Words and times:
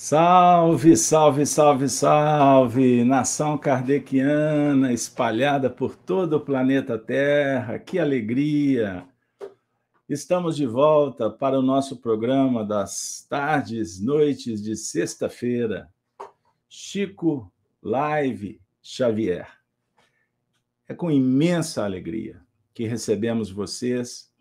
Salve, 0.00 0.96
salve, 0.96 1.44
salve, 1.44 1.88
salve, 1.88 3.02
nação 3.02 3.58
kardeciana 3.58 4.92
espalhada 4.92 5.68
por 5.68 5.96
todo 5.96 6.34
o 6.34 6.40
planeta 6.40 6.96
Terra, 6.96 7.80
que 7.80 7.98
alegria! 7.98 9.04
Estamos 10.08 10.56
de 10.56 10.66
volta 10.66 11.28
para 11.28 11.58
o 11.58 11.62
nosso 11.62 11.96
programa 11.96 12.64
das 12.64 13.26
tardes, 13.28 14.00
noites 14.00 14.62
de 14.62 14.76
sexta-feira. 14.76 15.92
Chico 16.68 17.52
Live 17.82 18.60
Xavier. 18.80 19.48
É 20.86 20.94
com 20.94 21.10
imensa 21.10 21.84
alegria 21.84 22.40
que 22.72 22.86
recebemos 22.86 23.50
vocês 23.50 24.32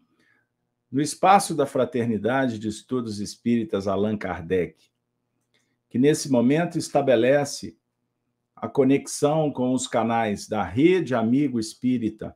no 0.92 1.02
espaço 1.02 1.56
da 1.56 1.66
Fraternidade 1.66 2.60
de 2.60 2.68
Estudos 2.68 3.20
Espíritas 3.20 3.88
Allan 3.88 4.16
Kardec 4.16 4.96
que 5.90 5.98
nesse 5.98 6.30
momento 6.30 6.78
estabelece 6.78 7.78
a 8.56 8.68
conexão 8.68 9.52
com 9.52 9.74
os 9.74 9.88
canais 9.88 10.48
da 10.48 10.64
Rede 10.64 11.14
Amigo 11.14 11.60
Espírita 11.60 12.36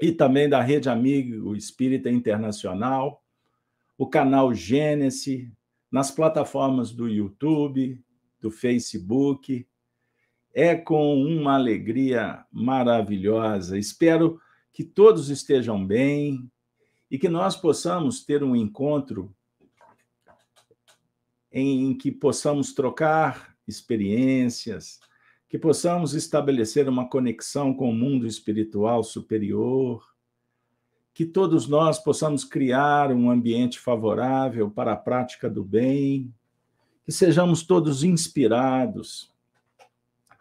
e 0.00 0.12
também 0.12 0.48
da 0.48 0.60
Rede 0.60 0.88
Amigo 0.88 1.54
Espírita 1.56 2.10
Internacional, 2.10 3.22
o 3.98 4.06
canal 4.06 4.54
Gênesis, 4.54 5.48
nas 5.90 6.10
plataformas 6.10 6.92
do 6.92 7.08
YouTube, 7.08 8.02
do 8.40 8.50
Facebook. 8.50 9.66
É 10.52 10.74
com 10.74 11.14
uma 11.22 11.54
alegria 11.54 12.44
maravilhosa. 12.50 13.78
Espero 13.78 14.40
que 14.72 14.84
todos 14.84 15.30
estejam 15.30 15.84
bem 15.84 16.50
e 17.10 17.18
que 17.18 17.28
nós 17.28 17.56
possamos 17.56 18.24
ter 18.24 18.42
um 18.42 18.56
encontro 18.56 19.34
em 21.56 21.94
que 21.96 22.10
possamos 22.10 22.72
trocar 22.72 23.56
experiências, 23.66 24.98
que 25.48 25.56
possamos 25.56 26.12
estabelecer 26.12 26.88
uma 26.88 27.08
conexão 27.08 27.72
com 27.72 27.88
o 27.88 27.94
mundo 27.94 28.26
espiritual 28.26 29.04
superior, 29.04 30.04
que 31.14 31.24
todos 31.24 31.68
nós 31.68 31.96
possamos 32.00 32.42
criar 32.42 33.12
um 33.12 33.30
ambiente 33.30 33.78
favorável 33.78 34.68
para 34.68 34.94
a 34.94 34.96
prática 34.96 35.48
do 35.48 35.62
bem, 35.62 36.34
que 37.04 37.12
sejamos 37.12 37.62
todos 37.62 38.02
inspirados 38.02 39.32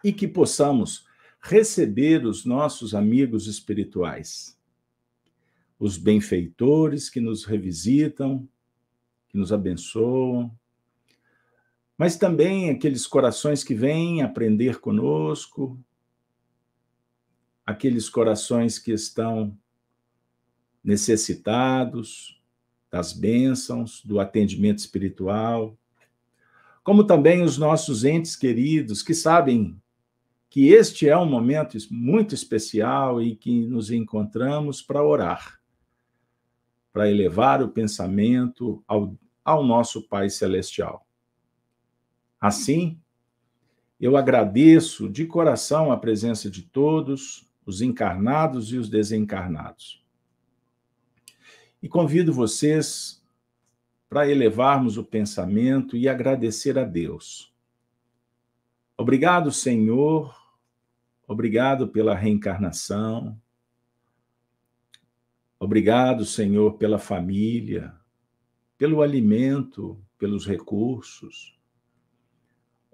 e 0.03 0.11
que 0.11 0.27
possamos 0.27 1.05
receber 1.39 2.25
os 2.25 2.43
nossos 2.43 2.95
amigos 2.95 3.45
espirituais, 3.45 4.57
os 5.77 5.95
benfeitores 5.95 7.07
que 7.07 7.21
nos 7.21 7.45
revisitam, 7.45 8.49
que 9.29 9.37
nos 9.37 9.53
abençoam, 9.53 10.51
mas 11.97 12.17
também 12.17 12.69
aqueles 12.69 13.05
corações 13.05 13.63
que 13.63 13.73
vêm 13.73 14.21
aprender 14.21 14.79
conosco, 14.79 15.79
aqueles 17.65 18.09
corações 18.09 18.79
que 18.79 18.91
estão 18.91 19.57
necessitados 20.83 22.41
das 22.91 23.13
bênçãos, 23.13 24.03
do 24.03 24.19
atendimento 24.19 24.79
espiritual, 24.79 25.77
como 26.83 27.03
também 27.03 27.41
os 27.41 27.57
nossos 27.57 28.03
entes 28.03 28.35
queridos 28.35 29.01
que 29.01 29.13
sabem 29.13 29.81
que 30.49 30.67
este 30.67 31.09
é 31.09 31.17
um 31.17 31.25
momento 31.25 31.75
muito 31.89 32.35
especial 32.35 33.21
e 33.21 33.35
que 33.35 33.65
nos 33.65 33.89
encontramos 33.89 34.81
para 34.81 35.01
orar, 35.01 35.59
para 36.91 37.09
elevar 37.09 37.63
o 37.63 37.69
pensamento 37.69 38.83
ao, 38.87 39.17
ao 39.43 39.65
nosso 39.65 40.07
Pai 40.07 40.29
Celestial. 40.29 41.07
Assim, 42.43 42.99
eu 43.97 44.17
agradeço 44.17 45.07
de 45.09 45.25
coração 45.25 45.93
a 45.93 45.97
presença 45.97 46.51
de 46.51 46.61
todos, 46.61 47.49
os 47.65 47.81
encarnados 47.81 48.73
e 48.73 48.77
os 48.77 48.89
desencarnados. 48.89 50.05
E 51.81 51.87
convido 51.87 52.33
vocês 52.33 53.23
para 54.09 54.29
elevarmos 54.29 54.97
o 54.97 55.05
pensamento 55.05 55.95
e 55.95 56.09
agradecer 56.09 56.77
a 56.77 56.83
Deus. 56.83 57.55
Obrigado, 58.97 59.49
Senhor, 59.49 60.35
obrigado 61.25 61.87
pela 61.87 62.13
reencarnação, 62.13 63.41
obrigado, 65.57 66.25
Senhor, 66.25 66.73
pela 66.73 66.99
família, 66.99 67.95
pelo 68.77 69.01
alimento, 69.01 69.97
pelos 70.17 70.45
recursos. 70.45 71.62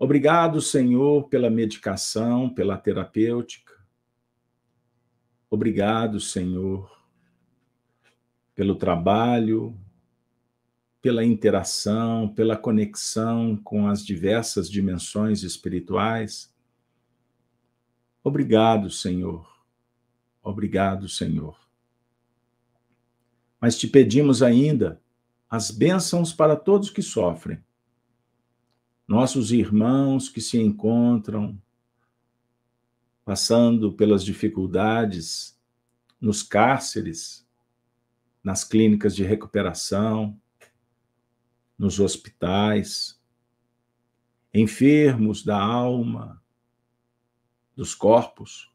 Obrigado, 0.01 0.61
Senhor, 0.61 1.27
pela 1.27 1.49
medicação, 1.49 2.49
pela 2.49 2.77
terapêutica. 2.77 3.73
Obrigado, 5.49 6.21
Senhor, 6.21 6.89
pelo 8.55 8.75
trabalho, 8.75 9.77
pela 11.01 11.25
interação, 11.25 12.33
pela 12.33 12.55
conexão 12.55 13.57
com 13.57 13.89
as 13.89 14.05
diversas 14.05 14.69
dimensões 14.71 15.43
espirituais. 15.43 16.55
Obrigado, 18.23 18.89
Senhor. 18.89 19.45
Obrigado, 20.41 21.09
Senhor. 21.09 21.59
Mas 23.59 23.77
te 23.77 23.85
pedimos 23.85 24.41
ainda 24.41 25.01
as 25.49 25.69
bênçãos 25.71 26.31
para 26.31 26.55
todos 26.55 26.89
que 26.89 27.01
sofrem 27.01 27.61
nossos 29.09 29.51
irmãos 29.51 30.29
que 30.29 30.39
se 30.39 30.61
encontram 30.61 31.59
passando 33.25 33.91
pelas 33.91 34.23
dificuldades 34.23 35.59
nos 36.21 36.43
cárceres, 36.43 37.43
nas 38.43 38.63
clínicas 38.63 39.15
de 39.15 39.23
recuperação, 39.23 40.39
nos 41.75 41.99
hospitais, 41.99 43.19
enfermos 44.53 45.43
da 45.43 45.59
alma, 45.59 46.39
dos 47.75 47.95
corpos. 47.95 48.71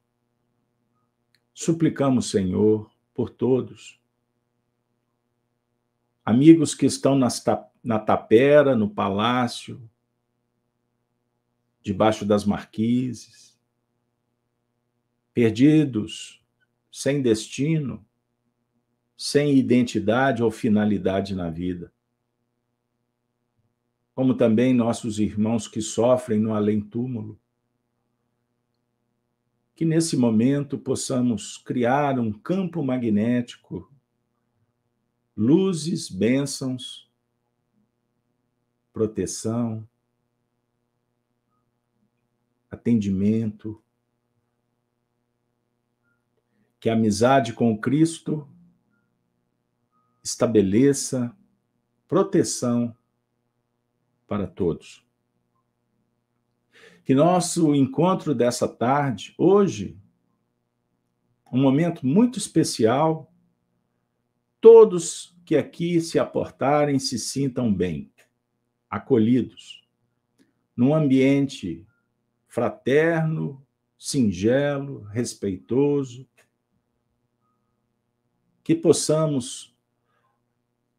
Suplicamos, 1.53 2.29
Senhor, 2.29 2.91
por 3.15 3.31
todos. 3.31 4.01
Amigos 6.25 6.75
que 6.75 6.87
estão 6.87 7.15
nas, 7.15 7.41
na 7.85 8.01
tapera, 8.01 8.75
no 8.75 8.91
palácio, 8.91 9.89
debaixo 11.85 12.25
das 12.25 12.47
marquises, 12.47 13.61
perdidos, 15.35 16.43
sem 16.91 17.21
destino, 17.21 18.05
sem 19.17 19.55
identidade 19.55 20.43
ou 20.43 20.51
finalidade 20.51 21.35
na 21.35 21.51
vida. 21.51 21.93
Como 24.15 24.35
também 24.35 24.73
nossos 24.73 25.19
irmãos 25.19 25.69
que 25.69 25.83
sofrem 25.83 26.41
no 26.41 26.55
além-túmulo. 26.55 27.39
Que 29.75 29.85
nesse 29.85 30.17
momento 30.17 30.79
possamos 30.79 31.59
criar 31.59 32.19
um 32.19 32.33
campo 32.33 32.83
magnético, 32.83 33.93
luzes, 35.37 36.09
bênçãos, 36.09 37.11
proteção, 38.93 39.87
atendimento, 42.75 43.83
que 46.79 46.91
a 46.91 46.93
amizade 46.93 47.55
com 47.55 47.79
Cristo 47.79 48.47
estabeleça 50.23 51.35
proteção 52.07 52.95
para 54.27 54.47
todos. 54.47 55.03
Que 57.05 57.15
nosso 57.15 57.75
encontro 57.75 58.35
dessa 58.35 58.69
tarde, 58.69 59.35
hoje, 59.39 59.99
um 61.51 61.61
momento 61.61 62.07
muito 62.07 62.39
especial, 62.39 63.33
todos 64.61 65.35
que 65.45 65.57
aqui 65.57 66.01
se 66.01 66.19
aportarem 66.19 66.99
se 66.99 67.19
sintam 67.19 67.73
bem, 67.73 68.11
acolhidos, 68.91 69.83
num 70.77 70.95
ambiente 70.95 71.87
fraterno, 72.55 73.67
singelo, 73.99 75.03
respeitoso, 75.07 76.25
que 78.63 78.77
possamos 78.77 79.77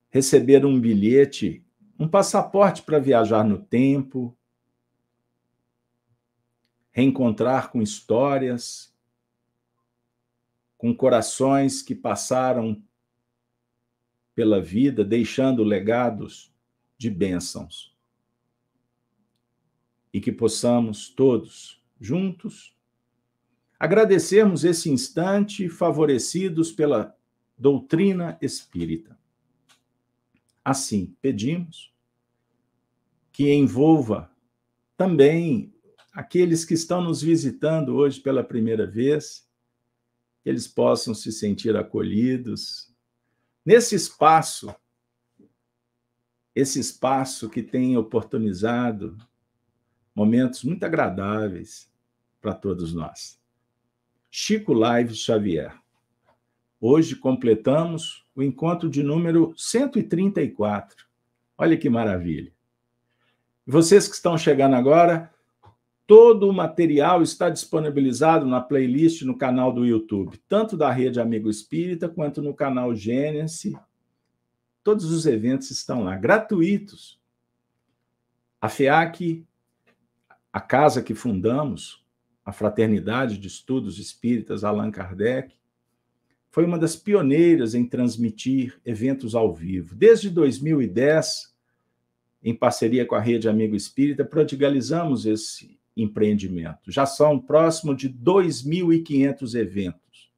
receber 0.10 0.66
um 0.66 0.78
bilhete, 0.78 1.66
um 1.98 2.10
passaporte 2.10 2.82
para 2.82 3.00
viajar 3.00 3.46
no 3.46 3.58
tempo, 3.58 4.38
reencontrar 6.92 7.72
com 7.72 7.82
histórias, 7.82 8.94
com 10.78 10.94
corações 10.94 11.82
que 11.82 11.96
passaram 11.96 12.84
pela 14.36 14.62
vida, 14.62 15.06
deixando 15.06 15.64
legados 15.64 16.54
de 16.98 17.10
bênçãos. 17.10 17.95
E 20.16 20.22
que 20.22 20.32
possamos 20.32 21.10
todos, 21.10 21.84
juntos, 22.00 22.74
agradecermos 23.78 24.64
esse 24.64 24.90
instante 24.90 25.68
favorecidos 25.68 26.72
pela 26.72 27.14
doutrina 27.58 28.38
espírita. 28.42 29.20
Assim, 30.64 31.14
pedimos 31.22 31.94
que 33.30 33.52
envolva 33.52 34.32
também 34.96 35.76
aqueles 36.14 36.64
que 36.64 36.76
estão 36.76 37.04
nos 37.04 37.22
visitando 37.22 37.98
hoje 37.98 38.22
pela 38.22 38.42
primeira 38.42 38.88
vez, 38.88 39.46
que 40.42 40.50
eles 40.50 40.66
possam 40.66 41.14
se 41.14 41.30
sentir 41.30 41.76
acolhidos 41.76 42.90
nesse 43.66 43.96
espaço, 43.96 44.74
esse 46.56 46.80
espaço 46.80 47.50
que 47.50 47.62
tem 47.62 47.98
oportunizado 47.98 49.18
momentos 50.16 50.64
muito 50.64 50.86
agradáveis 50.86 51.92
para 52.42 52.54
todos 52.54 52.94
nós. 52.94 53.38
Chico 54.32 54.72
Live 54.74 55.14
Xavier. 55.14 55.76
Hoje 56.80 57.16
completamos 57.16 58.26
o 58.36 58.42
encontro 58.42 58.90
de 58.90 59.04
número 59.04 59.54
134. 59.58 61.06
Olha 61.58 61.78
que 61.78 61.90
maravilha. 61.90 62.52
Vocês 63.66 64.08
que 64.08 64.16
estão 64.16 64.38
chegando 64.38 64.76
agora, 64.76 65.34
todo 66.06 66.48
o 66.50 66.54
material 66.54 67.22
está 67.22 67.50
disponibilizado 67.50 68.46
na 68.46 68.62
playlist 68.62 69.24
no 69.24 69.38
canal 69.38 69.74
do 69.74 69.86
YouTube, 69.86 70.38
tanto 70.48 70.78
da 70.78 70.92
Rede 70.92 71.20
Amigo 71.20 71.50
Espírita 71.50 72.08
quanto 72.08 72.42
no 72.42 72.54
canal 72.54 72.94
Gênesis. 72.94 73.74
Todos 74.84 75.06
os 75.06 75.26
eventos 75.26 75.72
estão 75.72 76.04
lá, 76.04 76.16
gratuitos. 76.16 77.20
A 78.62 78.70
FEAC, 78.70 79.44
a 80.56 80.62
casa 80.62 81.04
que 81.04 81.14
fundamos, 81.14 82.02
a 82.46 82.54
Fraternidade 82.54 83.38
de 83.38 83.46
Estudos 83.46 84.00
Espíritas 84.00 84.64
Allan 84.64 84.90
Kardec, 84.90 85.54
foi 86.50 86.64
uma 86.64 86.80
das 86.80 86.96
pioneiras 86.96 87.76
em 87.76 87.86
transmitir 87.86 88.80
eventos 88.86 89.36
ao 89.36 89.54
vivo. 89.54 89.94
Desde 89.94 90.30
2010, 90.30 91.54
em 92.42 92.56
parceria 92.56 93.06
com 93.06 93.16
a 93.16 93.20
Rede 93.20 93.50
Amigo 93.50 93.76
Espírita, 93.76 94.24
prodigalizamos 94.24 95.26
esse 95.26 95.78
empreendimento. 95.94 96.90
Já 96.90 97.06
são 97.06 97.38
próximo 97.38 97.94
de 97.94 98.10
2.500 98.10 99.60
eventos, 99.60 100.32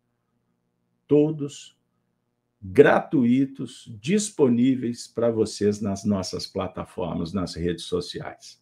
todos 1.08 1.78
gratuitos, 2.60 3.88
disponíveis 4.02 5.06
para 5.06 5.30
vocês 5.30 5.80
nas 5.80 6.04
nossas 6.04 6.48
plataformas, 6.48 7.34
nas 7.34 7.54
redes 7.54 7.84
sociais. 7.86 8.60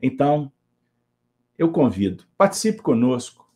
Então, 0.00 0.50
eu 1.60 1.70
convido, 1.70 2.24
participe 2.38 2.80
conosco, 2.80 3.46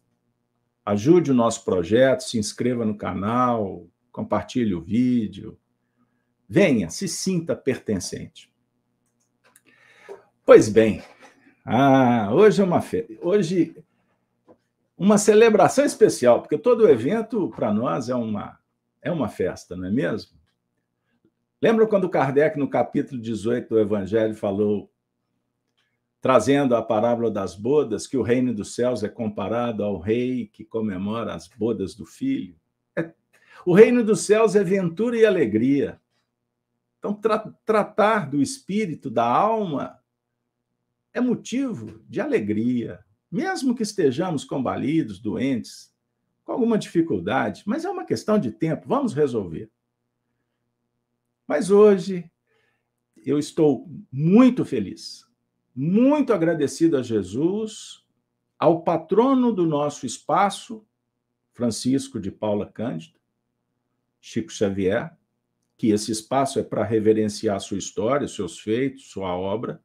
ajude 0.84 1.30
o 1.30 1.34
nosso 1.34 1.64
projeto, 1.64 2.20
se 2.20 2.36
inscreva 2.38 2.84
no 2.84 2.98
canal, 2.98 3.88
compartilhe 4.12 4.74
o 4.74 4.82
vídeo. 4.82 5.58
Venha, 6.46 6.90
se 6.90 7.08
sinta 7.08 7.56
pertencente. 7.56 8.52
Pois 10.44 10.68
bem, 10.68 11.02
ah, 11.64 12.28
hoje 12.30 12.60
é 12.60 12.64
uma 12.64 12.82
fe... 12.82 13.18
hoje 13.22 13.74
uma 14.98 15.16
celebração 15.16 15.86
especial, 15.86 16.42
porque 16.42 16.58
todo 16.58 16.86
evento 16.86 17.48
para 17.56 17.72
nós 17.72 18.10
é 18.10 18.14
uma 18.14 18.60
é 19.00 19.10
uma 19.10 19.30
festa, 19.30 19.74
não 19.74 19.86
é 19.86 19.90
mesmo? 19.90 20.38
Lembra 21.60 21.86
quando 21.86 22.10
Kardec 22.10 22.58
no 22.58 22.68
capítulo 22.68 23.18
18 23.18 23.66
do 23.66 23.80
Evangelho 23.80 24.34
falou 24.34 24.92
trazendo 26.24 26.74
a 26.74 26.80
parábola 26.80 27.30
das 27.30 27.54
bodas, 27.54 28.06
que 28.06 28.16
o 28.16 28.22
reino 28.22 28.54
dos 28.54 28.74
céus 28.74 29.02
é 29.02 29.10
comparado 29.10 29.84
ao 29.84 29.98
rei 29.98 30.46
que 30.46 30.64
comemora 30.64 31.34
as 31.34 31.46
bodas 31.46 31.94
do 31.94 32.06
filho? 32.06 32.58
É... 32.96 33.12
o 33.66 33.74
reino 33.74 34.02
dos 34.02 34.20
céus 34.20 34.56
é 34.56 34.64
ventura 34.64 35.18
e 35.18 35.26
alegria. 35.26 36.00
Então, 36.98 37.12
tra 37.12 37.40
tratar 37.66 38.30
do 38.30 38.40
espírito, 38.40 39.10
da 39.10 39.26
alma, 39.26 40.00
é 41.12 41.20
motivo 41.20 42.02
de 42.08 42.22
alegria, 42.22 43.04
mesmo 43.30 43.74
que 43.74 43.82
estejamos 43.82 44.46
combalidos, 44.46 45.18
doentes, 45.18 45.94
com 46.42 46.52
alguma 46.52 46.78
dificuldade, 46.78 47.64
mas 47.66 47.84
é 47.84 47.90
uma 47.90 48.06
questão 48.06 48.38
de 48.38 48.50
tempo, 48.50 48.88
vamos 48.88 49.12
resolver. 49.12 49.70
Mas 51.46 51.70
hoje 51.70 52.32
eu 53.14 53.38
estou 53.38 53.86
muito 54.10 54.64
feliz, 54.64 55.26
muito 55.74 56.32
agradecido 56.32 56.96
a 56.96 57.02
Jesus, 57.02 58.04
ao 58.58 58.82
patrono 58.82 59.52
do 59.52 59.66
nosso 59.66 60.06
espaço, 60.06 60.86
Francisco 61.52 62.20
de 62.20 62.30
Paula 62.30 62.66
Cândido, 62.66 63.18
Chico 64.20 64.52
Xavier, 64.52 65.16
que 65.76 65.90
esse 65.90 66.12
espaço 66.12 66.58
é 66.58 66.62
para 66.62 66.84
reverenciar 66.84 67.60
sua 67.60 67.78
história, 67.78 68.28
seus 68.28 68.58
feitos, 68.58 69.10
sua 69.10 69.36
obra, 69.36 69.82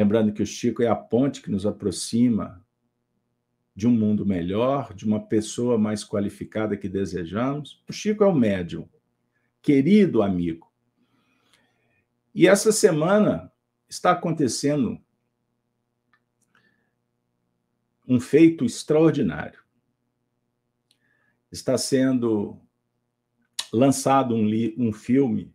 Lembrando 0.00 0.32
que 0.32 0.42
o 0.42 0.46
Chico 0.46 0.82
é 0.82 0.86
a 0.86 0.96
ponte 0.96 1.42
que 1.42 1.50
nos 1.50 1.66
aproxima 1.66 2.64
de 3.76 3.86
um 3.86 3.90
mundo 3.90 4.24
melhor, 4.24 4.94
de 4.94 5.04
uma 5.04 5.20
pessoa 5.20 5.76
mais 5.76 6.02
qualificada 6.02 6.74
que 6.74 6.88
desejamos. 6.88 7.84
O 7.86 7.92
Chico 7.92 8.24
é 8.24 8.26
o 8.26 8.34
médium, 8.34 8.88
querido 9.60 10.22
amigo. 10.22 10.72
E 12.34 12.46
essa 12.46 12.72
semana 12.72 13.52
está 13.90 14.12
acontecendo 14.12 15.02
um 18.06 18.20
feito 18.20 18.64
extraordinário. 18.64 19.58
Está 21.50 21.76
sendo 21.76 22.60
lançado 23.72 24.34
um, 24.34 24.48
um 24.78 24.92
filme 24.92 25.52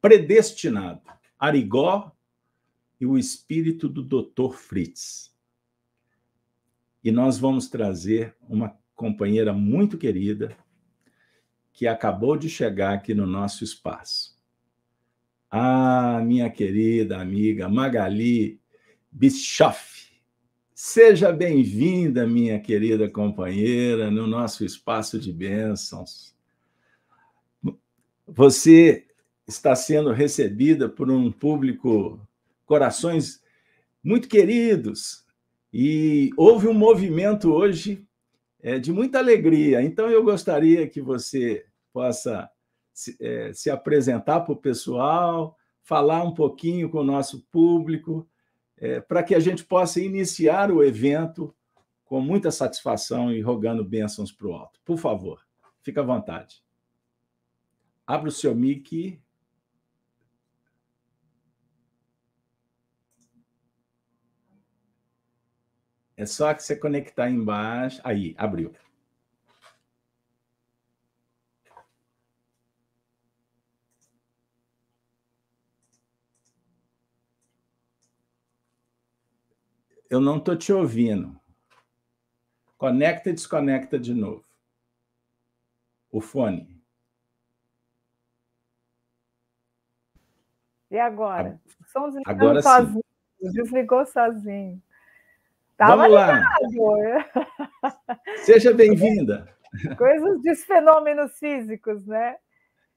predestinado. 0.00 1.02
Arigó 1.38 2.10
e 2.98 3.06
o 3.06 3.18
espírito 3.18 3.88
do 3.88 4.02
Dr. 4.02 4.54
Fritz. 4.56 5.36
E 7.04 7.12
nós 7.12 7.38
vamos 7.38 7.68
trazer 7.68 8.34
uma 8.48 8.76
companheira 8.94 9.52
muito 9.52 9.96
querida 9.96 10.56
que 11.72 11.86
acabou 11.86 12.36
de 12.36 12.48
chegar 12.48 12.94
aqui 12.94 13.14
no 13.14 13.26
nosso 13.26 13.62
espaço. 13.62 14.37
Ah, 15.50 16.20
minha 16.22 16.50
querida 16.50 17.18
amiga 17.18 17.70
Magali 17.70 18.60
Bischoff. 19.10 20.10
Seja 20.74 21.32
bem-vinda, 21.32 22.26
minha 22.26 22.60
querida 22.60 23.08
companheira, 23.08 24.10
no 24.10 24.26
nosso 24.26 24.62
espaço 24.62 25.18
de 25.18 25.32
bênçãos. 25.32 26.34
Você 28.26 29.06
está 29.46 29.74
sendo 29.74 30.12
recebida 30.12 30.86
por 30.86 31.10
um 31.10 31.32
público 31.32 32.20
corações 32.66 33.42
muito 34.04 34.28
queridos. 34.28 35.24
E 35.72 36.28
houve 36.36 36.68
um 36.68 36.74
movimento 36.74 37.50
hoje 37.50 38.06
é, 38.62 38.78
de 38.78 38.92
muita 38.92 39.18
alegria. 39.18 39.80
Então, 39.80 40.10
eu 40.10 40.22
gostaria 40.22 40.86
que 40.86 41.00
você 41.00 41.64
possa 41.90 42.50
se, 42.98 43.16
é, 43.20 43.52
se 43.52 43.70
apresentar 43.70 44.40
para 44.40 44.52
o 44.52 44.56
pessoal, 44.56 45.56
falar 45.84 46.24
um 46.24 46.34
pouquinho 46.34 46.90
com 46.90 46.98
o 46.98 47.04
nosso 47.04 47.46
público, 47.46 48.28
é, 48.76 49.00
para 49.00 49.22
que 49.22 49.36
a 49.36 49.40
gente 49.40 49.64
possa 49.64 50.00
iniciar 50.00 50.72
o 50.72 50.82
evento 50.82 51.54
com 52.04 52.20
muita 52.20 52.50
satisfação 52.50 53.32
e 53.32 53.40
rogando 53.40 53.84
bênçãos 53.84 54.32
para 54.32 54.48
o 54.48 54.52
alto. 54.52 54.80
Por 54.84 54.98
favor, 54.98 55.40
fique 55.80 56.00
à 56.00 56.02
vontade. 56.02 56.60
Abra 58.04 58.28
o 58.28 58.32
seu 58.32 58.52
mic 58.52 59.20
É 66.16 66.26
só 66.26 66.52
que 66.52 66.64
você 66.64 66.74
conectar 66.74 67.30
embaixo. 67.30 68.00
Aí, 68.02 68.34
abriu. 68.36 68.72
Eu 80.08 80.20
não 80.20 80.38
estou 80.38 80.56
te 80.56 80.72
ouvindo. 80.72 81.38
Conecta 82.76 83.30
e 83.30 83.32
desconecta 83.32 83.98
de 83.98 84.14
novo. 84.14 84.44
O 86.10 86.20
fone. 86.20 86.78
E 90.90 90.98
agora? 90.98 91.60
O 91.80 91.84
som 91.84 92.10
agora 92.24 92.62
sozinho. 92.62 93.04
Sim. 93.40 93.52
Desligou 93.52 94.06
sozinho. 94.06 94.82
Tava 95.76 96.08
Vamos 96.08 96.14
lá. 96.14 96.42
Seja 98.38 98.72
bem-vinda. 98.74 99.54
Coisas 99.98 100.42
dos 100.42 100.64
fenômenos 100.64 101.38
físicos, 101.38 102.06
né? 102.06 102.36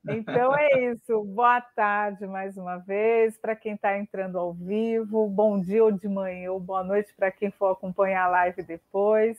Então 0.07 0.55
é 0.55 0.91
isso. 0.91 1.23
Boa 1.25 1.61
tarde 1.61 2.25
mais 2.25 2.57
uma 2.57 2.77
vez 2.77 3.37
para 3.37 3.55
quem 3.55 3.75
está 3.75 3.97
entrando 3.97 4.39
ao 4.39 4.51
vivo. 4.51 5.27
Bom 5.27 5.59
dia 5.59 5.83
ou 5.83 5.91
de 5.91 6.07
manhã 6.07 6.51
ou 6.51 6.59
boa 6.59 6.83
noite 6.83 7.13
para 7.15 7.29
quem 7.29 7.51
for 7.51 7.71
acompanhar 7.71 8.25
a 8.25 8.29
live 8.29 8.63
depois. 8.63 9.37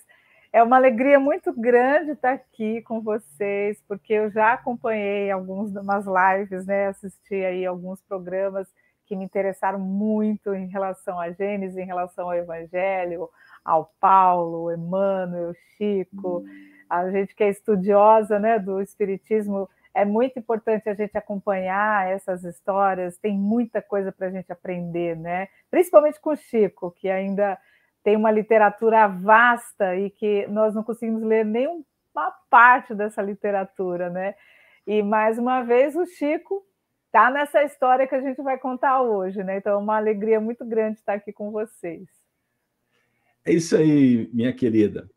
É 0.52 0.62
uma 0.62 0.76
alegria 0.76 1.18
muito 1.18 1.52
grande 1.52 2.12
estar 2.12 2.34
aqui 2.34 2.80
com 2.82 3.00
vocês, 3.00 3.82
porque 3.88 4.12
eu 4.12 4.30
já 4.30 4.52
acompanhei 4.52 5.30
algumas 5.30 5.72
lives, 6.06 6.66
né? 6.66 6.88
Assisti 6.88 7.34
aí 7.34 7.66
alguns 7.66 8.00
programas 8.02 8.68
que 9.04 9.16
me 9.16 9.24
interessaram 9.24 9.80
muito 9.80 10.54
em 10.54 10.68
relação 10.68 11.18
a 11.18 11.32
Gênesis, 11.32 11.76
em 11.76 11.86
relação 11.86 12.26
ao 12.26 12.36
Evangelho, 12.36 13.28
ao 13.64 13.92
Paulo, 13.98 14.70
Emmanuel, 14.70 15.54
Chico. 15.76 16.44
A 16.88 17.10
gente 17.10 17.34
que 17.34 17.42
é 17.42 17.48
estudiosa 17.48 18.38
né, 18.38 18.58
do 18.58 18.80
Espiritismo 18.80 19.68
é 19.94 20.04
muito 20.04 20.38
importante 20.38 20.88
a 20.88 20.94
gente 20.94 21.16
acompanhar 21.16 22.08
essas 22.08 22.44
histórias, 22.44 23.18
tem 23.18 23.36
muita 23.36 23.82
coisa 23.82 24.10
para 24.10 24.28
a 24.28 24.30
gente 24.30 24.50
aprender, 24.50 25.16
né? 25.16 25.48
Principalmente 25.70 26.20
com 26.20 26.30
o 26.30 26.36
Chico, 26.36 26.90
que 26.90 27.08
ainda 27.08 27.58
tem 28.02 28.16
uma 28.16 28.30
literatura 28.30 29.06
vasta 29.06 29.96
e 29.96 30.10
que 30.10 30.46
nós 30.48 30.74
não 30.74 30.82
conseguimos 30.82 31.22
ler 31.22 31.44
nenhuma 31.44 31.84
parte 32.50 32.94
dessa 32.94 33.22
literatura, 33.22 34.10
né? 34.10 34.34
E 34.86 35.02
mais 35.02 35.38
uma 35.38 35.62
vez 35.62 35.94
o 35.94 36.06
Chico 36.06 36.64
está 37.06 37.30
nessa 37.30 37.62
história 37.62 38.06
que 38.06 38.14
a 38.14 38.20
gente 38.20 38.40
vai 38.42 38.58
contar 38.58 39.02
hoje, 39.02 39.44
né? 39.44 39.58
Então 39.58 39.72
é 39.72 39.76
uma 39.76 39.96
alegria 39.96 40.40
muito 40.40 40.64
grande 40.64 40.98
estar 40.98 41.14
aqui 41.14 41.32
com 41.32 41.50
vocês. 41.50 42.08
É 43.44 43.52
isso 43.52 43.76
aí, 43.76 44.30
minha 44.32 44.52
querida. 44.52 45.08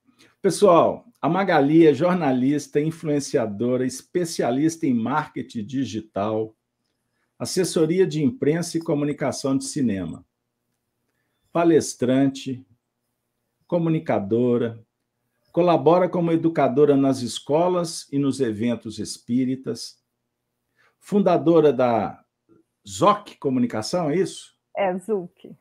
Pessoal, 0.46 1.12
a 1.20 1.28
Magali 1.28 1.88
é 1.88 1.92
jornalista, 1.92 2.80
influenciadora, 2.80 3.84
especialista 3.84 4.86
em 4.86 4.94
marketing 4.94 5.66
digital, 5.66 6.56
assessoria 7.40 8.06
de 8.06 8.24
imprensa 8.24 8.78
e 8.78 8.80
comunicação 8.80 9.58
de 9.58 9.64
cinema, 9.64 10.24
palestrante, 11.52 12.64
comunicadora, 13.66 14.80
colabora 15.52 16.08
como 16.08 16.32
educadora 16.32 16.96
nas 16.96 17.24
escolas 17.24 18.08
e 18.14 18.20
nos 18.20 18.40
eventos 18.40 19.00
espíritas, 19.00 20.00
fundadora 21.00 21.74
da 21.74 22.24
ZOC 22.88 23.36
Comunicação, 23.40 24.12
é 24.12 24.18
isso? 24.18 24.56
É, 24.78 24.96
ZUC. 24.96 25.58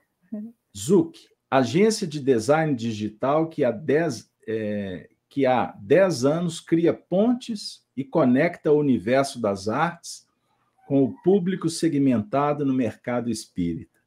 ZUC, 0.77 1.27
agência 1.51 2.07
de 2.07 2.21
design 2.21 2.75
digital 2.75 3.49
que 3.49 3.65
há 3.65 3.71
10, 3.71 4.34
é, 4.47 5.09
que 5.29 5.47
há 5.47 5.75
10 5.81 6.25
anos 6.25 6.61
cria 6.61 6.95
pontes 6.95 7.85
e 7.97 8.05
conecta 8.05 8.73
o 8.73 8.79
universo 8.79 9.41
das 9.41 9.69
artes 9.69 10.27
com 10.87 11.03
o 11.03 11.15
público 11.23 11.69
segmentado 11.69 12.65
no 12.65 12.73
mercado 12.73 13.31
espírita. 13.31 13.99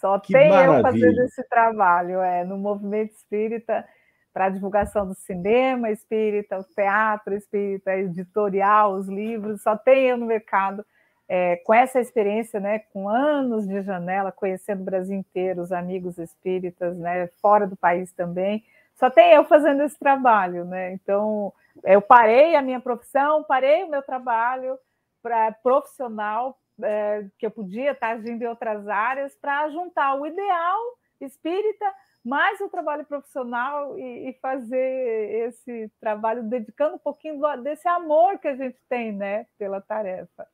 Só 0.00 0.18
que 0.18 0.32
tem 0.32 0.48
maravilha. 0.48 0.78
eu 0.78 0.82
fazendo 0.82 1.22
esse 1.22 1.48
trabalho, 1.48 2.20
é, 2.20 2.44
no 2.44 2.58
movimento 2.58 3.12
espírita, 3.12 3.86
para 4.32 4.46
a 4.46 4.50
divulgação 4.50 5.06
do 5.06 5.14
cinema 5.14 5.90
espírita, 5.90 6.58
o 6.58 6.64
teatro 6.64 7.34
espírita, 7.34 7.96
editorial, 7.96 8.94
os 8.94 9.08
livros, 9.08 9.62
só 9.62 9.76
tem 9.76 10.08
eu 10.08 10.16
no 10.16 10.26
mercado. 10.26 10.84
É, 11.26 11.56
com 11.64 11.72
essa 11.72 12.00
experiência, 12.00 12.60
né, 12.60 12.80
com 12.92 13.08
anos 13.08 13.66
de 13.66 13.80
janela, 13.80 14.30
conhecendo 14.30 14.82
o 14.82 14.84
Brasil 14.84 15.16
inteiro, 15.16 15.62
os 15.62 15.72
amigos 15.72 16.18
espíritas, 16.18 16.98
né, 16.98 17.28
fora 17.40 17.66
do 17.66 17.76
país 17.76 18.12
também, 18.12 18.62
só 18.94 19.10
tem 19.10 19.32
eu 19.32 19.44
fazendo 19.44 19.82
esse 19.82 19.98
trabalho, 19.98 20.64
né? 20.64 20.92
Então, 20.92 21.52
eu 21.82 22.00
parei 22.00 22.54
a 22.54 22.62
minha 22.62 22.80
profissão, 22.80 23.44
parei 23.44 23.82
o 23.84 23.90
meu 23.90 24.02
trabalho 24.02 24.78
para 25.22 25.52
profissional, 25.52 26.58
é, 26.82 27.26
que 27.38 27.46
eu 27.46 27.50
podia 27.50 27.92
estar 27.92 28.10
agindo 28.10 28.42
em 28.42 28.46
outras 28.46 28.86
áreas, 28.88 29.34
para 29.36 29.68
juntar 29.70 30.14
o 30.14 30.26
ideal 30.26 30.80
espírita 31.20 31.84
mais 32.24 32.58
o 32.60 32.70
trabalho 32.70 33.04
profissional 33.04 33.98
e, 33.98 34.30
e, 34.30 34.32
fazer 34.40 35.48
esse 35.48 35.90
trabalho 36.00 36.42
dedicando 36.42 36.96
um 36.96 36.98
pouquinho 36.98 37.38
desse 37.62 37.86
amor 37.86 38.38
que 38.38 38.48
a 38.48 38.56
gente 38.56 38.78
tem, 38.88 39.12
né, 39.12 39.46
pela 39.58 39.80
tarefa. 39.80 40.46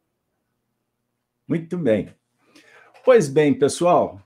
Muito 1.47 1.79
bem. 1.79 2.13
Pois 3.05 3.29
bem, 3.29 3.57
pessoal, 3.57 4.21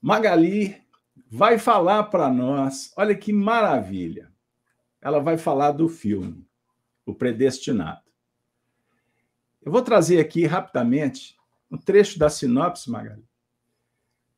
Magali 0.00 0.81
vai 1.34 1.56
falar 1.58 2.04
para 2.04 2.28
nós. 2.28 2.92
Olha 2.94 3.14
que 3.14 3.32
maravilha! 3.32 4.30
Ela 5.00 5.18
vai 5.18 5.38
falar 5.38 5.72
do 5.72 5.88
filme, 5.88 6.46
O 7.06 7.14
Predestinado. 7.14 8.02
Eu 9.62 9.72
vou 9.72 9.80
trazer 9.80 10.20
aqui 10.20 10.44
rapidamente 10.44 11.34
um 11.70 11.78
trecho 11.78 12.18
da 12.18 12.28
sinopse, 12.28 12.90
Magali, 12.90 13.24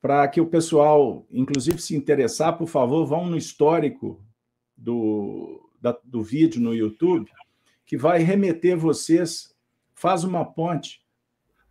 para 0.01 0.25
que 0.29 0.39
o 0.39 0.47
pessoal, 0.47 1.27
inclusive, 1.29 1.81
se 1.81 1.97
interessar, 1.97 2.57
por 2.57 2.67
favor, 2.67 3.05
vão 3.05 3.25
no 3.25 3.35
histórico 3.35 4.23
do, 4.77 5.69
da, 5.81 5.97
do 6.01 6.23
vídeo 6.23 6.61
no 6.61 6.73
YouTube, 6.73 7.29
que 7.85 7.97
vai 7.97 8.19
remeter 8.19 8.77
vocês, 8.77 9.53
faz 9.93 10.23
uma 10.23 10.45
ponte 10.45 11.03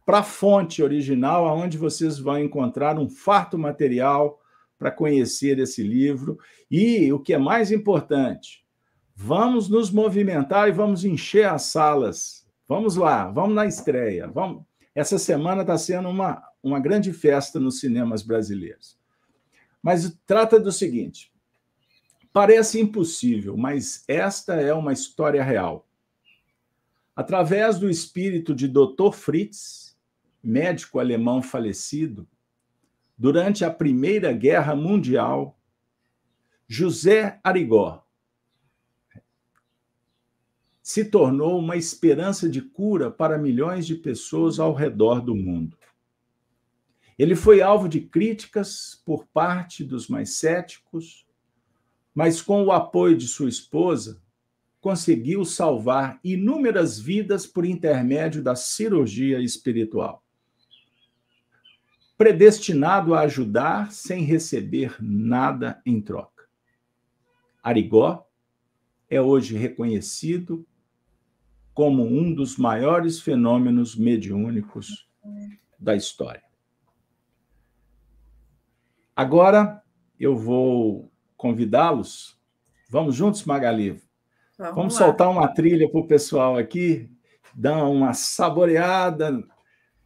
para 0.04 0.18
a 0.18 0.22
fonte 0.22 0.82
original, 0.82 1.48
aonde 1.48 1.78
vocês 1.78 2.18
vão 2.18 2.38
encontrar 2.38 2.98
um 2.98 3.08
farto 3.08 3.56
material 3.56 4.38
para 4.78 4.90
conhecer 4.90 5.58
esse 5.58 5.82
livro. 5.82 6.38
E 6.70 7.12
o 7.12 7.20
que 7.20 7.34
é 7.34 7.38
mais 7.38 7.70
importante, 7.70 8.64
vamos 9.14 9.68
nos 9.68 9.90
movimentar 9.90 10.68
e 10.68 10.72
vamos 10.72 11.04
encher 11.04 11.46
as 11.46 11.62
salas. 11.62 12.46
Vamos 12.66 12.96
lá, 12.96 13.30
vamos 13.30 13.54
na 13.54 13.66
estreia. 13.66 14.26
Vamos. 14.26 14.64
Essa 14.94 15.18
semana 15.18 15.62
está 15.62 15.76
sendo 15.76 16.08
uma, 16.08 16.42
uma 16.62 16.80
grande 16.80 17.12
festa 17.12 17.58
nos 17.58 17.80
cinemas 17.80 18.22
brasileiros. 18.22 18.98
Mas 19.82 20.16
trata 20.26 20.58
do 20.58 20.72
seguinte: 20.72 21.32
parece 22.32 22.80
impossível, 22.80 23.56
mas 23.56 24.04
esta 24.08 24.54
é 24.54 24.72
uma 24.72 24.92
história 24.92 25.42
real. 25.42 25.86
Através 27.14 27.78
do 27.78 27.88
espírito 27.88 28.54
de 28.54 28.66
Dr. 28.66 29.12
Fritz, 29.12 29.96
médico 30.42 30.98
alemão 30.98 31.42
falecido, 31.42 32.26
durante 33.16 33.64
a 33.64 33.70
Primeira 33.70 34.32
Guerra 34.32 34.74
Mundial, 34.74 35.58
José 36.66 37.38
Arigó 37.44 38.04
se 40.82 41.04
tornou 41.04 41.58
uma 41.58 41.76
esperança 41.76 42.48
de 42.48 42.60
cura 42.60 43.10
para 43.10 43.38
milhões 43.38 43.86
de 43.86 43.94
pessoas 43.94 44.58
ao 44.58 44.74
redor 44.74 45.20
do 45.22 45.34
mundo. 45.34 45.78
Ele 47.18 47.34
foi 47.34 47.62
alvo 47.62 47.88
de 47.88 48.00
críticas 48.00 49.00
por 49.04 49.24
parte 49.26 49.84
dos 49.84 50.08
mais 50.08 50.36
céticos, 50.36 51.26
mas 52.14 52.42
com 52.42 52.64
o 52.64 52.72
apoio 52.72 53.16
de 53.16 53.26
sua 53.26 53.48
esposa, 53.48 54.20
conseguiu 54.80 55.44
salvar 55.44 56.20
inúmeras 56.22 56.98
vidas 56.98 57.46
por 57.46 57.64
intermédio 57.64 58.42
da 58.42 58.54
cirurgia 58.54 59.40
espiritual 59.40 60.23
predestinado 62.24 63.14
a 63.14 63.20
ajudar 63.20 63.92
sem 63.92 64.24
receber 64.24 64.96
nada 64.98 65.82
em 65.84 66.00
troca. 66.00 66.44
Arigó 67.62 68.26
é 69.10 69.20
hoje 69.20 69.58
reconhecido 69.58 70.66
como 71.74 72.02
um 72.02 72.34
dos 72.34 72.56
maiores 72.56 73.20
fenômenos 73.20 73.94
mediúnicos 73.94 75.06
da 75.78 75.94
história. 75.94 76.42
Agora 79.14 79.82
eu 80.18 80.34
vou 80.34 81.12
convidá-los. 81.36 82.40
Vamos 82.88 83.14
juntos, 83.14 83.44
Magali? 83.44 84.02
Vamos, 84.56 84.74
Vamos 84.74 84.94
soltar 84.94 85.28
uma 85.28 85.48
trilha 85.48 85.90
para 85.90 86.00
o 86.00 86.06
pessoal 86.06 86.56
aqui, 86.56 87.10
dar 87.54 87.84
uma 87.84 88.14
saboreada 88.14 89.46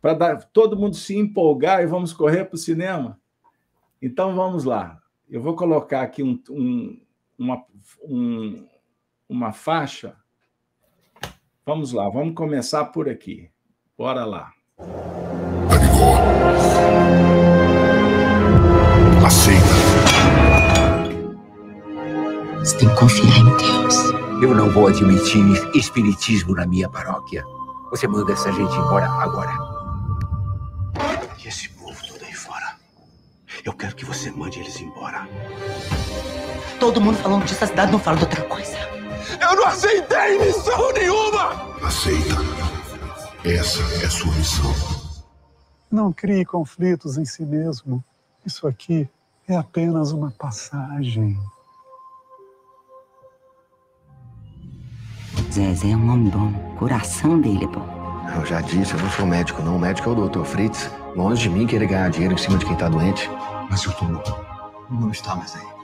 para 0.00 0.36
todo 0.36 0.76
mundo 0.76 0.96
se 0.96 1.16
empolgar 1.16 1.82
e 1.82 1.86
vamos 1.86 2.12
correr 2.12 2.44
para 2.44 2.54
o 2.54 2.58
cinema? 2.58 3.18
Então 4.00 4.34
vamos 4.34 4.64
lá. 4.64 5.00
Eu 5.28 5.42
vou 5.42 5.54
colocar 5.54 6.02
aqui 6.02 6.22
um, 6.22 6.40
um, 6.50 7.00
uma, 7.38 7.64
um, 8.02 8.66
uma 9.28 9.52
faixa. 9.52 10.16
Vamos 11.66 11.92
lá, 11.92 12.08
vamos 12.08 12.34
começar 12.34 12.86
por 12.86 13.08
aqui. 13.08 13.50
Bora 13.96 14.24
lá. 14.24 14.52
Aceita. 19.26 19.66
Você 22.60 22.78
tem 22.78 22.88
que 22.88 22.96
confiar 22.96 23.38
em 23.38 23.56
Deus. 23.56 24.18
Eu 24.40 24.54
não 24.54 24.70
vou 24.70 24.86
admitir 24.86 25.42
espiritismo 25.74 26.54
na 26.54 26.66
minha 26.66 26.88
paróquia. 26.88 27.44
Você 27.90 28.06
manda 28.06 28.32
essa 28.32 28.52
gente 28.52 28.72
embora 28.72 29.06
agora. 29.06 29.77
Eu 33.68 33.75
quero 33.75 33.94
que 33.94 34.04
você 34.06 34.30
mande 34.30 34.60
eles 34.60 34.80
embora. 34.80 35.28
Todo 36.80 37.02
mundo 37.02 37.18
falando 37.18 37.44
disso, 37.44 37.62
a 37.62 37.66
cidade 37.66 37.92
não 37.92 37.98
fala 37.98 38.16
de 38.16 38.25
outra 38.25 38.42
coisa. 38.44 38.78
Eu 39.42 39.56
não 39.56 39.66
aceitei 39.66 40.38
missão 40.38 40.90
nenhuma! 40.94 41.76
Aceita. 41.87 42.34
Essa 43.44 43.82
é 44.02 44.06
a 44.06 44.10
sua 44.10 44.32
missão. 44.32 44.75
Não 45.90 46.10
crie 46.14 46.46
conflitos 46.46 47.18
em 47.18 47.26
si 47.26 47.44
mesmo. 47.44 48.02
Isso 48.46 48.66
aqui 48.66 49.06
é 49.46 49.54
apenas 49.54 50.12
uma 50.12 50.30
passagem. 50.30 51.38
Zezé 55.52 55.90
é 55.90 55.96
um 55.96 56.10
homem 56.10 56.30
bom. 56.30 56.72
O 56.72 56.76
coração 56.78 57.38
dele 57.38 57.64
é 57.64 57.68
bom. 57.68 57.87
Eu 58.34 58.46
já 58.46 58.62
disse, 58.62 58.94
eu 58.94 59.00
não 59.00 59.10
sou 59.10 59.26
médico, 59.26 59.60
não. 59.60 59.76
O 59.76 59.78
médico 59.78 60.08
é 60.08 60.12
o 60.14 60.26
Dr. 60.26 60.44
Fritz. 60.44 60.90
Longe 61.14 61.42
de 61.42 61.50
mim 61.50 61.66
querer 61.66 61.87
ganhar 61.87 62.08
dinheiro 62.08 62.32
em 62.32 62.38
cima 62.38 62.56
de 62.56 62.64
quem 62.64 62.75
tá 62.75 62.88
doente. 62.88 63.28
Mas 63.70 63.80
seu 63.80 63.92
tumor 63.96 64.22
não 64.90 65.10
está 65.10 65.34
mais 65.37 65.54
aí. 65.56 65.78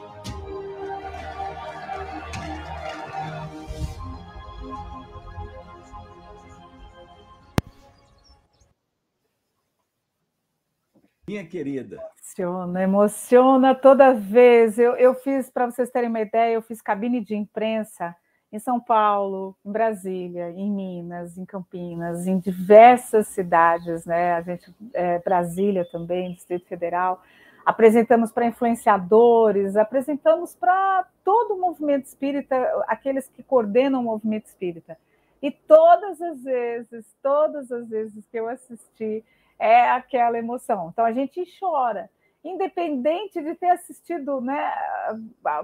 Minha 11.26 11.46
querida. 11.46 11.98
Emociona, 12.36 12.82
emociona 12.82 13.74
toda 13.74 14.12
vez. 14.12 14.78
Eu, 14.78 14.94
eu 14.96 15.14
fiz, 15.14 15.48
para 15.48 15.66
vocês 15.66 15.90
terem 15.90 16.10
uma 16.10 16.20
ideia, 16.20 16.54
eu 16.54 16.62
fiz 16.62 16.82
cabine 16.82 17.20
de 17.20 17.34
imprensa 17.34 18.14
em 18.52 18.58
São 18.58 18.78
Paulo, 18.78 19.56
em 19.64 19.72
Brasília, 19.72 20.50
em 20.50 20.70
Minas, 20.70 21.38
em 21.38 21.44
Campinas, 21.44 22.26
em 22.26 22.38
diversas 22.38 23.28
cidades, 23.28 24.04
né? 24.04 24.34
A 24.34 24.42
gente, 24.42 24.72
é, 24.92 25.18
Brasília 25.18 25.84
também, 25.90 26.34
Distrito 26.34 26.68
Federal. 26.68 27.22
Apresentamos 27.64 28.30
para 28.30 28.46
influenciadores, 28.46 29.76
apresentamos 29.76 30.54
para 30.54 31.06
todo 31.24 31.54
o 31.54 31.60
movimento 31.60 32.06
espírita, 32.06 32.56
aqueles 32.86 33.26
que 33.28 33.42
coordenam 33.42 34.00
o 34.00 34.04
movimento 34.04 34.46
espírita. 34.46 34.98
E 35.40 35.50
todas 35.50 36.20
as 36.20 36.42
vezes, 36.42 37.06
todas 37.22 37.70
as 37.72 37.88
vezes 37.88 38.26
que 38.26 38.38
eu 38.38 38.48
assisti, 38.48 39.24
é 39.58 39.88
aquela 39.90 40.38
emoção. 40.38 40.90
Então 40.92 41.04
a 41.04 41.12
gente 41.12 41.42
chora, 41.58 42.10
independente 42.42 43.40
de 43.40 43.54
ter 43.54 43.70
assistido, 43.70 44.40
né, 44.40 44.72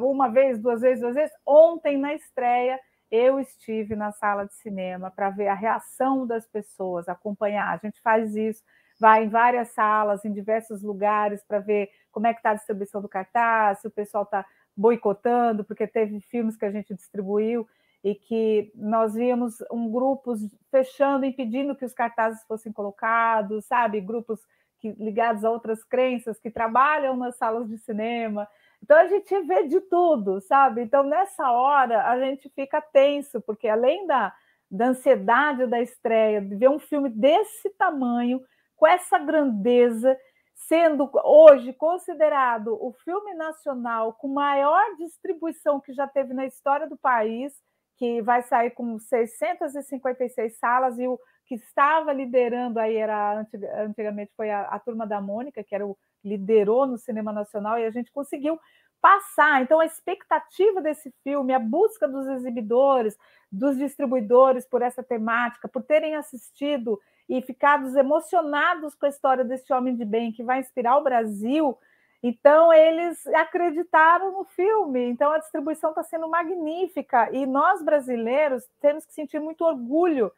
uma 0.01 0.29
vez, 0.29 0.59
duas 0.59 0.81
vezes, 0.81 1.01
duas 1.01 1.15
vezes. 1.15 1.35
Ontem 1.45 1.99
na 1.99 2.15
estreia 2.15 2.81
eu 3.11 3.41
estive 3.41 3.97
na 3.97 4.13
sala 4.13 4.47
de 4.47 4.55
cinema 4.55 5.11
para 5.11 5.31
ver 5.31 5.49
a 5.49 5.55
reação 5.55 6.27
das 6.27 6.47
pessoas, 6.47 7.09
acompanhar. 7.09 7.69
A 7.73 7.77
gente 7.77 8.01
faz 8.01 8.37
isso, 8.37 8.63
vai 9.01 9.25
em 9.25 9.29
várias 9.29 9.71
salas, 9.71 10.25
em 10.25 10.33
diversos 10.33 10.83
lugares 10.83 11.43
para 11.43 11.59
ver 11.59 11.89
como 12.13 12.27
é 12.27 12.35
que 12.35 12.41
está 12.41 12.51
a 12.51 12.55
distribuição 12.55 13.01
do 13.01 13.09
cartaz, 13.09 13.81
se 13.81 13.87
o 13.87 13.91
pessoal 13.91 14.25
está 14.25 14.45
boicotando, 14.77 15.65
porque 15.65 15.87
teve 15.87 16.21
filmes 16.21 16.57
que 16.57 16.67
a 16.67 16.71
gente 16.71 16.95
distribuiu 16.95 17.67
e 18.05 18.15
que 18.15 18.71
nós 18.75 19.15
víamos 19.15 19.57
um 19.71 19.91
grupos 19.91 20.41
fechando, 20.71 21.25
impedindo 21.25 21.75
que 21.75 21.85
os 21.85 21.95
cartazes 21.95 22.45
fossem 22.45 22.73
colocados, 22.73 23.65
sabe? 23.65 24.01
Grupos 24.01 24.41
que, 24.79 24.91
ligados 24.93 25.45
a 25.45 25.51
outras 25.51 25.83
crenças 25.83 26.39
que 26.39 26.51
trabalham 26.51 27.17
nas 27.17 27.37
salas 27.37 27.69
de 27.69 27.79
cinema. 27.79 28.47
Então 28.83 28.97
a 28.97 29.07
gente 29.07 29.39
vê 29.43 29.67
de 29.67 29.81
tudo, 29.81 30.41
sabe? 30.43 30.83
Então 30.83 31.03
nessa 31.03 31.51
hora 31.51 32.07
a 32.07 32.19
gente 32.19 32.49
fica 32.51 32.81
tenso, 32.81 33.41
porque 33.43 33.69
além 33.69 34.07
da, 34.07 34.35
da 34.71 34.87
ansiedade 34.89 35.67
da 35.67 35.81
estreia, 35.81 36.41
de 36.41 36.55
ver 36.55 36.69
um 36.69 36.79
filme 36.79 37.11
desse 37.11 37.69
tamanho, 37.71 38.41
com 38.81 38.87
essa 38.87 39.19
grandeza, 39.19 40.19
sendo 40.55 41.11
hoje 41.23 41.71
considerado 41.75 42.79
o 42.81 42.95
filme 43.05 43.35
nacional 43.35 44.15
com 44.15 44.27
maior 44.27 44.97
distribuição 44.97 45.79
que 45.79 45.93
já 45.93 46.09
teve 46.09 46.33
na 46.33 46.47
história 46.47 46.89
do 46.89 46.97
país, 46.97 47.53
que 47.99 48.23
vai 48.23 48.43
sair 48.43 48.71
com 48.71 48.99
656 48.99 50.57
salas, 50.59 50.99
e 50.99 51.07
o 51.07 51.21
que 51.45 51.57
estava 51.57 52.11
liderando 52.11 52.81
aí 52.81 52.97
era 52.97 53.45
antigamente 53.85 54.33
foi 54.35 54.51
a, 54.51 54.63
a 54.63 54.79
turma 54.79 55.07
da 55.07 55.21
Mônica, 55.21 55.63
que 55.63 55.75
era 55.75 55.87
o 55.87 55.95
liderou 56.25 56.87
no 56.87 56.97
cinema 56.97 57.35
nacional, 57.35 57.79
e 57.79 57.85
a 57.85 57.91
gente 57.91 58.11
conseguiu 58.11 58.59
passar. 59.01 59.63
Então, 59.63 59.81
a 59.81 59.87
expectativa 59.87 60.81
desse 60.81 61.13
filme, 61.23 61.53
a 61.53 61.59
busca 61.59 62.07
dos 62.07 62.27
exibidores, 62.29 63.17
dos 63.51 63.77
distribuidores 63.77 64.67
por 64.67 64.83
essa 64.83 65.03
temática, 65.03 65.69
por 65.69 65.83
terem 65.83 66.15
assistido 66.15 67.01
e 67.29 67.41
ficado 67.43 67.97
emocionados 67.99 68.95
com 68.95 69.07
a 69.07 69.09
história 69.09 69.45
desse 69.45 69.73
homem 69.73 69.97
de 69.97 70.05
bem 70.05 70.33
que 70.33 70.43
vai 70.43 70.61
inspirar 70.61 70.97
o 70.97 71.05
Brasil 71.05 71.79
então, 72.23 72.73
eles 72.73 73.27
acreditaram 73.29 74.33
no 74.33 74.45
filme. 74.45 75.09
Então, 75.09 75.33
a 75.33 75.39
distribuição 75.39 75.91
está 75.91 76.03
sendo 76.03 76.29
magnífica. 76.29 77.31
E 77.33 77.47
nós, 77.47 77.83
brasileiros, 77.83 78.63
temos 78.81 79.07
que 79.07 79.15
sentir 79.15 79.41
muito 79.41 79.65
orgulho 79.65 80.31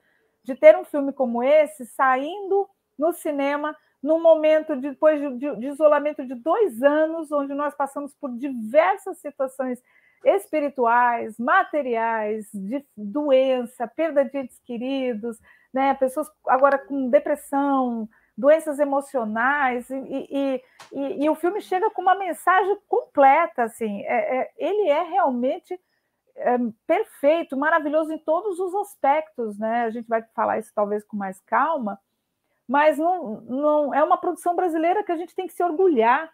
de 0.44 0.54
ter 0.54 0.76
um 0.76 0.84
filme 0.84 1.12
como 1.12 1.42
esse 1.42 1.84
saindo 1.86 2.68
no 2.96 3.12
cinema 3.12 3.76
num 4.02 4.20
momento 4.20 4.74
de, 4.74 4.90
depois 4.90 5.20
de, 5.20 5.56
de, 5.56 5.66
isolamento 5.66 6.26
de 6.26 6.34
dois 6.34 6.82
anos, 6.82 7.30
onde 7.30 7.54
nós 7.54 7.74
passamos 7.74 8.14
por 8.14 8.30
diversas 8.36 9.18
situações 9.18 9.80
espirituais, 10.24 11.38
materiais, 11.38 12.48
de 12.52 12.84
doença, 12.96 13.86
perda 13.86 14.24
de 14.24 14.38
entes 14.38 14.58
queridos, 14.60 15.38
né? 15.72 15.94
pessoas 15.94 16.28
agora 16.46 16.78
com 16.78 17.08
depressão, 17.08 18.08
doenças 18.36 18.78
emocionais, 18.78 19.88
e, 19.90 19.94
e, 19.94 20.62
e, 20.92 21.24
e, 21.24 21.30
o 21.30 21.34
filme 21.34 21.60
chega 21.60 21.90
com 21.90 22.02
uma 22.02 22.14
mensagem 22.14 22.78
completa, 22.88 23.64
assim, 23.64 24.02
é, 24.02 24.38
é, 24.38 24.50
ele 24.56 24.88
é 24.88 25.02
realmente 25.02 25.78
é, 26.36 26.56
perfeito, 26.86 27.56
maravilhoso 27.56 28.12
em 28.12 28.18
todos 28.18 28.58
os 28.58 28.74
aspectos, 28.74 29.58
né? 29.58 29.82
A 29.82 29.90
gente 29.90 30.08
vai 30.08 30.22
falar 30.34 30.58
isso 30.58 30.72
talvez 30.74 31.04
com 31.04 31.16
mais 31.16 31.40
calma, 31.42 31.98
mas 32.68 32.98
não, 32.98 33.40
não 33.42 33.94
é 33.94 34.02
uma 34.02 34.16
produção 34.16 34.54
brasileira 34.54 35.02
que 35.02 35.12
a 35.12 35.16
gente 35.16 35.34
tem 35.34 35.46
que 35.46 35.52
se 35.52 35.62
orgulhar. 35.62 36.30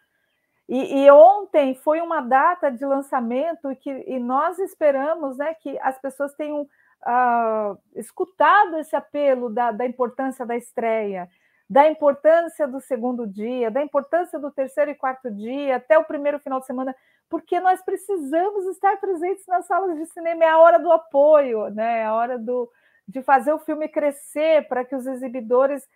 E, 0.69 1.05
e 1.05 1.11
ontem 1.11 1.75
foi 1.75 2.01
uma 2.01 2.21
data 2.21 2.71
de 2.71 2.85
lançamento 2.85 3.73
e 3.73 3.77
que 3.77 3.91
e 4.07 4.19
nós 4.19 4.59
esperamos 4.59 5.39
né, 5.39 5.55
que 5.55 5.79
as 5.81 5.99
pessoas 5.99 6.35
tenham 6.35 6.63
uh, 6.63 7.79
escutado 7.95 8.79
esse 8.79 8.95
apelo 8.95 9.49
da, 9.49 9.73
da 9.73 9.87
importância 9.87 10.45
da 10.45 10.57
estreia 10.57 11.29
da 11.69 11.89
importância 11.89 12.67
do 12.67 12.81
segundo 12.81 13.27
dia, 13.27 13.71
da 13.71 13.83
importância 13.83 14.39
do 14.39 14.51
terceiro 14.51 14.91
e 14.91 14.95
quarto 14.95 15.31
dia, 15.31 15.77
até 15.77 15.99
o 15.99 16.05
primeiro 16.05 16.39
final 16.39 16.61
de 16.61 16.67
semana, 16.67 16.97
porque 17.29 17.61
nós 17.61 17.83
precisamos 17.83 18.65
estar 18.69 18.97
presentes 18.97 19.47
nas 19.47 19.67
salas 19.67 19.95
de 19.99 20.07
cinema, 20.07 20.45
é 20.45 20.49
a 20.49 20.59
hora 20.59 20.79
do 20.79 20.91
apoio, 20.91 21.69
né? 21.69 22.01
é 22.01 22.05
a 22.07 22.15
hora 22.15 22.39
do, 22.39 22.71
de 23.07 23.23
fazer 23.23 23.53
o 23.53 23.59
filme 23.59 23.87
crescer 23.87 24.67
para 24.67 24.83
que 24.83 24.97
os 24.97 25.07
exibidores 25.07 25.87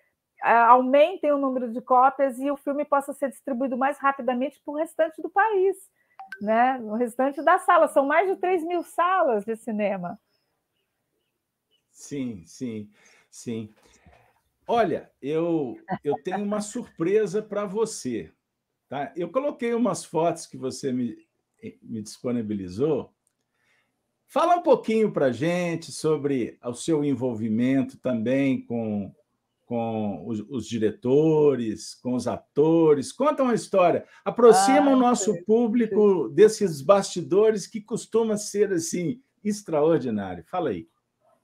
aumentem 0.42 1.32
o 1.32 1.38
número 1.38 1.70
de 1.70 1.80
cópias 1.80 2.38
e 2.38 2.50
o 2.50 2.56
filme 2.56 2.84
possa 2.84 3.12
ser 3.12 3.30
distribuído 3.30 3.76
mais 3.76 3.98
rapidamente 3.98 4.60
para 4.64 4.72
o 4.72 4.76
restante 4.76 5.22
do 5.22 5.30
país, 5.30 5.76
né? 6.40 6.78
no 6.78 6.94
restante 6.94 7.42
das 7.42 7.62
salas. 7.62 7.92
São 7.92 8.04
mais 8.04 8.28
de 8.28 8.36
3 8.36 8.64
mil 8.64 8.82
salas 8.82 9.44
de 9.44 9.56
cinema. 9.56 10.18
Sim, 11.90 12.42
sim, 12.46 12.90
sim. 13.30 13.72
Olha, 14.66 15.10
eu, 15.20 15.76
eu 16.02 16.14
tenho 16.22 16.42
uma 16.42 16.60
surpresa 16.60 17.42
para 17.42 17.64
você. 17.64 18.32
Tá? 18.88 19.12
Eu 19.16 19.30
coloquei 19.30 19.74
umas 19.74 20.04
fotos 20.04 20.46
que 20.46 20.56
você 20.56 20.92
me, 20.92 21.16
me 21.82 22.02
disponibilizou. 22.02 23.12
Fala 24.26 24.56
um 24.56 24.62
pouquinho 24.62 25.12
para 25.12 25.30
gente 25.30 25.92
sobre 25.92 26.58
o 26.64 26.74
seu 26.74 27.04
envolvimento 27.04 27.98
também 27.98 28.64
com, 28.64 29.14
com 29.72 30.22
os, 30.26 30.40
os, 30.50 30.66
diretores, 30.66 31.94
com 31.94 32.12
os 32.12 32.28
atores. 32.28 33.10
Conta 33.10 33.42
uma 33.42 33.54
história. 33.54 34.04
Aproxima 34.22 34.90
ah, 34.90 34.94
o 34.94 34.96
nosso 34.96 35.32
sim, 35.32 35.44
público 35.44 36.28
sim. 36.28 36.34
desses 36.34 36.82
bastidores 36.82 37.66
que 37.66 37.80
costuma 37.80 38.36
ser 38.36 38.70
assim 38.70 39.22
extraordinário. 39.42 40.44
Fala 40.50 40.68
aí. 40.68 40.86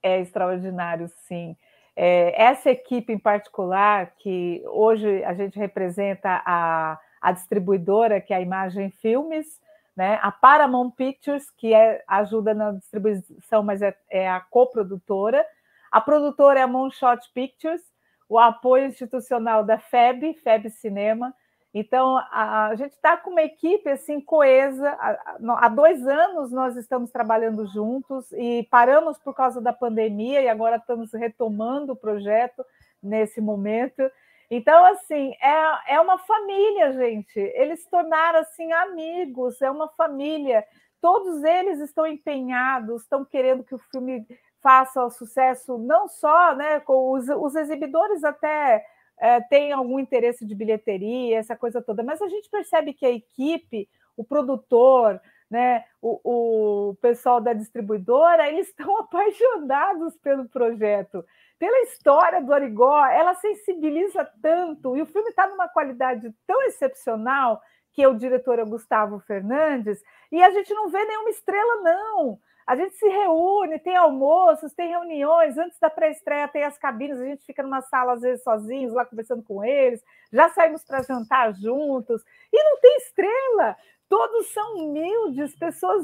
É 0.03 0.21
extraordinário, 0.21 1.09
sim. 1.27 1.57
É, 1.97 2.43
essa 2.43 2.69
equipe 2.69 3.14
em 3.14 3.19
particular, 3.19 4.12
que 4.19 4.62
hoje 4.67 5.25
a 5.25 5.33
gente 5.33 5.59
representa 5.59 6.43
a, 6.45 7.01
a 7.23 7.33
distribuidora, 7.33 8.21
que 8.21 8.35
é 8.35 8.37
a 8.37 8.43
Imagem 8.43 8.91
Filmes, 8.91 9.59
né? 9.97 10.19
a 10.21 10.31
Paramount 10.31 10.91
Pictures, 10.91 11.49
que 11.49 11.73
é, 11.73 12.05
ajuda 12.07 12.53
na 12.53 12.73
distribuição, 12.73 13.62
mas 13.62 13.81
é, 13.81 13.97
é 14.11 14.29
a 14.29 14.38
coprodutora, 14.38 15.43
a 15.91 15.99
produtora 15.99 16.61
é 16.61 16.62
a 16.62 16.69
Moonshot 16.69 17.21
Pictures, 17.33 17.81
o 18.29 18.38
apoio 18.38 18.87
institucional 18.87 19.64
da 19.64 19.79
FEB, 19.79 20.35
FEB 20.35 20.71
Cinema, 20.71 21.35
então, 21.73 22.17
a, 22.17 22.69
a 22.69 22.75
gente 22.77 22.93
está 22.93 23.17
com 23.17 23.31
uma 23.31 23.43
equipe 23.43 23.88
assim 23.91 24.21
coesa. 24.21 24.91
Há, 24.99 25.69
dois 25.69 26.07
anos 26.07 26.51
nós 26.51 26.77
estamos 26.77 27.11
trabalhando 27.11 27.67
juntos 27.67 28.33
e 28.33 28.67
paramos 28.71 29.19
por 29.19 29.35
causa 29.35 29.61
da 29.61 29.73
pandemia 29.73 30.41
e 30.41 30.49
agora 30.49 30.77
estamos 30.77 31.12
retomando 31.12 31.93
o 31.93 31.97
projeto 31.97 32.64
nesse 33.03 33.41
momento. 33.41 34.03
Então, 34.51 34.83
assim, 34.87 35.35
é, 35.43 35.95
é 35.95 36.01
uma 36.01 36.19
família, 36.19 36.95
gente. 36.95 37.38
Eles 37.38 37.83
se 37.83 37.91
tornaram 37.91 38.41
assim 38.41 38.73
amigos, 38.73 39.61
é 39.61 39.71
uma 39.71 39.88
família. 39.88 40.64
Todos 41.03 41.45
eles 41.45 41.81
estão 41.81 42.07
empenhados, 42.07 43.03
estão 43.03 43.25
querendo 43.27 43.62
que 43.62 43.75
o 43.75 43.79
filme 43.79 44.27
faça 44.62 45.09
sucesso 45.11 45.79
não 45.79 46.09
só 46.09 46.55
né, 46.55 46.81
com 46.81 47.12
os, 47.12 47.29
os 47.29 47.55
exibidores 47.55 48.25
até 48.25 48.85
é, 49.21 49.40
têm 49.40 49.73
algum 49.73 49.99
interesse 49.99 50.47
de 50.47 50.55
bilheteria, 50.55 51.38
essa 51.38 51.57
coisa 51.57 51.83
toda, 51.83 52.03
mas 52.03 52.23
a 52.23 52.29
gente 52.29 52.49
percebe 52.49 52.92
que 52.92 53.07
a 53.07 53.11
equipe, 53.11 53.88
o 54.16 54.25
produtor, 54.25 55.21
né, 55.51 55.85
o, 56.01 56.90
o 56.90 56.94
pessoal 56.97 57.40
da 57.40 57.53
distribuidora, 57.53 58.49
eles 58.49 58.68
estão 58.71 58.99
apaixonados 58.99 60.16
pelo 60.18 60.49
projeto, 60.49 61.25
pela 61.59 61.81
história 61.81 62.40
do 62.40 62.53
Arigó, 62.53 63.05
ela 63.07 63.35
sensibiliza 63.35 64.25
tanto, 64.40 64.97
e 64.97 65.03
o 65.03 65.07
filme 65.07 65.31
está 65.31 65.47
numa 65.49 65.68
qualidade 65.68 66.33
tão 66.47 66.62
excepcional 66.62 67.61
que 67.92 68.07
o 68.07 68.14
diretor 68.14 68.61
é 68.61 68.64
Gustavo 68.64 69.18
Fernandes, 69.21 70.01
e 70.31 70.40
a 70.40 70.51
gente 70.51 70.73
não 70.73 70.88
vê 70.88 71.05
nenhuma 71.05 71.31
estrela, 71.31 71.83
não. 71.83 72.38
A 72.68 72.76
gente 72.76 72.96
se 72.96 73.09
reúne, 73.09 73.78
tem 73.78 73.96
almoços, 73.96 74.74
tem 74.74 74.90
reuniões, 74.90 75.57
antes 75.57 75.78
da 75.81 75.88
pré-estreia 75.88 76.46
tem 76.48 76.64
as 76.64 76.76
cabines, 76.76 77.18
a 77.18 77.24
gente 77.24 77.42
fica 77.46 77.62
numa 77.62 77.81
sala, 77.81 78.12
às 78.12 78.20
vezes, 78.20 78.44
sozinhos, 78.44 78.92
lá 78.92 79.07
conversando 79.07 79.42
com 79.42 79.64
eles, 79.64 80.04
já 80.31 80.50
saímos 80.50 80.85
para 80.85 81.02
jantar 81.02 81.54
juntos, 81.54 82.22
e 82.52 82.62
não 82.62 82.78
tem 82.78 82.96
estrela 82.98 83.74
todos 84.09 84.52
são 84.52 84.76
humildes, 84.76 85.54
pessoas, 85.57 86.02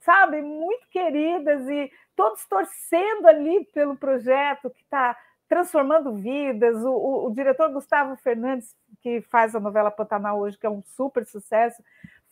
sabe, 0.00 0.40
muito 0.40 0.88
queridas 0.88 1.68
e 1.68 1.90
todos 2.16 2.44
torcendo 2.46 3.26
ali 3.26 3.64
pelo 3.66 3.96
projeto 3.96 4.70
que 4.70 4.82
está 4.82 5.16
transformando 5.48 6.14
vidas. 6.14 6.82
O, 6.82 6.90
o, 6.90 7.26
o, 7.26 7.34
diretor 7.34 7.70
Gustavo 7.70 8.16
Fernandes, 8.16 8.74
que 9.02 9.20
faz 9.20 9.54
a 9.54 9.60
novela 9.60 9.90
Pantanal 9.90 10.40
hoje, 10.40 10.58
que 10.58 10.66
é 10.66 10.70
um 10.70 10.82
super 10.82 11.26
sucesso, 11.26 11.82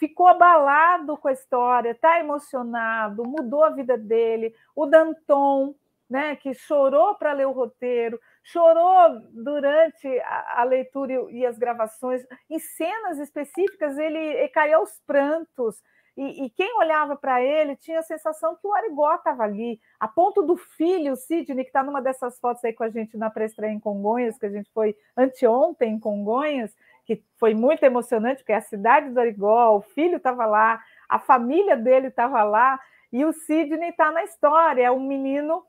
ficou 0.01 0.27
abalado 0.27 1.19
com 1.19 1.29
a 1.29 1.33
história, 1.33 1.91
está 1.91 2.19
emocionado, 2.19 3.23
mudou 3.23 3.63
a 3.63 3.69
vida 3.69 3.99
dele. 3.99 4.55
O 4.75 4.87
Danton, 4.87 5.75
né, 6.09 6.35
que 6.37 6.55
chorou 6.55 7.15
para 7.17 7.35
ler 7.35 7.47
o 7.47 7.53
roteiro, 7.53 8.19
chorou 8.43 9.21
durante 9.31 10.09
a, 10.21 10.63
a, 10.63 10.65
leitura 10.65 11.31
e 11.31 11.45
as 11.45 11.59
gravações, 11.59 12.27
em 12.49 12.59
cenas 12.59 13.19
específicas 13.19 13.99
ele, 13.99 14.19
ele 14.19 14.49
caiu 14.49 14.79
aos 14.79 14.99
prantos, 15.07 15.83
e, 16.17 16.45
e 16.45 16.51
quem 16.51 16.77
olhava 16.77 17.17
para 17.17 17.43
ele 17.43 17.77
tinha 17.77 18.01
a 18.01 18.03
sensação 18.03 18.57
que 18.57 18.67
o 18.67 18.75
Arigó 18.75 19.15
estava 19.15 19.45
ali, 19.45 19.81
a 19.99 20.09
ponto 20.09 20.43
do 20.43 20.57
filho, 20.57 21.13
o 21.13 21.17
Sidney, 21.17 21.65
que 21.65 21.71
está 21.71 21.83
numa 21.83 22.03
dessas 22.03 22.39
fotos 22.39 22.65
aí 22.65 22.73
com 22.73 22.85
a 22.85 22.91
gente 22.91 23.17
na 23.17 23.31
pré-estreia 23.31 23.73
em 23.73 23.81
Congonhas, 23.81 24.39
que 24.39 24.47
a 24.47 24.51
gente 24.51 24.71
foi 24.73 24.97
anteontem 25.17 25.95
em 25.95 26.01
Congonhas, 26.01 26.75
que 27.05 27.23
foi 27.39 27.55
muito 27.55 27.83
emocionante, 27.83 28.39
porque 28.39 28.53
é 28.53 28.57
a 28.57 28.61
cidade 28.61 29.11
do 29.11 29.21
Arigó, 29.21 29.77
o 29.77 29.83
filho 29.83 30.17
estava 30.17 30.47
lá, 30.47 30.81
a 31.09 31.19
família 31.19 31.77
dele 31.77 32.09
estava 32.09 32.43
lá, 32.43 32.79
e 33.13 33.25
o 33.25 33.33
Sidney 33.33 33.91
está 33.91 34.13
na 34.13 34.23
história, 34.25 34.85
é 34.85 34.91
um 34.91 35.01
menino 35.01 35.65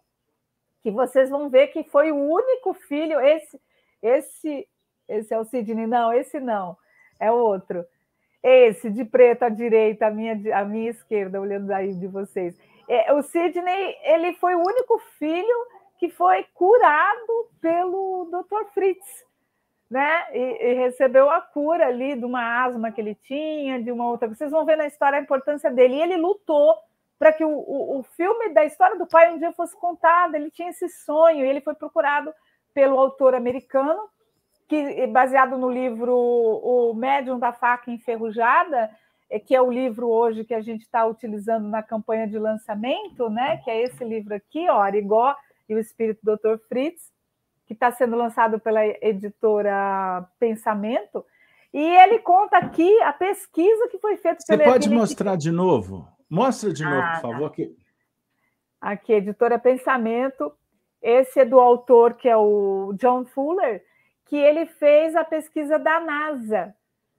que 0.81 0.91
vocês 0.91 1.29
vão 1.29 1.49
ver 1.49 1.67
que 1.67 1.83
foi 1.83 2.11
o 2.11 2.15
único 2.15 2.73
filho, 2.73 3.19
esse, 3.19 3.59
esse, 4.01 4.67
esse 5.07 5.33
é 5.33 5.39
o 5.39 5.45
Sidney, 5.45 5.87
não, 5.87 6.13
esse 6.13 6.39
não, 6.39 6.77
é 7.19 7.31
outro. 7.31 7.85
Esse 8.43 8.89
de 8.89 9.05
preto 9.05 9.43
à 9.43 9.49
direita, 9.49 10.07
a 10.07 10.11
minha, 10.11 10.33
a 10.57 10.65
minha 10.65 10.89
esquerda, 10.89 11.39
olhando 11.39 11.71
aí 11.71 11.93
de 11.93 12.07
vocês. 12.07 12.57
É, 12.87 13.13
o 13.13 13.21
Sidney, 13.21 13.97
ele 14.03 14.33
foi 14.33 14.55
o 14.55 14.59
único 14.59 14.97
filho 15.19 15.67
que 15.99 16.09
foi 16.09 16.43
curado 16.55 17.49
pelo 17.61 18.25
Dr. 18.25 18.65
Fritz, 18.73 19.25
né? 19.91 20.25
E, 20.33 20.69
e, 20.69 20.73
recebeu 20.75 21.29
a 21.29 21.41
cura 21.41 21.87
ali 21.87 22.15
de 22.15 22.23
uma 22.23 22.63
asma 22.63 22.93
que 22.93 23.01
ele 23.01 23.13
tinha, 23.13 23.83
de 23.83 23.91
uma 23.91 24.09
outra. 24.09 24.29
Vocês 24.29 24.49
vão 24.49 24.65
ver 24.65 24.77
na 24.77 24.87
história 24.87 25.19
a 25.19 25.21
importância 25.21 25.69
dele. 25.69 25.95
E 25.95 26.01
ele 26.01 26.15
lutou 26.15 26.77
para 27.19 27.33
que 27.33 27.43
o, 27.43 27.49
o, 27.49 27.99
o, 27.99 28.03
filme 28.03 28.53
da 28.53 28.63
história 28.63 28.97
do 28.97 29.05
pai 29.05 29.33
um 29.33 29.37
dia 29.37 29.51
fosse 29.51 29.75
contado. 29.75 30.33
Ele 30.35 30.49
tinha 30.49 30.69
esse 30.69 30.87
sonho 30.87 31.45
e 31.45 31.49
ele 31.49 31.59
foi 31.59 31.75
procurado 31.75 32.33
pelo 32.73 32.97
autor 32.97 33.35
americano, 33.35 33.99
que 34.65 35.05
baseado 35.07 35.57
no 35.57 35.69
livro 35.69 36.15
O 36.15 36.93
Médium 36.93 37.37
da 37.37 37.51
Faca 37.51 37.91
Enferrujada, 37.91 38.89
é, 39.29 39.39
que 39.39 39.53
é 39.53 39.61
o 39.61 39.69
livro 39.69 40.07
hoje 40.07 40.45
que 40.45 40.53
a 40.53 40.61
gente 40.61 40.83
está 40.83 41.05
utilizando 41.05 41.67
na 41.67 41.83
campanha 41.83 42.25
de 42.25 42.39
lançamento, 42.39 43.29
né? 43.29 43.57
Que 43.57 43.69
é 43.69 43.83
esse 43.83 44.05
livro 44.05 44.33
aqui, 44.33 44.69
ó, 44.69 44.79
Arigó 44.79 45.35
e 45.67 45.75
o 45.75 45.79
Espírito 45.79 46.21
do 46.23 46.37
Dr. 46.37 46.57
Fritz, 46.69 47.10
que 47.71 47.75
está 47.75 47.89
sendo 47.89 48.17
lançado 48.17 48.59
pela 48.59 48.85
editora 48.85 50.27
Pensamento. 50.37 51.25
E 51.73 51.79
ele 51.81 52.19
conta 52.19 52.57
aqui 52.57 53.01
a 53.01 53.13
pesquisa 53.13 53.87
que 53.87 53.97
foi 53.97 54.17
feita 54.17 54.41
Você 54.41 54.57
pode 54.57 54.89
mostrar 54.89 55.37
de 55.37 55.51
novo? 55.51 56.05
Mostra 56.29 56.73
de 56.73 56.83
novo, 56.83 57.01
ah, 57.01 57.11
por 57.13 57.21
favor. 57.21 57.45
Aqui. 57.45 57.73
aqui, 58.81 59.13
editora 59.13 59.57
Pensamento. 59.57 60.51
Esse 61.01 61.39
é 61.39 61.45
do 61.45 61.61
autor, 61.61 62.15
que 62.15 62.27
é 62.27 62.35
o 62.35 62.93
John 62.99 63.23
Fuller, 63.23 63.81
que 64.25 64.35
ele 64.35 64.65
fez 64.65 65.15
a 65.15 65.23
pesquisa 65.23 65.79
da 65.79 66.01
NASA, 66.01 66.75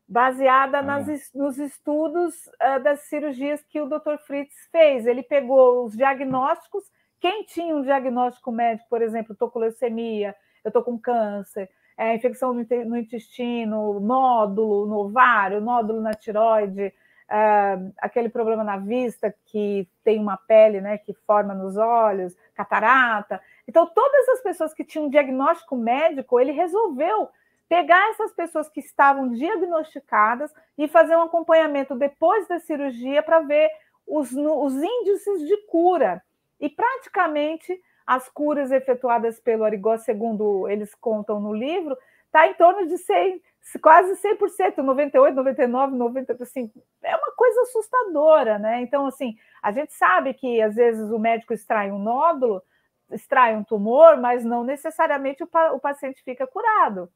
baseada 0.07 0.81
ah. 0.81 0.83
nas, 0.83 1.33
nos 1.35 1.57
estudos 1.57 2.35
uh, 2.47 2.83
das 2.83 3.01
cirurgias 3.09 3.65
que 3.71 3.81
o 3.81 3.89
Dr. 3.89 4.19
Fritz 4.27 4.55
fez. 4.71 5.07
Ele 5.07 5.23
pegou 5.23 5.87
os 5.87 5.97
diagnósticos, 5.97 6.85
quem 7.23 7.45
tinha 7.45 7.77
um 7.77 7.83
diagnóstico 7.83 8.51
médico, 8.51 8.89
por 8.91 9.01
exemplo, 9.01 9.33
estou 9.33 9.49
com 9.49 9.61
leucemia, 9.61 10.35
eu 10.65 10.71
estou 10.71 10.83
com 10.83 10.99
câncer, 10.99 11.71
é, 11.97 12.17
infecção 12.17 12.53
no 12.53 12.97
intestino, 12.99 14.01
nódulo 14.01 14.87
no 14.87 14.99
ovário, 15.05 15.61
nódulo 15.61 16.01
na 16.01 16.15
tiroide, 16.15 16.93
uh, 17.29 17.93
aquele 17.99 18.29
problema 18.29 18.65
na 18.65 18.77
vista 18.77 19.33
que 19.47 19.89
tem 20.03 20.19
uma 20.19 20.37
pele 20.37 20.81
né, 20.81 20.99
que 20.99 21.15
forma 21.25 21.55
nos 21.55 21.77
olhos, 21.77 22.37
catarata. 22.55 23.41
Então, 23.69 23.87
todas 23.87 24.29
as 24.31 24.43
pessoas 24.43 24.75
que 24.75 24.83
tinham 24.83 25.07
um 25.07 25.11
diagnóstico 25.11 25.77
médico, 25.77 26.41
ele 26.41 26.51
resolveu 26.51 27.29
pegar 27.69 28.11
essas 28.11 28.33
pessoas 28.33 28.69
que 28.69 28.81
estavam 28.81 29.29
diagnosticadas 29.29 30.53
e 30.77 30.89
fazer 30.89 31.17
um 31.17 31.23
acompanhamento 31.23 31.95
depois 31.95 32.49
da 32.49 32.59
cirurgia 32.59 33.23
para 33.23 33.39
ver 33.39 33.71
os, 34.05 34.33
os 34.33 34.75
índices 34.75 35.47
de 35.47 35.57
cura. 35.69 36.21
E 36.63 36.71
praticamente 36.71 37.77
as 38.07 38.29
curas 38.29 38.71
efetuadas 38.71 39.41
pelo 39.41 39.65
Arigó, 39.65 39.97
segundo 39.97 40.69
eles 40.69 40.95
contam 40.95 41.41
no 41.41 41.53
livro, 41.53 41.99
está 42.27 42.47
em 42.47 42.55
torno 42.55 42.87
de 42.87 42.99
100, 42.99 43.43
quase 43.83 44.15
100%, 44.23 44.79
98, 44.79 45.35
99, 45.35 45.97
90%. 45.97 46.41
Assim, 46.41 46.73
é 47.03 47.17
uma 47.17 47.33
coisa 47.33 47.63
assustadora, 47.63 48.61
né? 48.61 48.81
Então, 48.81 49.07
assim, 49.07 49.37
a 49.61 49.73
gente 49.73 49.93
sabe 49.93 50.35
que 50.35 50.63
às 50.63 50.77
vezes 50.77 51.11
o 51.11 51.19
médico 51.19 51.53
extrai 51.53 51.91
um 51.91 51.99
nódulo, 51.99 52.63
extrai 53.11 53.57
um 53.57 53.65
tumor, 53.65 54.17
mas 54.17 54.45
não 54.45 54.63
necessariamente 54.63 55.43
o, 55.43 55.49
o 55.75 55.81
paciente 55.81 56.23
fica 56.23 56.47
curado. 56.47 57.11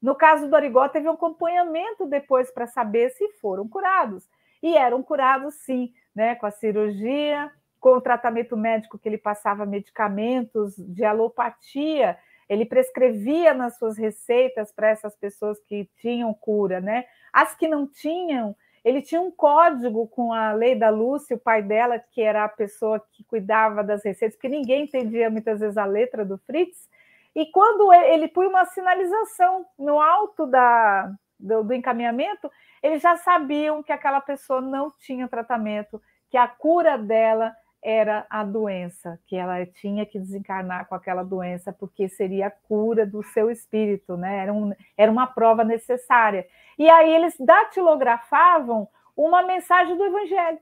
No 0.00 0.14
caso 0.14 0.48
do 0.48 0.56
Arigó, 0.56 0.88
teve 0.88 1.06
um 1.06 1.12
acompanhamento 1.12 2.06
depois 2.06 2.50
para 2.50 2.66
saber 2.66 3.10
se 3.10 3.28
foram 3.42 3.68
curados. 3.68 4.26
E 4.62 4.74
eram 4.74 5.02
curados, 5.02 5.54
sim, 5.56 5.92
né? 6.14 6.34
Com 6.34 6.46
a 6.46 6.50
cirurgia, 6.50 7.52
com 7.86 7.92
o 7.92 8.00
tratamento 8.00 8.56
médico 8.56 8.98
que 8.98 9.08
ele 9.08 9.16
passava 9.16 9.64
medicamentos 9.64 10.74
de 10.76 11.04
alopatia 11.04 12.18
ele 12.48 12.64
prescrevia 12.64 13.54
nas 13.54 13.78
suas 13.78 13.96
receitas 13.96 14.72
para 14.72 14.88
essas 14.88 15.14
pessoas 15.16 15.56
que 15.60 15.88
tinham 16.00 16.34
cura, 16.34 16.80
né? 16.80 17.04
As 17.32 17.54
que 17.54 17.68
não 17.68 17.86
tinham, 17.86 18.56
ele 18.84 19.02
tinha 19.02 19.20
um 19.20 19.30
código 19.30 20.08
com 20.08 20.32
a 20.32 20.52
lei 20.52 20.74
da 20.74 20.90
Lúcia, 20.90 21.36
o 21.36 21.40
pai 21.40 21.62
dela, 21.62 21.98
que 21.98 22.20
era 22.20 22.44
a 22.44 22.48
pessoa 22.48 23.00
que 23.12 23.22
cuidava 23.24 23.82
das 23.84 24.04
receitas, 24.04 24.36
porque 24.36 24.48
ninguém 24.48 24.84
entendia 24.84 25.30
muitas 25.30 25.60
vezes 25.60 25.76
a 25.76 25.84
letra 25.84 26.24
do 26.24 26.38
Fritz. 26.38 26.88
E 27.34 27.46
quando 27.46 27.92
ele 27.92 28.28
punha 28.28 28.48
uma 28.48 28.64
sinalização 28.66 29.64
no 29.78 30.00
alto 30.00 30.46
da, 30.46 31.12
do, 31.38 31.62
do 31.62 31.72
encaminhamento, 31.72 32.50
eles 32.82 33.00
já 33.00 33.16
sabiam 33.16 33.82
que 33.82 33.92
aquela 33.92 34.20
pessoa 34.20 34.60
não 34.60 34.92
tinha 34.98 35.28
tratamento, 35.28 36.00
que 36.30 36.36
a 36.36 36.48
cura 36.48 36.96
dela 36.96 37.54
era 37.82 38.26
a 38.28 38.42
doença, 38.42 39.18
que 39.26 39.36
ela 39.36 39.64
tinha 39.66 40.04
que 40.04 40.18
desencarnar 40.18 40.86
com 40.88 40.94
aquela 40.94 41.22
doença, 41.22 41.72
porque 41.72 42.08
seria 42.08 42.48
a 42.48 42.50
cura 42.50 43.06
do 43.06 43.22
seu 43.22 43.50
espírito, 43.50 44.16
né? 44.16 44.38
Era, 44.38 44.52
um, 44.52 44.72
era 44.96 45.10
uma 45.10 45.26
prova 45.26 45.62
necessária. 45.64 46.46
E 46.78 46.90
aí 46.90 47.14
eles 47.14 47.34
datilografavam 47.38 48.88
uma 49.16 49.42
mensagem 49.42 49.96
do 49.96 50.04
Evangelho 50.04 50.58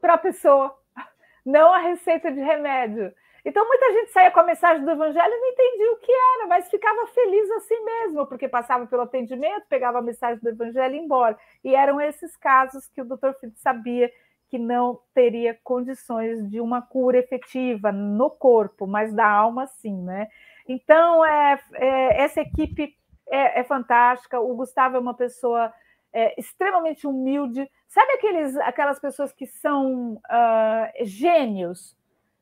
para 0.00 0.14
a 0.14 0.18
pessoa, 0.18 0.76
não 1.44 1.72
a 1.72 1.78
receita 1.78 2.32
de 2.32 2.40
remédio. 2.40 3.12
Então 3.44 3.66
muita 3.66 3.92
gente 3.92 4.10
saía 4.10 4.30
com 4.30 4.40
a 4.40 4.44
mensagem 4.44 4.84
do 4.84 4.90
Evangelho 4.90 5.32
e 5.32 5.40
não 5.40 5.48
entendia 5.48 5.92
o 5.92 5.96
que 5.96 6.12
era, 6.12 6.46
mas 6.48 6.68
ficava 6.68 7.06
feliz 7.08 7.50
assim 7.52 7.84
mesmo, 7.84 8.26
porque 8.26 8.48
passava 8.48 8.86
pelo 8.86 9.02
atendimento, 9.02 9.66
pegava 9.68 9.98
a 9.98 10.02
mensagem 10.02 10.38
do 10.42 10.48
Evangelho 10.48 10.94
e 10.94 10.98
ia 10.98 11.02
embora. 11.02 11.38
E 11.64 11.74
eram 11.74 12.00
esses 12.00 12.36
casos 12.36 12.86
que 12.88 13.00
o 13.00 13.04
Dr. 13.04 13.32
Fritz 13.38 13.60
sabia 13.60 14.10
que 14.48 14.58
não 14.58 14.98
teria 15.14 15.58
condições 15.62 16.48
de 16.50 16.60
uma 16.60 16.80
cura 16.80 17.18
efetiva 17.18 17.92
no 17.92 18.30
corpo, 18.30 18.86
mas 18.86 19.12
da 19.12 19.28
alma 19.28 19.66
sim, 19.66 20.02
né? 20.02 20.28
Então, 20.66 21.24
é, 21.24 21.60
é 21.74 22.22
essa 22.22 22.40
equipe 22.40 22.94
é, 23.28 23.60
é, 23.60 23.64
fantástica. 23.64 24.40
O 24.40 24.54
Gustavo 24.54 24.96
é 24.96 25.00
uma 25.00 25.14
pessoa 25.14 25.72
é, 26.12 26.38
extremamente 26.38 27.06
humilde. 27.06 27.68
Sabe 27.86 28.12
aqueles, 28.12 28.56
aquelas 28.58 28.98
pessoas 28.98 29.32
que 29.32 29.46
são 29.46 30.14
uh, 30.14 31.04
gênios? 31.04 31.96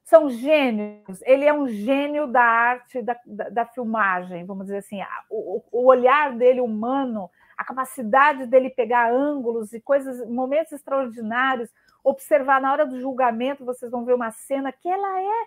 são 0.06 0.30
gênios. 0.30 1.20
Ele 1.22 1.44
é 1.44 1.52
um 1.52 1.66
gênio 1.66 2.28
da 2.28 2.40
arte, 2.40 3.02
da, 3.02 3.16
da, 3.26 3.48
da 3.48 3.66
filmagem, 3.66 4.46
vamos 4.46 4.66
dizer 4.66 4.78
assim. 4.78 5.00
O, 5.28 5.60
o, 5.72 5.84
olhar 5.84 6.32
dele 6.36 6.60
humano, 6.60 7.28
a 7.58 7.64
capacidade 7.64 8.46
dele 8.46 8.70
pegar 8.70 9.12
ângulos 9.12 9.72
e 9.72 9.80
coisas, 9.80 10.24
momentos 10.28 10.72
extraordinários, 10.72 11.70
observar 12.06 12.60
na 12.60 12.70
hora 12.70 12.86
do 12.86 13.00
julgamento, 13.00 13.64
vocês 13.64 13.90
vão 13.90 14.04
ver 14.04 14.14
uma 14.14 14.30
cena 14.30 14.70
que 14.70 14.88
ela 14.88 15.20
é 15.20 15.46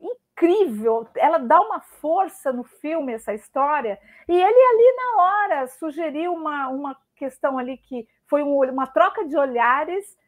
incrível, 0.00 1.06
ela 1.14 1.38
dá 1.38 1.60
uma 1.60 1.80
força 1.80 2.52
no 2.52 2.64
filme, 2.64 3.12
essa 3.12 3.32
história, 3.32 4.00
e 4.28 4.32
ele 4.32 4.42
ali 4.42 4.96
na 4.96 5.22
hora 5.22 5.66
sugeriu 5.68 6.32
uma, 6.32 6.68
uma 6.70 6.98
questão 7.14 7.56
ali 7.56 7.78
que 7.78 8.08
foi 8.26 8.42
um, 8.42 8.58
uma 8.68 8.88
troca 8.88 9.24
de 9.24 9.36
olhares, 9.36 10.18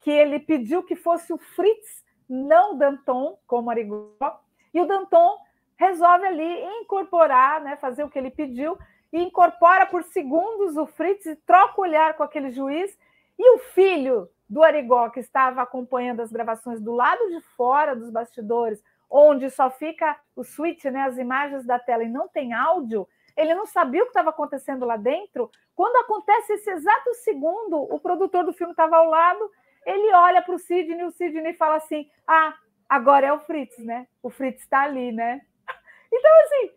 que 0.00 0.10
ele 0.10 0.38
pediu 0.38 0.82
que 0.82 0.96
fosse 0.96 1.34
o 1.34 1.38
Fritz 1.38 2.02
não 2.26 2.78
Danton, 2.78 3.38
como 3.46 3.68
Arigó, 3.68 4.40
e 4.72 4.80
o 4.80 4.86
Danton 4.86 5.36
resolve 5.76 6.24
ali 6.26 6.64
incorporar, 6.80 7.60
né, 7.60 7.76
fazer 7.76 8.04
o 8.04 8.08
que 8.08 8.18
ele 8.18 8.30
pediu, 8.30 8.78
e 9.12 9.20
incorpora 9.20 9.84
por 9.84 10.02
segundos 10.02 10.78
o 10.78 10.86
Fritz 10.86 11.26
e 11.26 11.36
troca 11.36 11.78
o 11.78 11.82
olhar 11.82 12.14
com 12.14 12.22
aquele 12.22 12.50
juiz, 12.50 12.98
e 13.38 13.56
o 13.56 13.58
filho 13.58 14.30
do 14.50 14.62
Arigó, 14.62 15.08
que 15.08 15.20
estava 15.20 15.62
acompanhando 15.62 16.20
as 16.20 16.30
gravações 16.30 16.80
do 16.80 16.92
lado 16.92 17.28
de 17.30 17.40
fora 17.56 17.96
dos 17.96 18.10
bastidores, 18.10 18.82
onde 19.08 19.48
só 19.48 19.70
fica 19.70 20.18
o 20.36 20.44
switch, 20.44 20.84
né, 20.86 21.02
as 21.02 21.16
imagens 21.16 21.64
da 21.64 21.78
tela 21.78 22.04
e 22.04 22.08
não 22.08 22.28
tem 22.28 22.52
áudio, 22.52 23.08
ele 23.36 23.54
não 23.54 23.64
sabia 23.64 24.02
o 24.02 24.06
que 24.06 24.10
estava 24.10 24.30
acontecendo 24.30 24.84
lá 24.84 24.96
dentro. 24.96 25.50
Quando 25.74 25.96
acontece 25.96 26.52
esse 26.52 26.68
exato 26.68 27.14
segundo, 27.14 27.76
o 27.76 27.98
produtor 27.98 28.44
do 28.44 28.52
filme 28.52 28.72
estava 28.72 28.96
ao 28.96 29.06
lado 29.06 29.50
ele 29.86 30.12
olha 30.12 30.42
para 30.42 30.54
o 30.54 30.58
Sidney, 30.58 31.04
o 31.04 31.10
Sidney 31.10 31.54
fala 31.54 31.76
assim: 31.76 32.08
ah, 32.26 32.54
agora 32.88 33.26
é 33.26 33.32
o 33.32 33.40
Fritz, 33.40 33.78
né? 33.78 34.06
O 34.22 34.30
Fritz 34.30 34.62
está 34.62 34.82
ali, 34.82 35.12
né? 35.12 35.40
Então, 36.12 36.30
assim, 36.42 36.70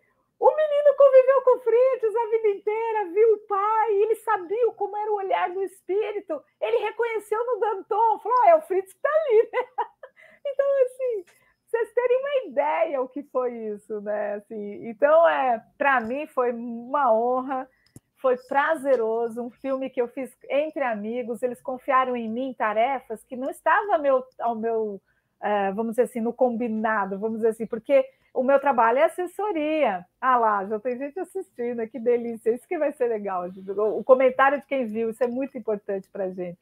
o 0.46 0.56
menino 0.56 0.96
conviveu 0.96 1.42
com 1.42 1.56
o 1.56 1.60
Fritz 1.60 2.16
a 2.16 2.30
vida 2.30 2.48
inteira, 2.48 3.12
viu 3.12 3.34
o 3.34 3.38
pai, 3.46 3.94
ele 3.94 4.14
sabia 4.16 4.72
como 4.72 4.96
era 4.96 5.10
o 5.10 5.16
olhar 5.16 5.50
do 5.50 5.62
espírito, 5.62 6.42
ele 6.60 6.76
reconheceu 6.78 7.44
no 7.46 7.60
Danton, 7.60 8.18
falou: 8.18 8.44
é 8.46 8.54
o 8.54 8.62
Fritz 8.62 8.92
que 8.92 8.98
está 8.98 9.08
ali, 9.08 9.48
né? 9.52 9.68
Então, 10.46 10.66
assim, 10.84 11.24
vocês 11.66 11.94
terem 11.94 12.18
uma 12.18 12.50
ideia 12.50 13.00
o 13.00 13.08
que 13.08 13.22
foi 13.22 13.50
isso, 13.50 13.98
né? 14.02 14.34
Assim, 14.34 14.86
então, 14.86 15.26
é, 15.26 15.64
para 15.78 15.98
mim 16.00 16.26
foi 16.26 16.52
uma 16.52 17.10
honra 17.10 17.66
foi 18.24 18.38
prazeroso, 18.38 19.42
um 19.42 19.50
filme 19.50 19.90
que 19.90 20.00
eu 20.00 20.08
fiz 20.08 20.34
entre 20.48 20.82
amigos, 20.82 21.42
eles 21.42 21.60
confiaram 21.60 22.16
em 22.16 22.26
mim 22.26 22.54
tarefas 22.56 23.22
que 23.22 23.36
não 23.36 23.50
estavam 23.50 23.92
ao 23.92 24.00
meu, 24.00 24.24
ao 24.38 24.54
meu 24.54 25.00
uh, 25.42 25.74
vamos 25.74 25.92
dizer 25.92 26.04
assim, 26.04 26.20
no 26.20 26.32
combinado, 26.32 27.18
vamos 27.18 27.36
dizer 27.38 27.48
assim, 27.48 27.66
porque 27.66 28.02
o 28.34 28.42
meu 28.42 28.58
trabalho 28.58 28.98
é 28.98 29.04
assessoria. 29.04 30.04
Ah 30.20 30.36
lá, 30.36 30.66
já 30.66 30.80
tem 30.80 30.98
gente 30.98 31.18
assistindo, 31.20 31.86
que 31.86 32.00
delícia, 32.00 32.50
isso 32.50 32.66
que 32.66 32.76
vai 32.76 32.92
ser 32.92 33.06
legal. 33.06 33.48
O 33.96 34.02
comentário 34.02 34.60
de 34.60 34.66
quem 34.66 34.86
viu, 34.86 35.10
isso 35.10 35.22
é 35.22 35.28
muito 35.28 35.56
importante 35.56 36.08
para 36.10 36.24
a 36.24 36.30
gente. 36.30 36.58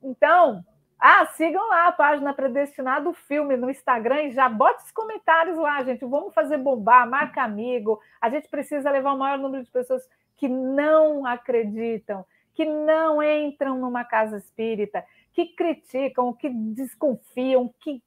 Então, 0.00 0.64
ah, 0.98 1.26
sigam 1.26 1.68
lá 1.68 1.88
a 1.88 1.92
página 1.92 2.32
Predestinado 2.32 3.12
Filme 3.12 3.56
no 3.56 3.68
Instagram 3.68 4.22
e 4.22 4.30
já 4.30 4.48
bote 4.48 4.84
os 4.84 4.92
comentários 4.92 5.58
lá, 5.58 5.82
gente. 5.82 6.04
Vamos 6.04 6.32
fazer 6.32 6.58
bombar, 6.58 7.10
marca 7.10 7.42
amigo. 7.42 8.00
A 8.20 8.30
gente 8.30 8.48
precisa 8.48 8.90
levar 8.90 9.12
o 9.12 9.18
maior 9.18 9.38
número 9.38 9.64
de 9.64 9.70
pessoas 9.70 10.08
que 10.36 10.48
não 10.48 11.26
acreditam, 11.26 12.24
que 12.54 12.64
não 12.64 13.22
entram 13.22 13.78
numa 13.78 14.04
casa 14.04 14.38
espírita, 14.38 15.04
que 15.32 15.46
criticam, 15.56 16.32
que 16.32 16.48
desconfiam, 16.48 17.72
que, 17.80 18.02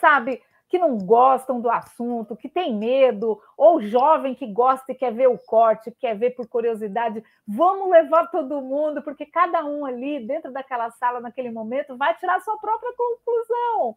sabe, 0.00 0.42
que 0.70 0.78
não 0.78 0.96
gostam 0.96 1.60
do 1.60 1.68
assunto, 1.68 2.36
que 2.36 2.48
tem 2.48 2.72
medo, 2.72 3.42
ou 3.56 3.82
jovem 3.82 4.36
que 4.36 4.46
gosta 4.46 4.92
e 4.92 4.94
quer 4.94 5.12
ver 5.12 5.28
o 5.28 5.36
corte, 5.36 5.90
quer 5.90 6.16
ver 6.16 6.30
por 6.30 6.46
curiosidade. 6.46 7.24
Vamos 7.46 7.90
levar 7.90 8.30
todo 8.30 8.62
mundo, 8.62 9.02
porque 9.02 9.26
cada 9.26 9.64
um 9.64 9.84
ali 9.84 10.24
dentro 10.24 10.52
daquela 10.52 10.88
sala, 10.92 11.18
naquele 11.18 11.50
momento, 11.50 11.96
vai 11.96 12.14
tirar 12.14 12.40
sua 12.40 12.56
própria 12.58 12.92
conclusão. 12.96 13.96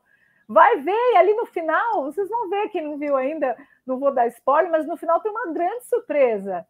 Vai 0.50 0.82
ver, 0.82 1.14
e 1.14 1.18
ali 1.18 1.36
no 1.36 1.46
final, 1.46 2.06
vocês 2.06 2.28
vão 2.28 2.50
ver, 2.50 2.70
quem 2.70 2.82
não 2.82 2.98
viu 2.98 3.16
ainda, 3.16 3.56
não 3.86 4.00
vou 4.00 4.12
dar 4.12 4.26
spoiler, 4.28 4.72
mas 4.72 4.88
no 4.88 4.98
final 4.98 5.20
tem 5.20 5.32
uma 5.32 5.54
grande 5.54 5.86
surpresa. 5.86 6.66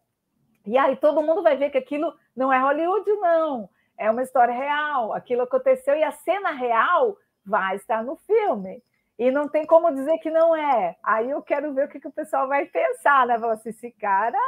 E 0.66 0.76
aí 0.76 0.96
todo 0.96 1.22
mundo 1.22 1.42
vai 1.42 1.56
ver 1.56 1.70
que 1.70 1.78
aquilo 1.78 2.14
não 2.36 2.52
é 2.52 2.58
Hollywood, 2.58 3.10
não. 3.12 3.70
É 3.96 4.10
uma 4.10 4.22
história 4.22 4.54
real. 4.54 5.14
Aquilo 5.14 5.42
aconteceu 5.42 5.96
e 5.96 6.02
a 6.02 6.12
cena 6.12 6.50
real 6.50 7.16
vai 7.44 7.76
estar 7.76 8.04
no 8.04 8.16
filme. 8.16 8.82
E 9.18 9.30
não 9.30 9.48
tem 9.48 9.64
como 9.64 9.92
dizer 9.94 10.18
que 10.18 10.30
não 10.30 10.56
é. 10.56 10.96
Aí 11.02 11.30
eu 11.30 11.40
quero 11.42 11.72
ver 11.72 11.86
o 11.86 11.88
que, 11.88 12.00
que 12.00 12.08
o 12.08 12.12
pessoal 12.12 12.48
vai 12.48 12.66
pensar, 12.66 13.26
né? 13.26 13.38
Falar 13.38 13.54
assim, 13.54 13.70
esse 13.70 13.90
cara, 13.92 14.38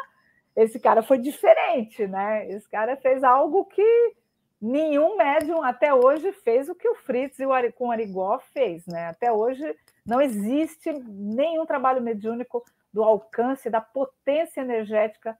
esse 0.56 0.80
cara 0.80 1.02
foi 1.02 1.18
diferente, 1.18 2.06
né? 2.06 2.48
Esse 2.50 2.68
cara 2.68 2.96
fez 2.96 3.22
algo 3.22 3.64
que 3.66 4.14
nenhum 4.60 5.16
médium 5.16 5.62
até 5.62 5.94
hoje 5.94 6.32
fez 6.32 6.68
o 6.68 6.74
que 6.74 6.88
o 6.88 6.94
Fritz 6.94 7.38
e 7.38 7.46
o 7.46 7.72
com 7.74 7.88
o 7.88 7.90
Arigó 7.92 8.38
fez, 8.52 8.86
né? 8.86 9.08
Até 9.08 9.30
hoje 9.30 9.62
não 10.04 10.20
existe 10.20 10.92
nenhum 10.92 11.64
trabalho 11.66 12.02
mediúnico 12.02 12.64
do 12.92 13.02
alcance, 13.02 13.68
da 13.68 13.80
potência 13.80 14.60
energética 14.60 15.38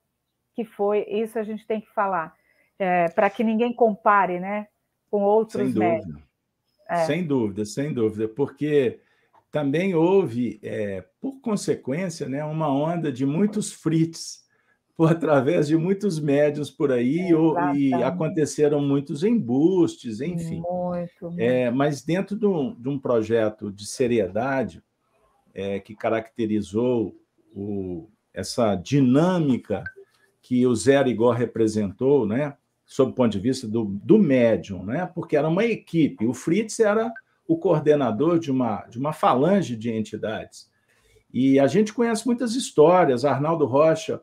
que 0.54 0.64
foi, 0.64 1.04
isso 1.08 1.38
a 1.38 1.42
gente 1.42 1.66
tem 1.66 1.82
que 1.82 1.90
falar, 1.92 2.34
é, 2.78 3.08
para 3.10 3.28
que 3.28 3.44
ninguém 3.44 3.74
compare 3.74 4.40
né, 4.40 4.68
com 5.10 5.22
outros 5.22 5.70
sem 5.70 5.78
médicos. 5.78 6.06
Dúvida. 6.06 6.26
É. 6.88 6.96
Sem 7.04 7.26
dúvida, 7.26 7.64
sem 7.64 7.92
dúvida, 7.92 8.28
porque 8.28 9.00
também 9.50 9.94
houve, 9.94 10.59
é, 10.62 11.04
por 11.20 11.40
consequência, 11.40 12.28
né, 12.28 12.44
uma 12.44 12.68
onda 12.68 13.11
de 13.11 13.24
muitos 13.24 13.72
frites 13.72 14.46
por 14.96 15.11
através 15.12 15.68
de 15.68 15.76
muitos 15.76 16.18
médios 16.18 16.70
por 16.70 16.90
aí 16.90 17.30
e 17.74 17.94
aconteceram 17.94 18.80
muitos 18.80 19.22
embustes, 19.22 20.20
enfim. 20.20 20.61
Muito, 20.61 21.12
muito. 21.22 21.40
É, 21.40 21.70
mas 21.70 22.02
dentro 22.02 22.37
de 22.37 22.46
um, 22.46 22.74
de 22.74 22.88
um, 22.88 22.98
projeto 22.98 23.70
de 23.70 23.87
seriedade 23.87 24.82
é, 25.54 25.78
que 25.78 25.94
caracterizou 25.94 27.14
o, 27.54 28.09
essa 28.32 28.74
dinâmica 28.74 29.85
que 30.40 30.66
o 30.66 30.74
Zé 30.74 30.96
Arigó 30.96 31.30
representou, 31.32 32.26
né, 32.26 32.56
sob 32.85 33.11
o 33.11 33.14
ponto 33.14 33.32
de 33.32 33.40
vista 33.40 33.66
do, 33.66 33.85
do 33.85 34.18
médium, 34.18 34.85
né, 34.85 35.11
porque 35.14 35.37
era 35.37 35.48
uma 35.48 35.64
equipe. 35.64 36.24
O 36.24 36.32
Fritz 36.32 36.78
era 36.78 37.12
o 37.46 37.56
coordenador 37.56 38.38
de 38.38 38.50
uma, 38.50 38.85
de 38.88 38.98
uma 38.98 39.12
falange 39.12 39.76
de 39.76 39.90
entidades. 39.90 40.70
E 41.32 41.59
a 41.61 41.66
gente 41.66 41.92
conhece 41.92 42.26
muitas 42.26 42.54
histórias. 42.54 43.24
Arnaldo 43.24 43.66
Rocha, 43.66 44.20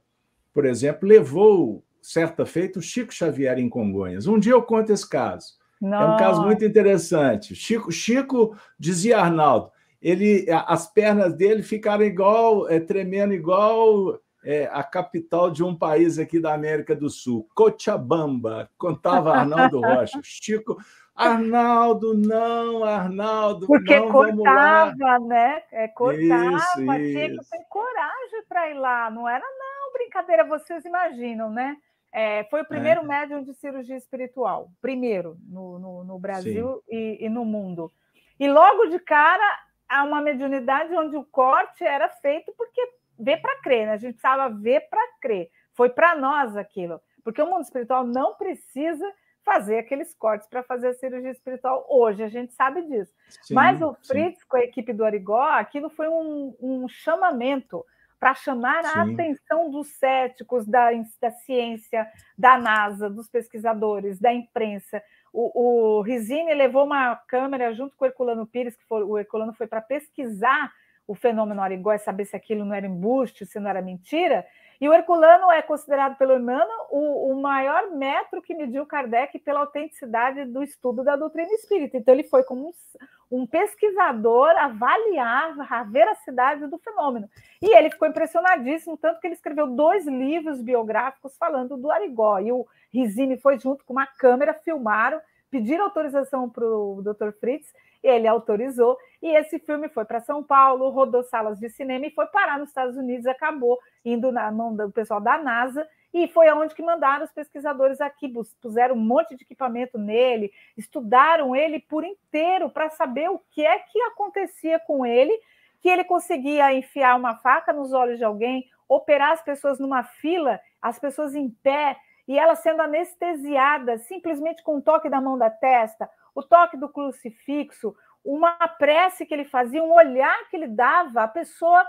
por 0.54 0.66
exemplo, 0.66 1.08
levou, 1.08 1.84
certa 2.02 2.46
feita, 2.46 2.80
o 2.80 2.82
Chico 2.82 3.14
Xavier 3.14 3.58
em 3.58 3.70
Congonhas. 3.70 4.28
Um 4.28 4.40
dia 4.40 4.54
eu 4.54 4.62
conto 4.62 4.92
esse 4.92 5.08
caso. 5.08 5.54
Nossa. 5.80 6.04
É 6.04 6.16
um 6.16 6.18
caso 6.18 6.42
muito 6.44 6.64
interessante. 6.66 7.56
Chico, 7.56 7.92
Chico 7.92 8.58
dizia 8.80 9.20
Arnaldo, 9.20 9.70
ele, 10.02 10.46
as 10.50 10.92
pernas 10.92 11.34
dele 11.34 11.64
ficaram 11.64 12.04
igual, 12.04 12.70
é, 12.70 12.80
tremendo 12.80 13.34
igual 13.34 14.20
é, 14.44 14.70
a 14.72 14.84
capital 14.84 15.50
de 15.50 15.64
um 15.64 15.76
país 15.76 16.20
aqui 16.20 16.40
da 16.40 16.54
América 16.54 16.96
do 16.96 17.10
Sul, 17.10 17.48
Cochabamba, 17.56 18.70
contava 18.78 19.34
Arnaldo 19.34 19.80
Rocha. 19.82 20.20
Chico, 20.24 20.78
Arnaldo, 21.16 22.16
não, 22.16 22.84
Arnaldo, 22.84 23.68
Porque 23.68 24.00
não, 24.00 24.12
cortava, 24.12 25.20
né? 25.20 25.62
É, 25.72 25.88
cortava, 25.88 26.58
isso, 26.58 27.12
tinha 27.12 27.30
que 27.30 27.50
ter 27.52 27.64
coragem 27.70 28.44
para 28.50 28.70
ir 28.72 28.74
lá, 28.74 29.12
não 29.12 29.30
era 29.30 29.46
não, 29.46 29.94
brincadeira, 29.94 30.44
vocês 30.44 30.84
imaginam, 30.86 31.52
né? 31.52 31.78
É, 32.12 32.44
foi 32.46 32.62
o 32.62 32.68
primeiro 32.68 33.02
é. 33.02 33.04
médium 33.04 33.44
de 33.44 33.54
cirurgia 33.54 33.96
espiritual, 33.96 34.72
primeiro 34.82 35.38
no, 35.48 35.80
no, 35.80 36.04
no 36.04 36.20
Brasil 36.20 36.84
e, 36.90 37.18
e, 37.20 37.30
no 37.30 37.46
mundo. 37.46 37.92
E 38.40 38.48
logo 38.48 38.86
de 38.86 39.00
cara, 39.00 39.44
há 39.90 40.04
uma 40.04 40.22
mediunidade 40.22 40.96
onde 40.96 41.16
o 41.16 41.24
corte 41.24 41.84
era 41.84 42.10
feito 42.10 42.54
porque 42.58 42.82
ver 43.18 43.38
para 43.38 43.62
crer, 43.62 43.88
né? 43.88 43.94
A 43.94 43.98
gente 43.98 44.14
precisava 44.14 44.54
ver 44.54 44.82
para 44.90 45.02
crer. 45.22 45.50
Foi 45.74 45.90
para 45.90 46.16
nós 46.16 46.56
aquilo, 46.56 47.02
porque 47.24 47.42
o 47.42 47.50
mundo 47.50 47.64
espiritual 47.64 48.04
não 48.04 48.36
precisa 48.36 49.12
fazer 49.44 49.78
aqueles 49.78 50.14
cortes 50.14 50.48
para 50.48 50.64
fazer 50.64 50.90
a 50.90 50.94
cirurgia 50.94 51.32
espiritual 51.32 51.86
hoje, 51.90 52.24
a 52.24 52.30
gente 52.30 52.54
sabe 52.54 52.82
disso. 52.84 53.12
Sim, 53.42 53.54
Mas 53.54 53.82
o 53.82 53.94
Fritz, 54.06 54.40
sim. 54.40 54.46
com 54.48 54.58
a 54.58 54.64
equipe 54.64 54.94
do 54.94 55.04
Arigó, 55.04 55.42
aquilo 55.42 55.90
foi 55.90 56.08
um, 56.08 56.56
um 56.62 56.88
chamamento 56.88 57.86
para 58.20 58.34
chamar 58.34 58.86
a 58.86 59.06
sim. 59.06 59.14
atenção 59.14 59.70
dos 59.70 59.88
céticos 59.98 60.66
da, 60.66 60.90
da 61.20 61.32
ciência, 61.32 62.08
da 62.38 62.58
NASA, 62.58 63.10
dos 63.10 63.28
pesquisadores, 63.28 64.18
da 64.18 64.34
imprensa. 64.34 65.04
O, 65.34 65.98
o 65.98 66.02
Rizini 66.02 66.54
levou 66.54 66.86
uma 66.86 67.16
câmera 67.28 67.74
junto 67.74 67.98
com 67.98 68.06
o 68.06 68.08
Herculano 68.08 68.48
Pires, 68.48 68.78
que 68.78 68.86
foi, 68.86 69.04
o 69.04 69.18
Herculano 69.18 69.54
foi 69.54 69.68
para 69.68 69.82
pesquisar 69.82 70.72
o 71.06 71.14
fenômeno 71.14 71.62
Arigó 71.62 71.92
e 71.92 72.00
saber 72.00 72.24
se 72.24 72.36
aquilo 72.36 72.64
não 72.64 72.74
era 72.74 72.88
embuste, 72.88 73.46
se 73.46 73.60
não 73.60 73.70
era 73.70 73.82
mentira. 73.82 74.46
E 74.80 74.90
o 74.90 74.94
Herculano 74.94 75.52
é 75.52 75.62
considerado 75.62 76.18
pelo 76.18 76.36
Emmanuel 76.36 76.88
o, 76.90 77.32
o, 77.32 77.42
maior 77.42 77.92
metro 77.92 78.42
que 78.42 78.54
mediu 78.54 78.86
Kardec 78.86 79.38
pela 79.40 79.62
autenticidade 79.62 80.46
do 80.46 80.64
estudo 80.64 81.04
da 81.04 81.16
doutrina 81.16 81.52
espírita. 81.54 81.98
Então, 81.98 82.14
ele 82.14 82.24
foi 82.24 82.44
como 82.44 82.70
um, 82.70 83.40
um 83.42 83.48
pesquisador 83.48 84.50
avaliar 84.58 85.56
a 85.70 85.84
veracidade 85.84 86.68
do 86.68 86.78
fenômeno. 86.78 87.30
E 87.62 87.76
ele 87.76 87.90
ficou 87.90 88.08
impressionadíssimo, 88.08 88.98
tanto 88.98 89.20
que 89.20 89.28
ele 89.28 89.36
escreveu 89.36 89.68
dois 89.68 90.06
livros 90.06 90.62
biográficos 90.62 91.38
falando 91.38 91.78
do 91.78 91.92
Arigó. 91.92 92.40
E 92.40 92.52
o 92.52 92.68
Rizini 92.92 93.38
foi 93.38 93.60
junto 93.60 93.86
com 93.86 93.94
uma 93.94 94.06
câmera, 94.06 94.54
filmaram, 94.54 95.22
pediram 95.50 95.86
autorização 95.86 96.50
para 96.50 96.66
o 96.66 97.02
Dr. 97.02 97.32
Fritz, 97.40 97.72
ele 98.04 98.28
autorizou, 98.28 98.98
e 99.22 99.30
esse 99.30 99.58
filme 99.60 99.88
foi 99.88 100.04
para 100.04 100.20
São 100.20 100.44
Paulo, 100.44 100.90
rodou 100.90 101.24
salas 101.24 101.58
de 101.58 101.70
cinema 101.70 102.06
e 102.06 102.12
foi 102.12 102.26
parar 102.28 102.60
nos 102.60 102.70
Estados 102.70 102.98
Unidos, 102.98 103.26
acabou 103.26 103.80
indo 104.04 104.32
na 104.32 104.52
mão 104.52 104.76
do 104.76 104.92
pessoal 104.92 105.22
da 105.22 105.38
NASA, 105.38 105.88
e 106.14 106.28
foi 106.28 106.48
aonde 106.48 106.76
que 106.76 106.84
mandaram 106.84 107.24
os 107.24 107.32
pesquisadores 107.32 108.00
aqui, 108.00 108.32
puseram 108.62 108.96
um 108.96 109.00
monte 109.00 109.36
de 109.36 109.44
equipamento 109.44 109.98
nele, 109.98 110.52
estudaram 110.78 111.56
ele 111.56 111.80
por 111.80 112.04
inteiro 112.04 112.70
para 112.70 112.90
saber 112.90 113.30
o 113.30 113.40
que 113.50 113.66
é 113.66 113.80
que 113.80 114.00
acontecia 114.02 114.80
com 114.80 115.06
ele, 115.06 115.36
que 115.82 115.90
ele 115.90 116.04
conseguia 116.04 116.74
enfiar 116.74 117.16
uma 117.16 117.36
faca 117.38 117.74
nos 117.74 117.94
olhos 117.94 118.18
de 118.18 118.24
alguém, 118.24 118.70
operar 118.88 119.32
as 119.32 119.42
pessoas 119.42 119.80
numa 119.80 120.04
fila, 120.04 120.60
as 120.82 121.00
pessoas 121.00 121.34
em 121.34 121.50
pé, 121.50 121.98
e 122.28 122.38
ela 122.38 122.56
sendo 122.56 122.82
anestesiada 122.82 123.98
simplesmente 123.98 124.64
com 124.64 124.78
o 124.78 124.82
toque 124.82 125.10
da 125.10 125.20
mão 125.20 125.38
da 125.38 125.50
testa, 125.50 126.10
o 126.34 126.42
toque 126.42 126.78
do 126.78 126.90
crucifixo, 126.90 127.96
uma 128.24 128.56
prece 128.80 129.26
que 129.26 129.34
ele 129.34 129.46
fazia, 129.46 129.84
um 129.84 129.94
olhar 129.94 130.50
que 130.50 130.56
ele 130.56 130.68
dava, 130.68 131.24
a 131.24 131.28
pessoa 131.28 131.86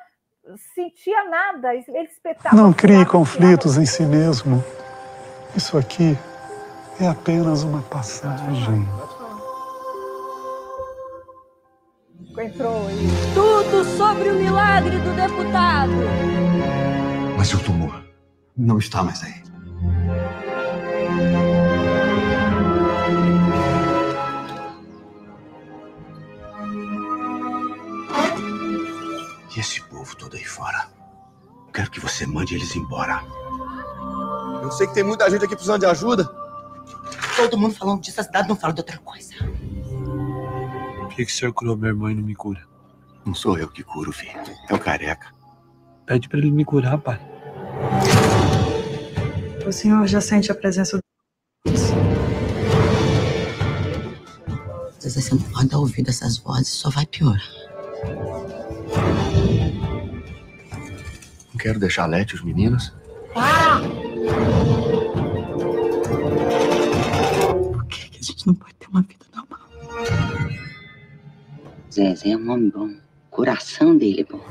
sentia 0.75 1.25
nada, 1.29 1.75
ele 1.75 2.09
espetava. 2.09 2.57
Não 2.57 2.73
crie 2.73 3.07
conflitos 3.07 3.79
em 3.79 3.87
si 3.87 4.05
mesmo. 4.05 4.63
Isso 5.57 5.79
aqui 5.79 6.19
é 7.01 7.09
apenas 7.09 7.63
uma 7.63 7.83
passagem. 7.83 8.87
Entrou 12.37 12.89
aí. 12.89 13.09
Tudo 13.33 13.85
sobre 13.97 14.31
o 14.31 14.35
milagre 14.35 14.99
do 14.99 15.15
deputado. 15.15 15.93
Mas 17.39 17.49
seu 17.49 17.63
tumor 17.63 18.05
não 18.57 18.79
está 18.79 19.05
mais 19.05 19.23
aí. 19.23 19.54
E 29.57 29.61
esse 29.61 29.81
povo 29.83 30.17
todo 30.17 30.37
aí 30.37 30.45
fora? 30.45 30.89
Quero 31.73 31.91
que 31.91 32.01
você 32.01 32.27
mande 32.27 32.55
eles 32.55 32.75
embora. 32.75 33.23
Eu 34.63 34.71
sei 34.73 34.87
que 34.87 34.95
tem 34.95 35.05
muita 35.05 35.31
gente 35.31 35.45
aqui 35.45 35.55
precisando 35.55 35.81
de 35.81 35.87
ajuda. 35.87 36.25
Todo 37.37 37.59
mundo 37.59 37.75
falando 37.75 38.01
disso, 38.01 38.21
a 38.21 38.25
cidade 38.25 38.49
não 38.49 38.57
fala 38.57 38.73
de 38.73 38.81
outra 38.81 38.99
coisa. 38.99 39.35
Por 40.99 41.09
que, 41.09 41.25
que 41.25 41.31
o 41.31 41.35
senhor 41.35 41.53
curou 41.53 41.77
meu 41.77 41.91
irmão 41.91 42.11
e 42.11 42.15
não 42.15 42.23
me 42.23 42.35
cura? 42.35 42.63
Não 43.25 43.35
sou 43.35 43.59
eu 43.59 43.69
que 43.69 43.83
curo, 43.83 44.13
filho. 44.13 44.33
É 44.69 44.75
o 44.75 44.79
careca. 44.79 45.33
Pede 46.07 46.29
pra 46.29 46.39
ele 46.39 46.51
me 46.51 46.65
curar, 46.65 46.99
pai. 46.99 47.21
O 49.67 49.73
senhor 49.73 50.07
já 50.07 50.21
sente 50.21 50.53
a 50.53 50.55
presença 50.55 50.99
Se 55.05 55.21
você 55.21 55.35
não 55.35 55.43
pode 55.43 55.69
dar 55.69 55.79
ouvido 55.81 56.09
a 56.09 56.11
essas 56.11 56.39
vozes, 56.39 56.69
só 56.69 56.89
vai 56.89 57.05
piorar. 57.05 57.47
Não 61.53 61.59
quero 61.59 61.79
deixar 61.79 62.07
Lete 62.07 62.35
os 62.35 62.43
meninos. 62.43 62.91
Ah! 63.37 63.83
Por 67.71 67.85
que, 67.85 68.09
que 68.09 68.19
a 68.19 68.23
gente 68.23 68.47
não 68.47 68.55
pode 68.55 68.73
ter 68.77 68.89
uma 68.89 69.03
vida 69.03 69.27
normal? 69.37 69.61
Zezé 71.93 72.31
é 72.31 72.37
um 72.39 72.51
homem 72.51 72.71
bom. 72.71 72.87
O 72.87 73.31
coração 73.31 73.99
dele 73.99 74.23
é 74.23 74.25
bom. 74.25 74.43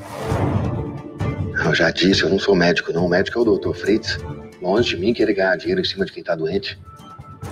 Eu 1.66 1.74
já 1.74 1.89
disse, 1.89 2.22
eu 2.22 2.30
não 2.30 2.38
sou 2.38 2.56
médico, 2.56 2.94
não. 2.94 3.08
O 3.08 3.10
médico 3.10 3.39
é 3.39 3.42
o 3.42 3.46
doutor 3.46 3.76
Fritz. 3.76 4.20
Longe 4.62 4.89
de 4.89 4.98
mim 4.98 5.16
querer 5.16 5.34
ganhar 5.34 5.56
dinheiro 5.56 5.82
em 5.82 5.86
cima 5.86 6.06
de 6.06 6.12
quem 6.12 6.24
tá 6.24 6.36
doente. 6.36 6.80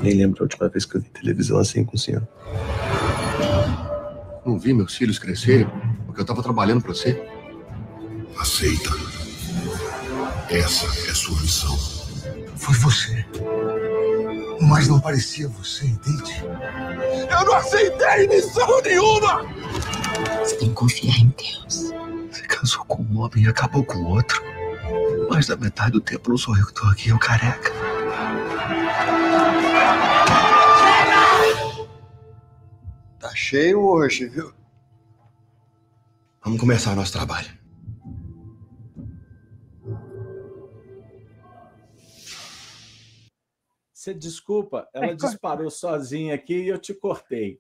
Nem 0.04 0.14
lembro 0.14 0.42
a 0.42 0.44
última 0.44 0.70
vez 0.70 0.86
que 0.86 0.98
eu 0.98 1.02
vi 1.02 1.10
televisão 1.10 1.58
assim 1.58 1.84
com 1.84 1.96
o 1.96 2.00
senhor. 2.00 2.28
Não 4.45 4.58
vi 4.58 4.73
meus 4.73 4.95
filhos 4.95 5.19
crescerem 5.19 5.67
porque 6.06 6.21
eu 6.21 6.25
tava 6.25 6.41
trabalhando 6.41 6.82
pra 6.82 6.93
você. 6.93 7.21
Aceita. 8.38 8.89
Essa 10.49 10.86
é 11.08 11.12
a 11.12 11.15
sua 11.15 11.39
missão. 11.39 11.77
Foi 12.56 12.73
você. 12.75 13.25
Mas 14.62 14.88
não 14.88 14.99
parecia 14.99 15.47
você, 15.47 15.86
entende? 15.86 16.43
Eu 17.30 17.45
não 17.45 17.56
aceitei 17.56 18.27
missão 18.27 18.82
nenhuma! 18.82 19.45
Você 20.39 20.56
tem 20.58 20.69
que 20.69 20.75
confiar 20.75 21.17
em 21.17 21.34
Deus. 21.38 21.91
Você 22.32 22.41
casou 22.47 22.84
com 22.86 23.04
um 23.04 23.19
homem 23.19 23.45
e 23.45 23.47
acabou 23.47 23.84
com 23.84 23.97
o 23.99 24.10
outro. 24.10 24.41
Mais 25.30 25.47
da 25.47 25.56
metade 25.56 25.91
do 25.91 26.01
tempo 26.01 26.30
não 26.30 26.38
sou 26.38 26.58
eu 26.58 26.65
que 26.65 26.73
tô 26.73 26.86
aqui, 26.88 27.10
é 27.10 27.13
o 27.13 27.19
careca. 27.19 27.71
Tá 33.22 33.36
cheio 33.36 33.82
hoje, 33.86 34.28
viu? 34.28 34.52
Vamos 36.44 36.60
começar 36.60 36.94
o 36.94 36.96
nosso 36.96 37.14
trabalho. 37.14 37.50
Você 43.94 44.14
desculpa, 44.14 44.90
ela 44.94 45.16
disparou 45.16 45.70
sozinha 45.70 46.34
aqui 46.34 46.56
e 46.64 46.68
eu 46.70 46.80
te 46.80 46.94
cortei. 46.94 47.60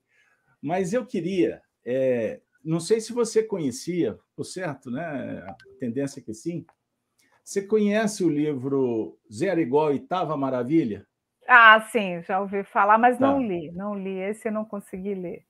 Mas 0.59 0.93
eu 0.93 1.05
queria, 1.05 1.61
é, 1.85 2.41
não 2.63 2.79
sei 2.79 2.99
se 2.99 3.13
você 3.13 3.43
conhecia, 3.43 4.17
por 4.35 4.43
certo, 4.43 4.89
né? 4.89 5.43
A 5.47 5.55
tendência 5.79 6.19
é 6.19 6.23
que 6.23 6.33
sim. 6.33 6.65
Você 7.43 7.61
conhece 7.61 8.23
o 8.23 8.29
livro 8.29 9.19
Zero 9.31 9.59
Igual 9.59 9.87
Oitava 9.87 10.35
Maravilha? 10.35 11.05
Ah, 11.47 11.81
sim, 11.91 12.21
já 12.23 12.39
ouvi 12.39 12.63
falar, 12.63 12.97
mas 12.97 13.17
Tá. 13.17 13.27
não 13.27 13.41
li, 13.41 13.71
não 13.71 13.95
li. 13.95 14.19
Esse 14.19 14.47
eu 14.47 14.51
não 14.51 14.63
consegui 14.65 15.13
ler. 15.13 15.45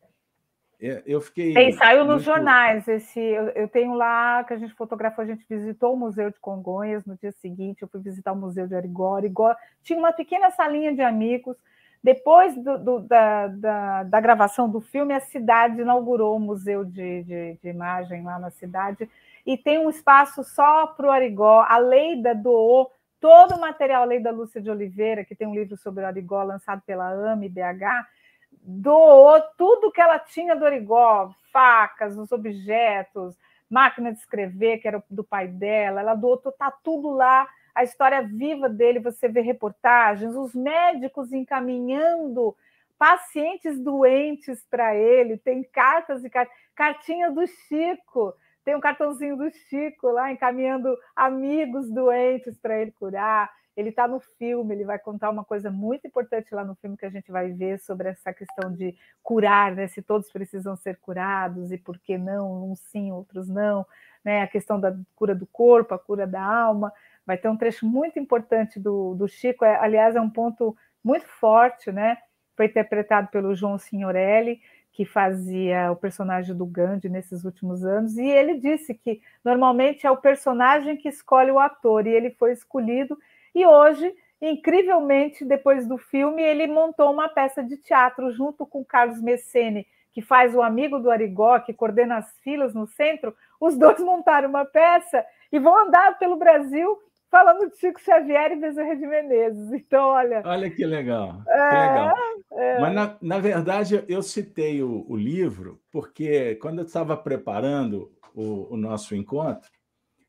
Eu 1.06 1.22
fiquei. 1.22 1.54
Tem, 1.54 1.72
saiu 1.74 2.00
nos 2.00 2.08
muito- 2.16 2.24
jornais. 2.26 2.88
Esse, 2.88 3.20
eu, 3.20 3.50
eu 3.50 3.68
tenho 3.68 3.94
lá 3.94 4.44
que 4.44 4.54
a 4.54 4.58
gente 4.58 4.74
fotografou, 4.74 5.24
a 5.24 5.28
gente 5.28 5.46
visitou 5.48 5.94
o 5.94 5.98
Museu 5.98 6.32
de 6.32 6.40
Congonhas 6.40 7.06
no 7.06 7.16
dia 7.16 7.32
seguinte. 7.34 7.84
Eu 7.84 7.88
fui 7.88 8.02
visitar 8.02 8.32
o 8.32 8.36
Museu 8.36 8.66
de 8.68 8.74
Arigó. 8.76 9.16
Arigó 9.18 9.56
tinha 9.84 10.00
uma 10.00 10.12
pequena 10.12 10.50
salinha 10.52 10.94
de 10.94 11.02
amigos. 11.02 11.56
Depois 12.04 12.56
do- 12.56 12.80
do- 12.80 13.00
da, 13.02 13.48
da, 13.48 14.04
da 14.04 14.20
gravação 14.20 14.68
do 14.68 14.82
filme, 14.82 15.14
a 15.14 15.20
cidade 15.20 15.82
inaugurou 15.82 16.36
o 16.36 16.40
Museu 16.40 16.84
de, 16.84 17.24
de, 17.24 17.58
de 17.62 17.70
Imagem 17.70 18.24
lá 18.24 18.40
na 18.40 18.50
cidade. 18.50 19.08
E 19.46 19.56
tem 19.56 19.78
um 19.78 19.90
espaço 19.90 20.44
só 20.44 20.88
para 20.88 21.06
o 21.08 21.12
Arigó. 21.12 21.64
A 21.68 21.78
Leida 21.78 22.34
doou 22.34 22.92
todo 23.20 23.56
o 23.56 23.62
material, 23.62 24.02
a 24.02 24.06
Leida 24.06 24.32
Lúcia 24.32 24.60
de 24.60 24.72
Oliveira, 24.72 25.24
que 25.24 25.36
tem 25.36 25.48
um 25.48 25.54
livro 25.54 25.78
sobre 25.78 26.04
o 26.04 26.08
Arigó 26.08 26.42
lançado 26.42 26.82
pela 26.88 27.08
AME 27.08 27.48
BH, 27.48 28.08
doou 28.52 29.42
tudo 29.58 29.92
que 29.92 30.02
ela 30.02 30.20
tinha 30.20 30.56
do 30.56 30.66
Origó, 30.66 31.34
facas, 31.52 32.18
os 32.18 32.32
objetos, 32.32 33.36
máquina 33.70 34.12
de 34.12 34.20
escrever, 34.20 34.80
que 34.80 34.88
era 34.88 35.04
do 35.10 35.24
pai 35.24 35.48
dela, 35.48 36.02
ela 36.02 36.16
doou, 36.16 36.38
tá 36.38 36.72
tudo 36.84 37.10
lá, 37.10 37.48
a 37.74 37.84
história 37.84 38.22
viva 38.22 38.68
dele, 38.68 39.00
você 39.00 39.30
vê 39.30 39.42
reportagens, 39.42 40.36
os 40.36 40.54
médicos 40.54 41.32
encaminhando 41.32 42.56
pacientes 42.98 43.80
doentes 43.80 44.64
para 44.70 44.96
ele, 44.96 45.38
tem 45.38 45.64
cartas 45.64 46.24
e 46.24 46.32
cartinha 46.76 47.32
do 47.32 47.48
Chico, 47.48 48.34
tem 48.64 48.76
um 48.76 48.80
cartãozinho 48.80 49.36
do 49.36 49.50
Chico 49.50 50.10
lá 50.10 50.32
encaminhando 50.32 50.96
amigos 51.16 51.90
doentes 51.90 52.60
para 52.60 52.80
ele 52.80 52.92
curar. 52.92 53.50
Ele 53.76 53.90
está 53.90 54.08
no 54.08 54.20
filme, 54.20 54.76
ele 54.76 54.84
vai 54.84 55.00
contar 55.00 55.30
uma 55.30 55.46
coisa 55.46 55.72
muito 55.72 56.06
importante 56.06 56.54
lá 56.54 56.64
no 56.64 56.76
filme 56.76 56.98
que 56.98 57.06
a 57.06 57.10
gente 57.10 57.32
vai 57.32 57.52
ver 57.52 57.80
sobre 57.80 58.10
essa 58.10 58.34
questão 58.34 58.72
de 58.72 58.96
curar, 59.24 59.74
né? 59.74 59.88
Se 59.88 60.02
todos 60.02 60.32
precisam 60.32 60.76
ser 60.76 60.98
curados 60.98 61.72
e 61.72 61.78
por 61.78 61.98
que 61.98 62.18
não, 62.18 62.72
uns 62.72 62.80
sim, 62.80 63.12
outros 63.12 63.48
não, 63.48 63.86
né? 64.24 64.42
A 64.42 64.48
questão 64.48 64.80
da 64.80 64.96
cura 65.16 65.34
do 65.34 65.48
corpo, 65.48 65.94
a 65.94 66.00
cura 66.00 66.28
da 66.28 66.44
alma. 66.44 66.92
Vai 67.26 67.38
ter 67.38 67.48
um 67.48 67.58
trecho 67.58 67.86
muito 67.86 68.20
importante 68.20 68.80
do, 68.80 69.16
do 69.16 69.28
Chico, 69.28 69.64
é, 69.64 69.78
aliás, 69.78 70.16
é 70.16 70.22
um 70.22 70.30
ponto 70.30 70.76
muito 71.04 71.26
forte, 71.28 71.92
né? 71.92 72.18
Foi 72.56 72.66
interpretado 72.66 73.30
pelo 73.30 73.56
João 73.56 73.78
Signorelli, 73.78 74.60
que 74.92 75.06
fazia 75.06 75.92
o 75.92 75.96
personagem 75.96 76.56
do 76.56 76.66
Gandhi 76.66 77.08
nesses 77.08 77.46
últimos 77.46 77.86
anos, 77.86 78.18
e 78.18 78.26
ele 78.28 78.60
disse 78.60 78.94
que 78.94 79.22
normalmente 79.44 80.06
é 80.06 80.12
o 80.12 80.18
personagem 80.18 80.98
que 80.98 81.08
escolhe 81.08 81.50
o 81.50 81.60
ator, 81.60 82.06
e 82.06 82.10
ele 82.10 82.32
foi 82.32 82.52
escolhido 82.52 83.18
e 83.54 83.66
hoje, 83.66 84.14
incrivelmente, 84.42 85.46
depois 85.46 85.88
do 85.88 85.98
filme, 85.98 86.42
ele 86.42 86.68
montou 86.68 87.12
uma 87.12 87.30
peça 87.30 87.64
de 87.64 87.78
teatro 87.78 88.32
junto 88.32 88.66
com 88.66 88.84
Carlos 88.84 89.22
Messene, 89.22 89.86
que 90.14 90.22
faz 90.22 90.54
o 90.56 90.62
amigo 90.62 91.00
do 91.00 91.10
Arigó, 91.10 91.60
que 91.60 91.74
coordena 91.74 92.18
as 92.18 92.38
filas 92.40 92.74
no 92.74 92.88
centro. 92.88 93.36
Os 93.60 93.78
dois 93.78 94.00
montaram 94.04 94.50
uma 94.50 94.66
peça 94.66 95.26
e 95.52 95.60
vão 95.60 95.88
andar 95.88 96.18
pelo 96.18 96.36
Brasil 96.36 96.98
falando 97.30 97.70
de 97.70 97.78
Chico 97.78 98.02
Xavier 98.02 98.52
e 98.52 98.58
Bezerra 98.58 98.94
de 98.94 99.08
Menezes. 99.08 99.72
Então, 99.72 100.08
olha. 100.08 100.44
Olha 100.46 100.70
que 100.70 100.86
legal. 100.86 101.42
É, 101.48 101.70
que 101.70 101.76
legal. 101.76 102.16
É... 102.52 102.80
Mas, 102.80 102.94
na, 102.94 103.18
na 103.22 103.40
verdade, 103.40 104.04
eu 104.08 104.22
citei 104.22 104.84
o, 104.84 105.06
o 105.08 105.16
livro 105.16 105.80
porque, 105.92 106.56
quando 106.56 106.80
eu 106.80 106.86
estava 106.86 107.16
preparando 107.16 108.12
o, 108.36 108.74
o 108.74 108.78
nosso 108.78 109.16
encontro, 109.16 109.70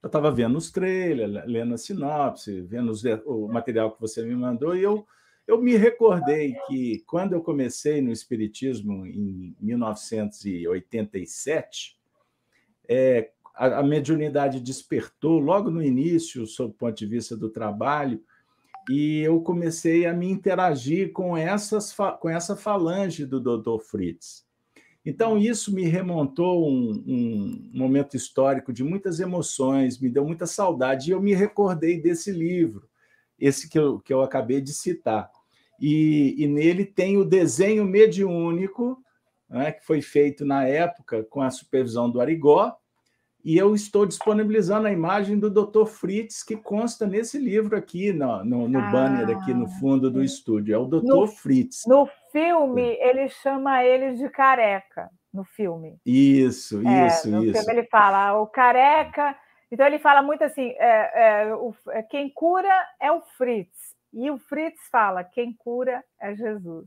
eu 0.03 0.09
estava 0.09 0.30
vendo 0.32 0.59
os 0.59 0.70
trailers, 0.70 1.46
lendo 1.46 1.72
a 1.74 1.78
sinopse, 1.78 2.61
vendo 2.62 2.90
os, 2.90 3.05
o 3.24 3.46
material 3.46 3.92
que 3.92 4.00
você 4.00 4.24
me 4.24 4.34
mandou, 4.34 4.74
e 4.74 4.82
eu, 4.82 5.07
eu 5.46 5.62
me 5.62 5.76
recordei 5.76 6.57
que, 6.66 7.05
quando 7.07 7.34
eu 7.34 7.40
comecei 7.40 8.03
no 8.03 8.11
Espiritismo 8.11 9.07
em 9.07 9.55
1987, 9.61 11.96
é, 12.88 13.30
a, 13.55 13.78
a 13.78 13.82
mediunidade 13.82 14.61
despertou 14.61 15.38
logo 15.38 15.70
no 15.70 15.82
início, 15.82 16.46
sob 16.46 16.70
o 16.70 16.76
ponto 16.76 16.96
de 16.96 17.07
vista 17.07 17.36
do 17.36 17.48
trabalho, 17.48 18.20
e 18.90 19.20
eu 19.20 19.40
comecei 19.40 20.07
a 20.07 20.12
me 20.12 20.28
interagir 20.28 21.12
com, 21.12 21.36
essas, 21.36 21.94
com 22.18 22.28
essa 22.28 22.57
falange 22.57 23.24
do 23.24 23.40
Dr. 23.40 23.78
Fritz. 23.80 24.44
Então, 25.05 25.36
isso 25.36 25.74
me 25.74 25.84
remontou 25.84 26.68
um, 26.70 26.92
um, 27.07 27.70
momento 27.72 28.16
histórico 28.16 28.72
de 28.72 28.84
muitas 28.84 29.18
emoções, 29.18 29.98
me 29.98 30.09
deu 30.09 30.24
muita 30.24 30.46
saudade, 30.46 31.11
e 31.11 31.12
eu 31.12 31.20
me 31.20 31.34
recordei 31.34 32.00
desse 32.00 32.30
livro, 32.30 32.88
esse 33.38 33.68
que 33.68 33.78
eu, 33.78 33.98
que 33.98 34.12
eu 34.14 34.22
acabei 34.22 34.61
de 34.61 34.72
citar. 34.72 35.28
E, 35.80 36.36
e 36.38 36.46
nele 36.46 36.84
tem 36.84 37.16
o 37.16 37.24
desenho 37.24 37.84
mediúnico, 37.84 39.03
né, 39.48 39.72
que 39.72 39.84
foi 39.84 40.00
feito 40.00 40.44
na 40.44 40.64
época 40.64 41.24
com 41.24 41.42
a 41.42 41.50
supervisão 41.50 42.09
do 42.09 42.20
Arigó, 42.20 42.76
e 43.45 43.59
eu 43.59 43.74
estou 43.74 44.07
disponibilizando 44.07 44.86
a 44.86 44.93
imagem 44.93 45.38
do 45.38 45.51
Dr. 45.51 45.86
Fritz, 45.86 46.45
que 46.45 46.57
consta 46.57 47.07
nesse 47.07 47.38
livro 47.38 47.76
aqui, 47.76 48.12
no, 48.12 48.45
no, 48.45 48.68
no 48.68 48.78
ah, 48.78 48.90
banner 48.90 49.36
aqui 49.36 49.53
no 49.53 49.68
fundo 49.68 50.11
do 50.11 50.22
estúdio. 50.22 50.74
É 50.74 50.78
o 50.78 50.86
Dr. 50.86 51.03
No, 51.03 51.26
Fritz. 51.26 51.82
No 51.86 52.09
filme, 52.30 52.97
ele 53.01 53.28
chama 53.28 53.82
ele 53.82 54.14
de 54.14 54.28
careca, 54.28 55.11
no 55.34 55.45
filme. 55.45 55.99
Isso, 56.07 56.86
é, 56.86 57.07
isso, 57.09 57.30
no 57.30 57.45
isso. 57.45 57.59
Filme 57.59 57.80
ele 57.80 57.88
fala, 57.88 58.38
o 58.40 58.47
careca... 58.47 59.36
Então, 59.70 59.86
ele 59.86 59.99
fala 59.99 60.20
muito 60.20 60.45
assim, 60.45 60.68
é, 60.76 61.47
é, 61.47 61.55
o, 61.55 61.74
é, 61.88 62.03
quem 62.03 62.28
cura 62.28 62.72
é 63.01 63.11
o 63.11 63.22
Fritz. 63.38 63.97
E 64.12 64.30
o 64.30 64.38
Fritz 64.38 64.78
fala, 64.90 65.24
quem 65.24 65.55
cura 65.55 66.05
é 66.20 66.34
Jesus. 66.34 66.86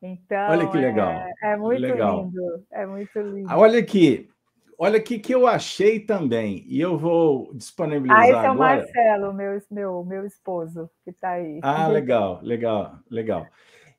Então, 0.00 0.50
Olha 0.50 0.68
que 0.68 0.76
legal. 0.76 1.10
É, 1.10 1.52
é 1.52 1.56
muito 1.56 1.80
legal. 1.80 2.22
lindo. 2.22 2.66
É 2.70 2.86
muito 2.86 3.20
lindo. 3.20 3.52
Olha 3.52 3.78
aqui, 3.78 4.30
Olha 4.78 4.98
aqui 4.98 5.18
que 5.18 5.34
eu 5.34 5.46
achei 5.46 6.00
também, 6.00 6.64
e 6.66 6.80
eu 6.80 6.98
vou 6.98 7.52
disponibilizar 7.54 8.20
ah, 8.20 8.24
esse 8.24 8.34
agora. 8.34 8.46
é 8.46 8.50
o 8.50 8.58
Marcelo, 8.58 9.34
meu, 9.34 9.62
meu, 9.70 10.04
meu 10.04 10.26
esposo, 10.26 10.90
que 11.04 11.10
está 11.10 11.30
aí. 11.30 11.60
Ah, 11.62 11.86
legal, 11.88 12.40
legal, 12.42 12.98
legal. 13.10 13.46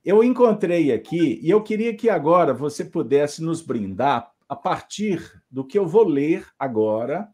Eu 0.04 0.24
encontrei 0.24 0.92
aqui, 0.92 1.40
e 1.42 1.50
eu 1.50 1.62
queria 1.64 1.96
que 1.96 2.10
agora 2.10 2.54
você 2.54 2.84
pudesse 2.84 3.42
nos 3.42 3.62
brindar 3.62 4.32
a 4.50 4.56
partir 4.56 5.42
do 5.50 5.66
que 5.66 5.80
eu 5.80 5.88
vou 5.88 6.04
ler 6.04 6.46
agora. 6.60 7.30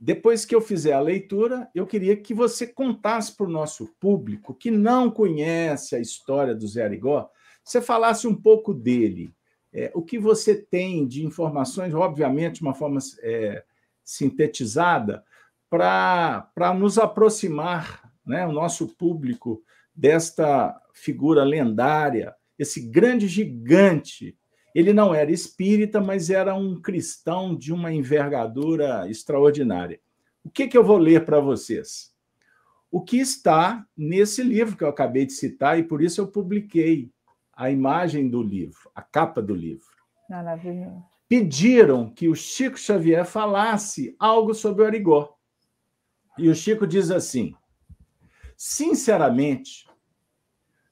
Depois 0.00 0.46
que 0.46 0.54
eu 0.54 0.62
fizer 0.62 0.94
a 0.94 1.00
leitura, 1.00 1.68
eu 1.74 1.86
queria 1.86 2.16
que 2.16 2.32
você 2.32 2.66
contasse 2.66 3.36
para 3.36 3.46
o 3.46 3.50
nosso 3.50 3.86
público 4.00 4.54
que 4.54 4.70
não 4.70 5.10
conhece 5.10 5.94
a 5.94 6.00
história 6.00 6.54
do 6.54 6.66
Zé 6.66 6.84
Arigó, 6.84 7.28
você 7.62 7.82
falasse 7.82 8.26
um 8.26 8.34
pouco 8.34 8.72
dele, 8.72 9.34
é, 9.72 9.90
o 9.94 10.02
que 10.02 10.18
você 10.18 10.54
tem 10.54 11.06
de 11.06 11.24
informações, 11.24 11.94
obviamente, 11.94 12.56
de 12.56 12.62
uma 12.62 12.74
forma 12.74 12.98
é, 13.22 13.64
sintetizada, 14.04 15.24
para 15.68 16.74
nos 16.76 16.98
aproximar, 16.98 18.10
né, 18.26 18.46
o 18.46 18.52
nosso 18.52 18.88
público, 18.88 19.62
desta 19.94 20.76
figura 20.92 21.44
lendária, 21.44 22.34
esse 22.58 22.80
grande 22.80 23.28
gigante. 23.28 24.36
Ele 24.74 24.92
não 24.92 25.14
era 25.14 25.30
espírita, 25.30 26.00
mas 26.00 26.30
era 26.30 26.54
um 26.54 26.80
cristão 26.80 27.56
de 27.56 27.72
uma 27.72 27.92
envergadura 27.92 29.08
extraordinária. 29.08 30.00
O 30.44 30.50
que, 30.50 30.66
que 30.66 30.76
eu 30.76 30.84
vou 30.84 30.98
ler 30.98 31.24
para 31.24 31.40
vocês? 31.40 32.12
O 32.90 33.00
que 33.00 33.18
está 33.18 33.86
nesse 33.96 34.42
livro 34.42 34.76
que 34.76 34.82
eu 34.82 34.88
acabei 34.88 35.24
de 35.24 35.32
citar, 35.32 35.78
e 35.78 35.84
por 35.84 36.02
isso 36.02 36.20
eu 36.20 36.26
publiquei 36.26 37.10
a 37.60 37.70
imagem 37.70 38.26
do 38.26 38.42
livro, 38.42 38.90
a 38.94 39.02
capa 39.02 39.42
do 39.42 39.54
livro. 39.54 39.94
Maravilhoso. 40.30 41.04
Pediram 41.28 42.10
que 42.10 42.26
o 42.26 42.34
Chico 42.34 42.78
Xavier 42.78 43.26
falasse 43.26 44.16
algo 44.18 44.54
sobre 44.54 44.82
o 44.82 44.86
Arigó. 44.86 45.36
E 46.38 46.48
o 46.48 46.54
Chico 46.54 46.86
diz 46.86 47.10
assim: 47.10 47.54
sinceramente, 48.56 49.86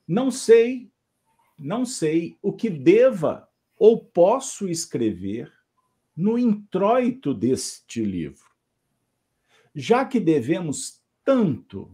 não 0.07 0.31
sei, 0.31 0.93
não 1.59 1.87
sei 1.87 2.39
o 2.43 2.53
que 2.53 2.69
deva 2.69 3.49
ou 3.79 4.05
posso 4.05 4.69
escrever 4.69 5.51
no 6.15 6.39
introito 6.39 7.33
deste 7.33 8.05
livro, 8.05 8.45
já 9.75 10.05
que 10.05 10.21
devemos 10.21 11.03
tanto 11.25 11.91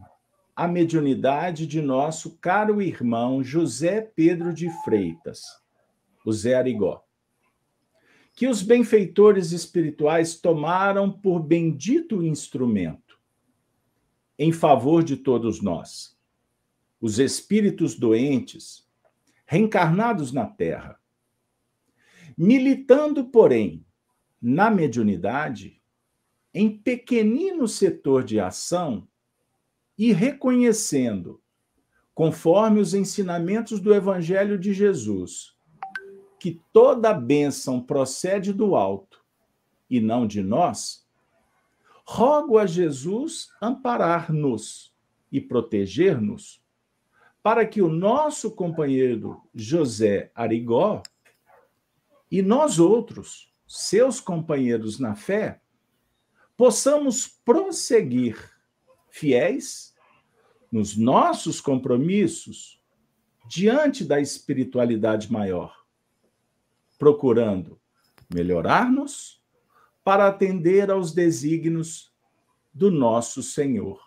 a 0.57 0.69
mediunidade 0.69 1.67
de 1.67 1.83
nosso 1.83 2.39
caro 2.39 2.81
irmão 2.81 3.43
José 3.43 4.01
Pedro 4.01 4.55
de 4.55 4.71
Freitas, 4.85 5.43
o 6.25 6.33
Zé 6.33 6.55
Arigó, 6.55 7.05
que 8.33 8.47
os 8.47 8.63
benfeitores 8.63 9.51
espirituais 9.51 10.37
tomaram 10.41 11.11
por 11.11 11.41
bendito 11.41 12.23
instrumento 12.23 13.19
em 14.39 14.53
favor 14.53 15.03
de 15.03 15.17
todos 15.17 15.61
nós, 15.61 16.17
os 17.01 17.19
espíritos 17.19 17.97
doentes, 17.97 18.89
reencarnados 19.47 20.33
na 20.33 20.47
Terra. 20.47 20.99
Militando, 22.37 23.27
porém, 23.27 23.85
na 24.41 24.71
mediunidade, 24.71 25.81
em 26.53 26.77
pequenino 26.77 27.69
setor 27.69 28.25
de 28.25 28.41
ação, 28.41 29.09
e 29.97 30.13
reconhecendo, 30.13 31.41
conforme 32.15 32.81
os 32.81 32.95
ensinamentos 32.95 33.81
do 33.81 33.95
Evangelho 33.95 34.59
de 34.59 34.73
Jesus, 34.73 35.55
que 36.39 36.61
toda 36.73 37.13
bênção 37.15 37.81
procede 37.81 38.53
do 38.53 38.77
alto 38.77 39.25
e 39.89 40.01
não 40.01 40.27
de 40.27 40.43
nós, 40.43 41.07
rogo 42.07 42.59
a 42.59 42.67
Jesus 42.67 43.49
amparar-nos 43.61 44.95
e 45.33 45.41
proteger-nos, 45.41 46.63
para 47.43 47.67
que 47.67 47.83
o 47.83 47.89
nosso 47.89 48.51
companheiro 48.51 49.41
José 49.55 50.31
Arigó 50.35 51.03
e 52.31 52.43
nós 52.43 52.79
outros, 52.79 53.53
seus 53.67 54.21
companheiros 54.21 54.99
na 54.99 55.15
fé, 55.15 55.61
possamos 56.57 57.27
prosseguir 57.27 58.54
fiéis 59.15 59.95
nos 60.73 60.97
nossos 60.97 61.61
compromissos 61.61 62.83
diante 63.47 64.05
da 64.05 64.21
espiritualidade 64.21 65.33
maior, 65.33 65.73
procurando 66.99 67.81
melhorar-nos 68.29 69.41
para 70.03 70.27
atender 70.27 70.91
aos 70.91 71.13
desígnios 71.13 72.13
do 72.73 72.91
nosso 72.91 73.41
Senhor, 73.41 74.03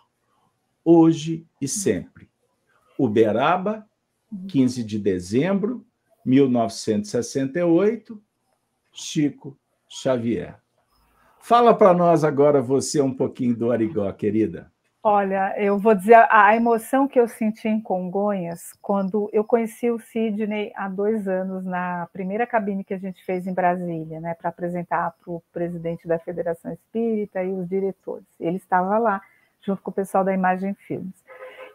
hoje 0.84 1.46
e 1.58 1.66
sempre. 1.66 2.30
Uberaba, 2.98 3.88
15 4.48 4.84
de 4.84 4.98
dezembro 4.98 5.86
1968, 6.22 8.22
Chico 8.92 9.58
Xavier. 9.88 10.60
Fala 11.40 11.72
para 11.72 11.94
nós 11.94 12.24
agora 12.24 12.60
você 12.60 13.00
um 13.00 13.14
pouquinho 13.14 13.56
do 13.56 13.72
Arigó, 13.72 14.12
querida. 14.12 14.70
Olha, 15.02 15.54
eu 15.56 15.78
vou 15.78 15.94
dizer 15.94 16.26
a 16.28 16.56
emoção 16.56 17.06
que 17.06 17.20
eu 17.20 17.28
senti 17.28 17.68
em 17.68 17.80
Congonhas 17.80 18.72
quando 18.82 19.30
eu 19.32 19.44
conheci 19.44 19.88
o 19.90 19.98
Sidney 19.98 20.72
há 20.74 20.88
dois 20.88 21.28
anos 21.28 21.64
na 21.64 22.08
primeira 22.12 22.44
cabine 22.46 22.82
que 22.82 22.92
a 22.92 22.98
gente 22.98 23.24
fez 23.24 23.46
em 23.46 23.54
Brasília, 23.54 24.20
né, 24.20 24.34
para 24.34 24.50
apresentar 24.50 25.12
para 25.12 25.32
o 25.32 25.40
presidente 25.52 26.06
da 26.08 26.18
Federação 26.18 26.72
Espírita 26.72 27.42
e 27.44 27.52
os 27.52 27.68
diretores. 27.68 28.26
Ele 28.40 28.56
estava 28.56 28.98
lá 28.98 29.22
junto 29.64 29.80
com 29.82 29.90
o 29.90 29.94
pessoal 29.94 30.24
da 30.24 30.34
Imagem 30.34 30.74
Filmes. 30.74 31.24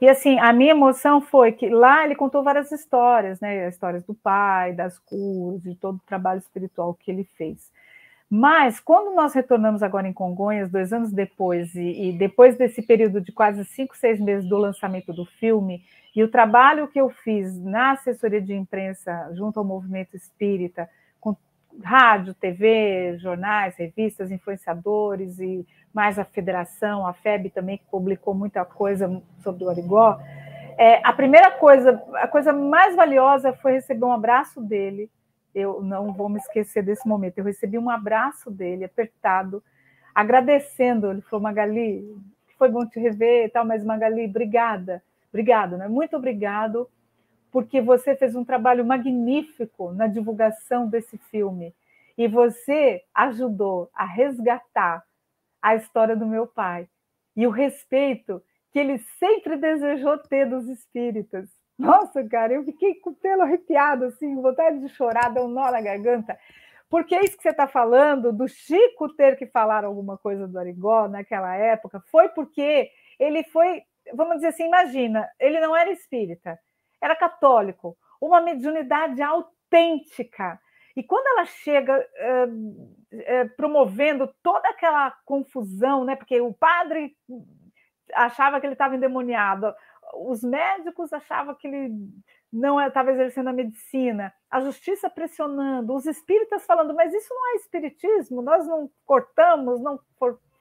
E 0.01 0.09
assim, 0.09 0.37
a 0.39 0.51
minha 0.51 0.71
emoção 0.71 1.21
foi 1.21 1.53
que 1.53 1.69
lá 1.69 2.03
ele 2.03 2.15
contou 2.15 2.43
várias 2.43 2.73
histórias, 2.73 3.39
né, 3.39 3.69
histórias 3.69 4.03
do 4.03 4.13
pai, 4.13 4.73
das 4.73 4.99
curas, 4.99 5.63
de 5.63 5.75
todo 5.75 5.95
o 5.95 6.05
trabalho 6.05 6.39
espiritual 6.39 6.93
que 6.93 7.09
ele 7.09 7.23
fez. 7.37 7.71
Mas, 8.35 8.79
quando 8.79 9.13
nós 9.13 9.31
retornamos 9.35 9.83
agora 9.83 10.07
em 10.07 10.11
Congonhas, 10.11 10.71
dois 10.71 10.91
anos 10.91 11.11
depois, 11.11 11.75
e, 11.75 12.09
e, 12.09 12.17
depois 12.17 12.57
desse 12.57 12.81
período 12.81 13.21
de 13.21 13.31
quase 13.31 13.63
cinco, 13.63 13.95
seis 13.95 14.19
meses 14.19 14.49
do 14.49 14.57
lançamento 14.57 15.13
do 15.13 15.23
filme, 15.23 15.83
e 16.15 16.23
o 16.23 16.27
trabalho 16.27 16.87
que 16.87 16.99
eu 16.99 17.11
fiz 17.11 17.55
na 17.63 17.91
assessoria 17.91 18.41
de 18.41 18.51
imprensa 18.51 19.31
junto 19.35 19.59
ao 19.59 19.63
movimento 19.63 20.17
espírita, 20.17 20.89
com, 21.19 21.37
rádio, 21.83 22.33
TV, 22.33 23.19
jornais, 23.19 23.75
revistas, 23.77 24.31
influenciadores 24.31 25.37
e 25.37 25.63
mais 25.93 26.17
a 26.17 26.25
federação, 26.25 27.05
a 27.05 27.13
FEB 27.13 27.51
também 27.51 27.77
que 27.77 27.85
publicou 27.85 28.33
muita 28.33 28.65
coisa 28.65 29.21
sobre 29.43 29.63
o 29.63 29.69
Arigó. 29.69 30.19
É, 30.75 31.07
a 31.07 31.13
primeira 31.13 31.51
coisa, 31.51 32.01
a 32.15 32.27
coisa 32.27 32.51
mais 32.51 32.95
valiosa 32.95 33.53
foi 33.53 33.73
receber 33.73 34.05
um 34.05 34.11
abraço 34.11 34.59
dele. 34.59 35.07
Eu 35.53 35.81
não 35.81 36.13
vou 36.13 36.29
me 36.29 36.39
esquecer 36.39 36.83
desse 36.83 37.07
momento. 37.07 37.37
Eu 37.37 37.45
recebi 37.45 37.77
um 37.77 37.89
abraço 37.89 38.49
dele, 38.49 38.85
apertado, 38.85 39.63
agradecendo. 40.13 41.11
Ele 41.11 41.21
falou: 41.21 41.43
Magali, 41.43 42.03
foi 42.57 42.69
bom 42.69 42.85
te 42.85 42.99
rever 42.99 43.45
e 43.45 43.49
tal, 43.49 43.65
mas 43.65 43.83
Magali, 43.83 44.25
obrigada, 44.25 45.03
obrigado, 45.29 45.77
né? 45.77 45.87
Muito 45.87 46.15
obrigado, 46.15 46.89
porque 47.51 47.81
você 47.81 48.15
fez 48.15 48.35
um 48.35 48.45
trabalho 48.45 48.85
magnífico 48.85 49.91
na 49.91 50.07
divulgação 50.07 50.87
desse 50.87 51.17
filme 51.17 51.73
e 52.17 52.27
você 52.27 53.03
ajudou 53.13 53.89
a 53.93 54.05
resgatar 54.05 55.03
a 55.61 55.75
história 55.75 56.15
do 56.15 56.25
meu 56.25 56.45
pai 56.45 56.87
e 57.35 57.47
o 57.47 57.49
respeito 57.49 58.41
que 58.71 58.79
ele 58.79 58.97
sempre 59.19 59.57
desejou 59.57 60.17
ter 60.17 60.49
dos 60.49 60.67
espíritas. 60.67 61.49
Nossa, 61.77 62.23
cara, 62.27 62.53
eu 62.53 62.63
fiquei 62.63 62.95
com 62.95 63.09
o 63.09 63.15
pelo 63.15 63.41
arrepiado, 63.41 64.05
assim, 64.05 64.41
vontade 64.41 64.79
de 64.79 64.89
chorar, 64.89 65.33
deu 65.33 65.45
um 65.45 65.47
nó 65.47 65.71
na 65.71 65.81
garganta, 65.81 66.37
porque 66.89 67.15
é 67.15 67.25
isso 67.25 67.35
que 67.35 67.43
você 67.43 67.49
está 67.49 67.67
falando, 67.67 68.31
do 68.31 68.47
Chico 68.47 69.13
ter 69.15 69.35
que 69.35 69.47
falar 69.47 69.83
alguma 69.83 70.17
coisa 70.17 70.47
do 70.47 70.59
Arigó 70.59 71.07
naquela 71.07 71.55
época, 71.55 71.99
foi 72.11 72.29
porque 72.29 72.89
ele 73.19 73.43
foi, 73.45 73.81
vamos 74.13 74.35
dizer 74.35 74.49
assim, 74.49 74.67
imagina, 74.67 75.27
ele 75.39 75.59
não 75.59 75.75
era 75.75 75.91
espírita, 75.91 76.59
era 77.01 77.15
católico, 77.15 77.97
uma 78.21 78.39
mediunidade 78.39 79.21
autêntica. 79.21 80.59
E 80.95 81.03
quando 81.03 81.25
ela 81.27 81.45
chega 81.45 81.93
é, 82.15 82.47
é, 83.11 83.45
promovendo 83.45 84.33
toda 84.41 84.69
aquela 84.69 85.11
confusão, 85.25 86.05
né? 86.05 86.15
Porque 86.15 86.39
o 86.39 86.53
padre 86.53 87.15
achava 88.13 88.59
que 88.59 88.67
ele 88.67 88.73
estava 88.73 88.95
endemoniado, 88.95 89.73
os 90.15 90.43
médicos 90.43 91.11
achavam 91.11 91.55
que 91.55 91.67
ele 91.67 91.93
não 92.51 92.79
estava 92.79 93.11
exercendo 93.11 93.49
a 93.49 93.53
medicina, 93.53 94.33
a 94.49 94.59
justiça 94.61 95.09
pressionando, 95.09 95.93
os 95.93 96.05
espíritas 96.05 96.65
falando, 96.65 96.93
mas 96.93 97.13
isso 97.13 97.33
não 97.33 97.53
é 97.53 97.55
espiritismo, 97.55 98.41
nós 98.41 98.67
não 98.67 98.89
cortamos, 99.05 99.81
não 99.81 99.99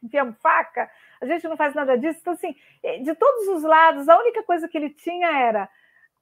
enfiamos 0.02 0.36
faca, 0.38 0.90
a 1.20 1.26
gente 1.26 1.46
não 1.46 1.56
faz 1.56 1.74
nada 1.74 1.96
disso. 1.96 2.18
Então, 2.20 2.32
assim, 2.32 2.56
de 3.02 3.14
todos 3.14 3.48
os 3.48 3.62
lados, 3.62 4.08
a 4.08 4.18
única 4.18 4.42
coisa 4.42 4.68
que 4.68 4.76
ele 4.76 4.90
tinha 4.90 5.28
era 5.28 5.68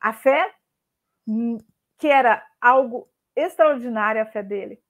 a 0.00 0.12
fé, 0.12 0.52
hum, 1.26 1.58
que 1.98 2.08
era 2.08 2.44
algo 2.60 3.08
extraordinário, 3.34 4.22
a 4.22 4.26
fé 4.26 4.42
dele, 4.42 4.82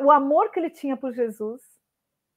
o 0.00 0.10
amor 0.10 0.50
que 0.50 0.58
ele 0.58 0.70
tinha 0.70 0.96
por 0.96 1.12
Jesus, 1.12 1.62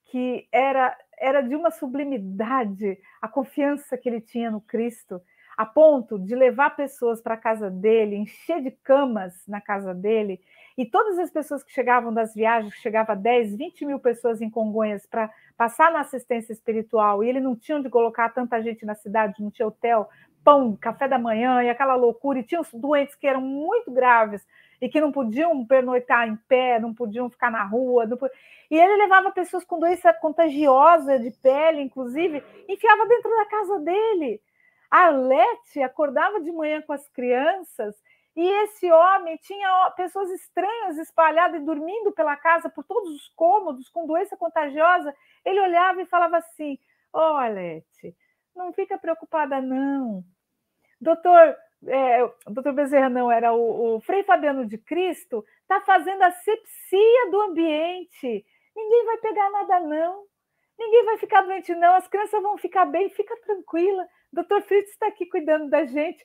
que 0.05 0.47
era, 0.51 0.97
era 1.19 1.41
de 1.41 1.55
uma 1.55 1.71
sublimidade, 1.71 2.97
a 3.21 3.27
confiança 3.27 3.97
que 3.97 4.07
ele 4.07 4.21
tinha 4.21 4.49
no 4.49 4.61
Cristo, 4.61 5.21
a 5.57 5.65
ponto 5.65 6.17
de 6.17 6.33
levar 6.35 6.75
pessoas 6.75 7.21
para 7.21 7.33
a 7.33 7.37
casa 7.37 7.69
dele, 7.69 8.15
encher 8.15 8.61
de 8.61 8.71
camas 8.71 9.45
na 9.45 9.59
casa 9.59 9.93
dele, 9.93 10.39
e 10.77 10.85
todas 10.85 11.19
as 11.19 11.29
pessoas 11.29 11.61
que 11.61 11.73
chegavam 11.73 12.13
das 12.13 12.33
viagens, 12.33 12.73
chegava 12.75 13.13
10, 13.13 13.57
20 13.57 13.85
mil 13.85 13.99
pessoas 13.99 14.41
em 14.41 14.49
Congonhas 14.49 15.05
para 15.05 15.29
passar 15.57 15.91
na 15.91 15.99
assistência 15.99 16.53
espiritual, 16.53 17.21
e 17.21 17.27
ele 17.27 17.41
não 17.41 17.57
tinha 17.57 17.77
onde 17.77 17.89
colocar 17.89 18.29
tanta 18.29 18.61
gente 18.63 18.85
na 18.85 18.95
cidade, 18.95 19.43
não 19.43 19.51
tinha 19.51 19.67
hotel, 19.67 20.07
pão, 20.45 20.77
café 20.79 21.09
da 21.09 21.19
manhã 21.19 21.61
e 21.61 21.69
aquela 21.69 21.95
loucura, 21.95 22.39
e 22.39 22.43
tinha 22.43 22.61
os 22.61 22.73
doentes 22.73 23.15
que 23.15 23.27
eram 23.27 23.41
muito 23.41 23.91
graves 23.91 24.47
e 24.81 24.89
que 24.89 25.01
não 25.01 25.11
podiam 25.11 25.65
pernoitar 25.65 26.27
em 26.27 26.35
pé, 26.35 26.79
não 26.79 26.93
podiam 26.93 27.29
ficar 27.29 27.51
na 27.51 27.63
rua. 27.63 28.07
E 28.69 28.77
ele 28.77 28.97
levava 28.97 29.31
pessoas 29.31 29.63
com 29.63 29.79
doença 29.79 30.13
contagiosa 30.13 31.19
de 31.19 31.31
pele, 31.31 31.81
inclusive, 31.81 32.43
enfiava 32.67 33.05
dentro 33.07 33.29
da 33.35 33.45
casa 33.45 33.79
dele. 33.79 34.41
A 34.89 35.07
Arlete 35.07 35.81
acordava 35.81 36.39
de 36.41 36.51
manhã 36.51 36.81
com 36.81 36.93
as 36.93 37.07
crianças 37.09 37.95
e 38.35 38.47
esse 38.63 38.89
homem 38.91 39.37
tinha 39.37 39.91
pessoas 39.97 40.31
estranhas 40.31 40.97
espalhadas 40.97 41.61
e 41.61 41.65
dormindo 41.65 42.11
pela 42.11 42.35
casa 42.35 42.69
por 42.69 42.83
todos 42.83 43.13
os 43.13 43.27
cômodos 43.35 43.89
com 43.89 44.07
doença 44.07 44.37
contagiosa. 44.37 45.13
Ele 45.43 45.59
olhava 45.59 46.01
e 46.01 46.05
falava 46.05 46.37
assim: 46.37 46.79
Ó, 47.11 47.37
oh, 47.37 48.09
não 48.55 48.71
fica 48.71 48.97
preocupada, 48.97 49.61
não. 49.61 50.23
Doutor, 51.01 51.55
é, 51.87 52.23
o 52.23 52.33
doutor 52.49 52.73
Bezerra 52.73 53.09
não, 53.09 53.31
era 53.31 53.53
o, 53.53 53.95
o 53.95 54.01
Frei 54.01 54.23
Fabiano 54.23 54.65
de 54.65 54.77
Cristo, 54.77 55.45
está 55.61 55.79
fazendo 55.81 56.21
a 56.23 56.31
sepsia 56.31 57.31
do 57.31 57.41
ambiente. 57.41 58.45
Ninguém 58.75 59.05
vai 59.05 59.17
pegar 59.17 59.49
nada, 59.49 59.79
não. 59.81 60.25
Ninguém 60.77 61.05
vai 61.05 61.17
ficar 61.17 61.41
doente, 61.41 61.73
não. 61.75 61.95
As 61.95 62.07
crianças 62.07 62.41
vão 62.41 62.57
ficar 62.57 62.85
bem, 62.85 63.09
fica 63.09 63.35
tranquila. 63.37 64.07
Doutor 64.31 64.61
Fritz 64.61 64.91
está 64.91 65.07
aqui 65.07 65.25
cuidando 65.25 65.69
da 65.69 65.85
gente. 65.85 66.23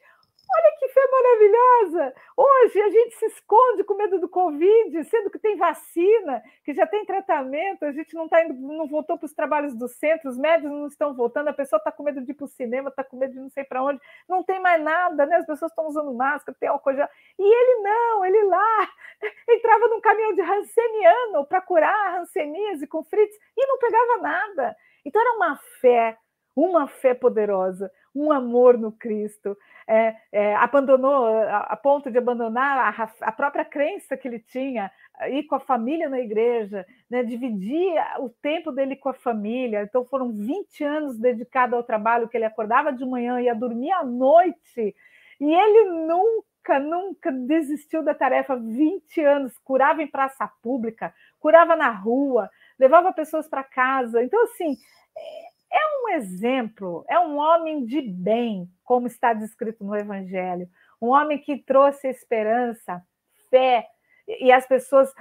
Olha 0.53 0.76
que 0.78 0.88
fé 0.88 1.01
maravilhosa! 1.11 2.14
Hoje 2.36 2.80
a 2.80 2.88
gente 2.90 3.16
se 3.16 3.26
esconde 3.26 3.82
com 3.84 3.95
medo 3.95 4.20
do 4.20 4.28
Covid, 4.28 5.05
sendo 5.05 5.30
que 5.30 5.38
tem 5.38 5.57
vacina, 5.57 6.42
que 6.64 6.74
já 6.74 6.86
tem 6.86 7.05
tratamento, 7.05 7.84
a 7.84 7.92
gente 7.92 8.14
não 8.14 8.28
tá 8.28 8.45
indo, 8.45 8.55
não 8.55 8.86
voltou 8.86 9.16
para 9.18 9.26
os 9.26 9.32
trabalhos 9.32 9.74
do 9.74 9.88
centro, 9.88 10.28
os 10.28 10.36
médicos 10.36 10.70
não 10.70 10.86
estão 10.86 11.14
voltando, 11.14 11.49
a 11.49 11.53
pessoa 11.53 11.78
está 11.78 11.90
com 11.90 12.03
medo 12.03 12.20
de 12.20 12.32
ir 12.32 12.34
para 12.34 12.45
o 12.45 12.49
cinema, 12.49 12.90
está 12.90 13.03
com 13.03 13.16
medo 13.16 13.32
de 13.32 13.40
não 13.40 13.51
sei 13.51 13.64
para 13.64 13.82
onde, 13.82 14.01
não 14.28 14.42
tem 14.42 14.61
mais 14.61 14.82
nada, 14.82 15.24
né? 15.26 15.36
As 15.36 15.47
pessoas 15.47 15.72
estão 15.72 15.86
usando 15.86 16.12
máscara, 16.12 16.57
tem 16.59 16.68
álcool 16.68 16.95
gel. 16.95 17.09
E 17.38 17.42
ele 17.42 17.82
não, 17.82 18.24
ele 18.24 18.42
lá 18.45 18.88
entrava 19.49 19.88
num 19.88 20.01
caminhão 20.01 20.34
de 20.34 20.42
Hanseniano 20.42 21.47
para 21.47 21.61
curar 21.61 21.95
a 21.95 22.18
Hanseníase 22.18 22.86
com 22.86 23.03
Fritz 23.03 23.36
e 23.57 23.66
não 23.66 23.78
pegava 23.78 24.18
nada. 24.18 24.76
Então 25.05 25.20
era 25.20 25.36
uma 25.36 25.57
fé 25.80 26.18
uma 26.57 26.86
fé 26.86 27.14
poderosa, 27.14 27.90
um 28.15 28.31
amor 28.31 28.79
no 28.79 28.93
Cristo. 28.93 29.57
É, 29.87 30.15
é, 30.33 30.55
abandonou 30.55 31.27
a, 31.27 31.59
a, 31.59 31.77
ponto 31.77 32.11
de 32.11 32.17
abandonar 32.17 32.79
a, 32.79 33.11
a, 33.21 33.33
própria 33.33 33.65
crença 33.65 34.17
que 34.17 34.27
ele 34.27 34.39
tinha, 34.39 34.91
ir 35.29 35.43
com 35.45 35.57
a 35.57 35.61
família 35.61 36.09
na 36.09 36.21
igreja, 36.21 36.87
né, 37.11 37.23
dividir 37.23 37.93
o 38.21 38.31
tempo 38.31 38.73
dele 38.73 38.97
com 38.97 39.09
a 39.09 39.15
família. 39.15 39.83
Então 39.83 40.05
foram 40.05 40.33
20 40.33 40.85
anos 40.85 41.19
dedicados 41.19 41.77
ao 41.77 41.83
trabalho, 41.83 42.29
que 42.29 42.37
ele 42.37 42.47
acordava 42.47 42.93
de 42.93 43.05
manhã 43.05 43.41
e 43.41 43.45
ia 43.45 43.55
dormir 43.55 43.93
à 43.93 44.05
noite. 44.05 44.95
E 45.41 45.53
ele 45.53 46.07
nunca, 46.07 46.79
nunca 46.79 47.31
desistiu 47.31 48.03
da 48.03 48.15
tarefa. 48.15 48.57
20 48.57 49.21
anos, 49.21 49.59
curava 49.59 50.03
em 50.03 50.07
praça 50.07 50.49
pública, 50.62 51.12
curava 51.39 51.77
na 51.77 51.91
rua, 51.91 52.49
levava 52.79 53.12
pessoas 53.12 53.47
para 53.49 53.62
casa. 53.62 54.23
Então, 54.23 54.43
assim, 54.45 54.77
é 55.75 56.03
um 56.03 56.09
exemplo, 56.11 57.05
é 57.09 57.18
um 57.18 57.37
homem 57.37 57.85
de 57.85 58.01
bem, 58.01 58.70
como 58.85 59.09
está 59.09 59.33
descrito 59.33 59.83
no 59.83 59.97
Evangelho, 59.97 60.68
um 61.03 61.09
homem 61.09 61.37
que 61.37 61.59
trouxe 61.59 62.09
esperança, 62.09 63.03
fé, 63.51 63.87
e 64.27 64.51
as 64.53 64.66
pessoas 64.66 65.12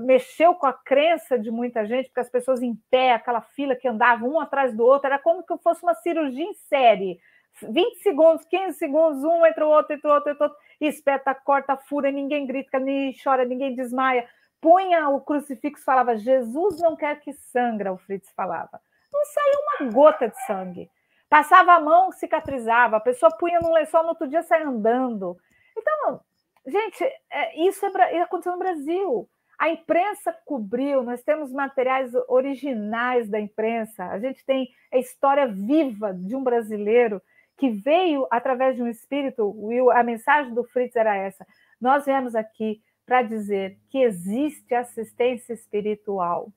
mexeu 0.00 0.54
com 0.54 0.66
a 0.66 0.72
crença 0.72 1.38
de 1.38 1.50
muita 1.50 1.86
gente, 1.86 2.08
porque 2.08 2.20
as 2.20 2.30
pessoas 2.30 2.62
em 2.62 2.74
pé, 2.90 3.12
aquela 3.12 3.40
fila 3.40 3.74
que 3.74 3.88
andava 3.88 4.24
um 4.24 4.38
atrás 4.38 4.76
do 4.76 4.84
outro, 4.84 5.06
era 5.06 5.18
como 5.18 5.42
que 5.42 5.56
fosse 5.58 5.82
uma 5.82 5.94
cirurgia 5.94 6.44
em 6.44 6.54
série. 6.54 7.18
20 7.60 7.96
segundos, 7.96 8.44
15 8.44 8.78
segundos, 8.78 9.24
um 9.24 9.44
entre 9.44 9.64
o 9.64 9.68
outro, 9.68 9.94
entre 9.94 10.08
o 10.08 10.14
outro, 10.14 10.30
entre 10.30 10.44
o 10.44 10.46
outro, 10.48 10.62
espeta, 10.80 11.34
corta, 11.34 11.76
fura, 11.76 12.12
ninguém 12.12 12.46
grita, 12.46 12.78
ninguém 12.78 13.16
chora, 13.20 13.44
ninguém 13.44 13.74
desmaia. 13.74 14.28
Punha 14.60 15.08
o 15.08 15.20
crucifixo, 15.20 15.82
falava: 15.82 16.16
Jesus 16.16 16.80
não 16.80 16.94
quer 16.94 17.18
que 17.18 17.32
sangra, 17.32 17.92
o 17.92 17.98
Fritz 17.98 18.30
falava 18.36 18.80
não 19.12 19.24
saiu 19.24 19.60
uma 19.60 19.92
gota 19.92 20.28
de 20.28 20.46
sangue. 20.46 20.90
Passava 21.28 21.72
a 21.74 21.80
mão, 21.80 22.10
cicatrizava, 22.12 22.96
a 22.96 23.00
pessoa 23.00 23.36
punha 23.36 23.60
no 23.60 23.72
lençol, 23.72 24.02
no 24.02 24.10
outro 24.10 24.28
dia 24.28 24.42
saia 24.42 24.66
andando. 24.66 25.36
Então, 25.76 26.20
gente, 26.66 27.04
é, 27.30 27.66
isso 27.66 27.84
é, 27.84 28.20
aconteceu 28.22 28.52
no 28.52 28.58
Brasil. 28.58 29.28
A 29.58 29.68
imprensa 29.68 30.32
cobriu, 30.46 31.02
nós 31.02 31.22
temos 31.22 31.52
materiais 31.52 32.12
originais 32.28 33.28
da 33.28 33.40
imprensa, 33.40 34.04
a 34.04 34.18
gente 34.18 34.44
tem 34.46 34.68
a 34.92 34.98
história 34.98 35.48
viva 35.48 36.14
de 36.14 36.36
um 36.36 36.44
brasileiro 36.44 37.20
que 37.56 37.68
veio 37.68 38.26
através 38.30 38.76
de 38.76 38.82
um 38.82 38.86
espírito, 38.86 39.52
a 39.92 40.02
mensagem 40.04 40.54
do 40.54 40.62
Fritz 40.62 40.94
era 40.94 41.16
essa. 41.16 41.44
Nós 41.80 42.04
viemos 42.04 42.36
aqui 42.36 42.80
para 43.04 43.22
dizer 43.22 43.76
que 43.90 43.98
existe 43.98 44.74
assistência 44.74 45.52
espiritual 45.52 46.52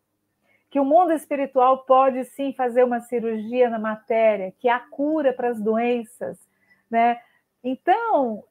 que 0.71 0.79
o 0.79 0.85
mundo 0.85 1.11
espiritual 1.11 1.79
pode 1.79 2.23
sim 2.23 2.53
fazer 2.53 2.83
uma 2.85 3.01
cirurgia 3.01 3.69
na 3.69 3.77
matéria, 3.77 4.53
que 4.57 4.69
há 4.69 4.79
cura 4.79 5.33
para 5.33 5.49
as 5.49 5.59
doenças, 5.61 6.39
né? 6.89 7.19
Então, 7.61 8.43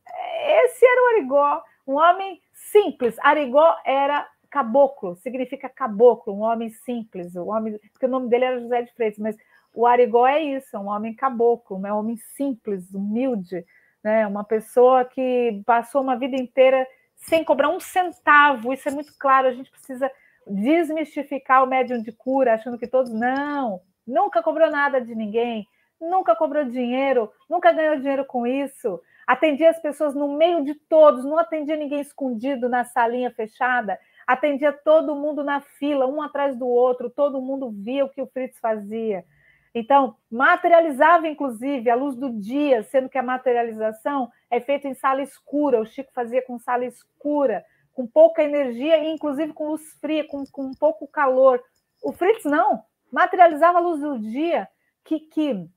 esse 0.46 0.84
era 0.84 1.02
o 1.02 1.16
Arigó, 1.16 1.62
um 1.86 1.94
homem 1.94 2.40
simples. 2.52 3.18
Arigó 3.20 3.74
era 3.86 4.28
caboclo, 4.50 5.16
significa 5.16 5.68
caboclo, 5.68 6.34
um 6.34 6.42
homem 6.42 6.68
simples, 6.68 7.34
um 7.34 7.48
homem, 7.48 7.80
porque 7.90 8.04
o 8.04 8.10
nome 8.10 8.28
dele 8.28 8.44
era 8.44 8.60
José 8.60 8.82
de 8.82 8.92
Freitas, 8.92 9.18
mas 9.18 9.36
o 9.72 9.86
Arigó 9.86 10.26
é 10.26 10.42
isso, 10.42 10.76
um 10.76 10.88
homem 10.88 11.14
caboclo, 11.14 11.78
um 11.78 11.96
homem 11.96 12.18
simples, 12.36 12.92
humilde, 12.92 13.64
né? 14.04 14.26
Uma 14.26 14.44
pessoa 14.44 15.06
que 15.06 15.62
passou 15.64 16.02
uma 16.02 16.16
vida 16.16 16.36
inteira 16.36 16.86
sem 17.16 17.42
cobrar 17.42 17.70
um 17.70 17.80
centavo. 17.80 18.74
Isso 18.74 18.88
é 18.88 18.92
muito 18.92 19.14
claro. 19.18 19.48
A 19.48 19.52
gente 19.52 19.70
precisa 19.70 20.10
desmistificar 20.50 21.62
o 21.62 21.66
médium 21.66 22.02
de 22.02 22.12
cura, 22.12 22.54
achando 22.54 22.78
que 22.78 22.86
todos. 22.86 23.10
Não, 23.10 23.80
nunca 24.06 24.42
cobrou 24.42 24.70
nada 24.70 25.00
de 25.00 25.14
ninguém, 25.14 25.66
nunca 26.00 26.34
cobrou 26.34 26.64
dinheiro, 26.64 27.30
nunca 27.48 27.72
ganhou 27.72 27.96
dinheiro 27.96 28.24
com 28.24 28.46
isso. 28.46 29.00
Atendia 29.26 29.70
as 29.70 29.80
pessoas 29.80 30.14
no 30.14 30.36
meio 30.36 30.64
de 30.64 30.74
todos, 30.74 31.24
não 31.24 31.38
atendia 31.38 31.76
ninguém 31.76 32.00
escondido 32.00 32.68
na 32.68 32.84
salinha 32.84 33.30
fechada, 33.30 33.98
atendia 34.26 34.72
todo 34.72 35.14
mundo 35.14 35.44
na 35.44 35.60
fila, 35.60 36.06
um 36.06 36.20
atrás 36.20 36.56
do 36.56 36.66
outro, 36.66 37.08
todo 37.08 37.40
mundo 37.40 37.70
via 37.70 38.04
o 38.04 38.08
que 38.08 38.20
o 38.20 38.26
Fritz 38.26 38.58
fazia. 38.58 39.24
Então, 39.72 40.16
materializava, 40.30 41.28
inclusive, 41.28 41.88
a 41.88 41.94
luz 41.94 42.16
do 42.16 42.30
dia, 42.30 42.82
sendo 42.82 43.08
que 43.08 43.18
a 43.18 43.22
materialização 43.22 44.28
é 44.50 44.60
feita 44.60 44.88
em 44.88 44.94
sala 44.94 45.22
escura. 45.22 45.80
O 45.80 45.86
Chico 45.86 46.10
fazia 46.12 46.42
com 46.42 46.58
sala 46.58 46.84
escura, 46.84 47.64
com 47.92 48.06
pouca 48.06 48.42
energia 48.42 48.98
e, 48.98 49.08
inclusive, 49.08 49.52
com 49.52 49.68
luz 49.68 49.92
fria, 50.00 50.26
com, 50.26 50.44
com 50.46 50.72
pouco 50.72 51.06
calor. 51.08 51.62
O 52.02 52.12
Fritz 52.12 52.44
não, 52.44 52.82
materializava 53.12 53.78
a 53.78 53.80
luz 53.80 54.00
do 54.00 54.18
dia. 54.18 54.68
Que, 55.04 55.18
que, 55.20 55.68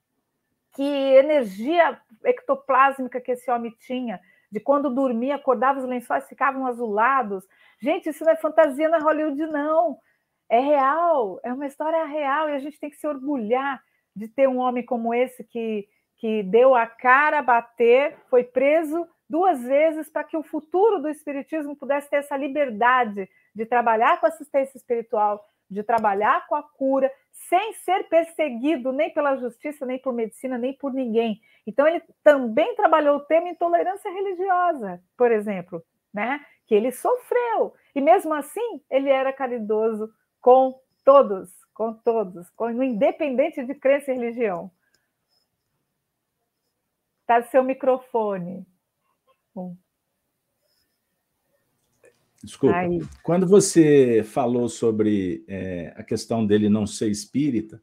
que 0.74 0.84
energia 0.84 2.00
ectoplásmica 2.24 3.22
que 3.22 3.32
esse 3.32 3.50
homem 3.50 3.74
tinha, 3.80 4.20
de 4.52 4.60
quando 4.60 4.94
dormia, 4.94 5.36
acordava, 5.36 5.80
os 5.80 5.86
lençóis 5.86 6.28
ficavam 6.28 6.68
azulados. 6.68 7.48
Gente, 7.80 8.10
isso 8.10 8.24
não 8.24 8.32
é 8.32 8.36
fantasia 8.36 8.90
na 8.90 8.98
é 8.98 9.02
Hollywood, 9.02 9.48
não 9.48 9.98
é 10.54 10.60
real, 10.60 11.40
é 11.44 11.52
uma 11.52 11.66
história 11.66 12.06
real 12.06 12.48
e 12.48 12.54
a 12.54 12.60
gente 12.60 12.80
tem 12.80 12.90
que 12.90 12.98
se 12.98 13.08
orgulhar 13.08 13.82
de 14.16 14.28
ter 14.28 14.48
um 14.48 14.60
homem 14.60 14.86
como 14.86 15.12
esse 15.12 15.44
que, 15.44 15.88
que 16.18 16.44
deu 16.44 16.76
a 16.76 16.86
cara 16.86 17.40
a 17.40 17.42
bater, 17.42 18.16
foi 18.30 18.44
preso 18.44 19.08
duas 19.30 19.62
vezes 19.64 20.10
para 20.10 20.24
que 20.24 20.38
o 20.38 20.44
futuro 20.44 21.02
do 21.02 21.10
espiritismo 21.10 21.76
pudesse 21.76 22.10
ter 22.10 22.18
essa 22.18 22.38
liberdade 22.38 23.30
de 23.54 23.66
trabalhar 23.66 24.20
com 24.20 24.28
assistência 24.28 24.78
espiritual, 24.78 25.46
de 25.70 25.84
trabalhar 25.84 26.46
com 26.48 26.56
a 26.56 26.64
cura, 26.64 27.12
sem 27.32 27.74
ser 27.74 28.08
perseguido 28.10 28.92
nem 28.92 29.12
pela 29.14 29.36
justiça, 29.38 29.86
nem 29.86 30.00
por 30.00 30.14
medicina, 30.14 30.58
nem 30.58 30.74
por 30.74 30.94
ninguém. 30.94 31.42
Então 31.66 31.88
ele 31.88 32.02
também 32.24 32.76
trabalhou 32.76 33.18
o 33.18 33.26
tema 33.26 33.50
intolerância 33.50 34.12
religiosa, 34.12 35.02
por 35.18 35.32
exemplo, 35.32 35.84
né? 36.14 36.46
Que 36.66 36.76
ele 36.76 36.92
sofreu 36.92 37.74
e 37.96 38.02
mesmo 38.02 38.34
assim 38.34 38.82
ele 38.90 39.10
era 39.10 39.34
caridoso 39.34 40.14
com 40.42 40.80
todos, 41.04 41.52
com 41.74 41.94
todos, 41.94 42.50
com, 42.52 42.70
independente 42.84 43.64
de 43.64 43.74
crença 43.74 44.12
e 44.12 44.16
religião. 44.16 44.72
Está 47.22 47.42
seu 47.44 47.64
microfone. 47.64 48.66
Desculpa. 52.44 52.76
Aí. 52.76 53.00
Quando 53.24 53.48
você 53.48 54.22
falou 54.26 54.68
sobre 54.68 55.46
é, 55.48 55.94
a 55.96 56.04
questão 56.04 56.46
dele 56.46 56.68
não 56.68 56.86
ser 56.86 57.10
espírita, 57.10 57.82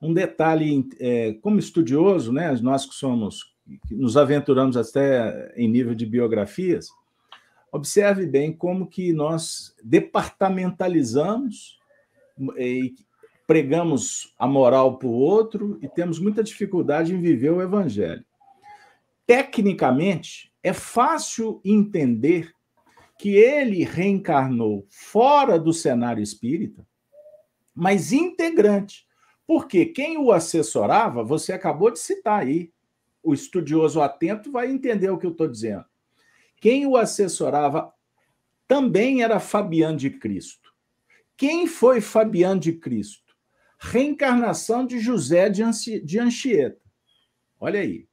um 0.00 0.12
detalhe, 0.12 0.86
é, 1.00 1.32
como 1.40 1.58
estudioso, 1.58 2.30
né, 2.30 2.52
nós 2.60 2.84
que 2.84 2.94
somos, 2.94 3.54
que 3.88 3.94
nos 3.94 4.16
aventuramos 4.16 4.76
até 4.76 5.54
em 5.56 5.66
nível 5.66 5.94
de 5.94 6.04
biografias, 6.04 6.88
observe 7.72 8.26
bem 8.26 8.52
como 8.52 8.86
que 8.86 9.12
nós 9.14 9.74
departamentalizamos 9.82 11.78
e 12.58 12.94
pregamos 13.46 14.34
a 14.38 14.46
moral 14.46 14.98
para 14.98 15.08
o 15.08 15.12
outro 15.12 15.78
e 15.80 15.88
temos 15.88 16.18
muita 16.18 16.42
dificuldade 16.42 17.14
em 17.14 17.20
viver 17.20 17.50
o 17.50 17.62
evangelho. 17.62 18.24
Tecnicamente, 19.26 20.52
é 20.62 20.72
fácil 20.72 21.60
entender 21.64 22.52
que 23.18 23.30
ele 23.30 23.82
reencarnou 23.82 24.86
fora 24.90 25.58
do 25.58 25.72
cenário 25.72 26.22
espírita, 26.22 26.86
mas 27.74 28.12
integrante. 28.12 29.06
Porque 29.46 29.86
quem 29.86 30.18
o 30.18 30.32
assessorava, 30.32 31.24
você 31.24 31.52
acabou 31.52 31.90
de 31.90 31.98
citar 31.98 32.42
aí, 32.42 32.72
o 33.22 33.32
estudioso 33.32 34.00
atento 34.00 34.52
vai 34.52 34.70
entender 34.70 35.10
o 35.10 35.18
que 35.18 35.26
eu 35.26 35.32
estou 35.32 35.48
dizendo. 35.48 35.84
Quem 36.60 36.86
o 36.86 36.96
assessorava 36.96 37.92
também 38.68 39.22
era 39.22 39.40
Fabiano 39.40 39.96
de 39.96 40.10
Cristo. 40.10 40.72
Quem 41.36 41.66
foi 41.66 42.00
Fabiano 42.00 42.60
de 42.60 42.72
Cristo? 42.72 43.36
Reencarnação 43.78 44.86
de 44.86 44.98
José 44.98 45.48
de 45.48 46.18
Anchieta. 46.18 46.80
Olha 47.60 47.80
aí. 47.80 48.08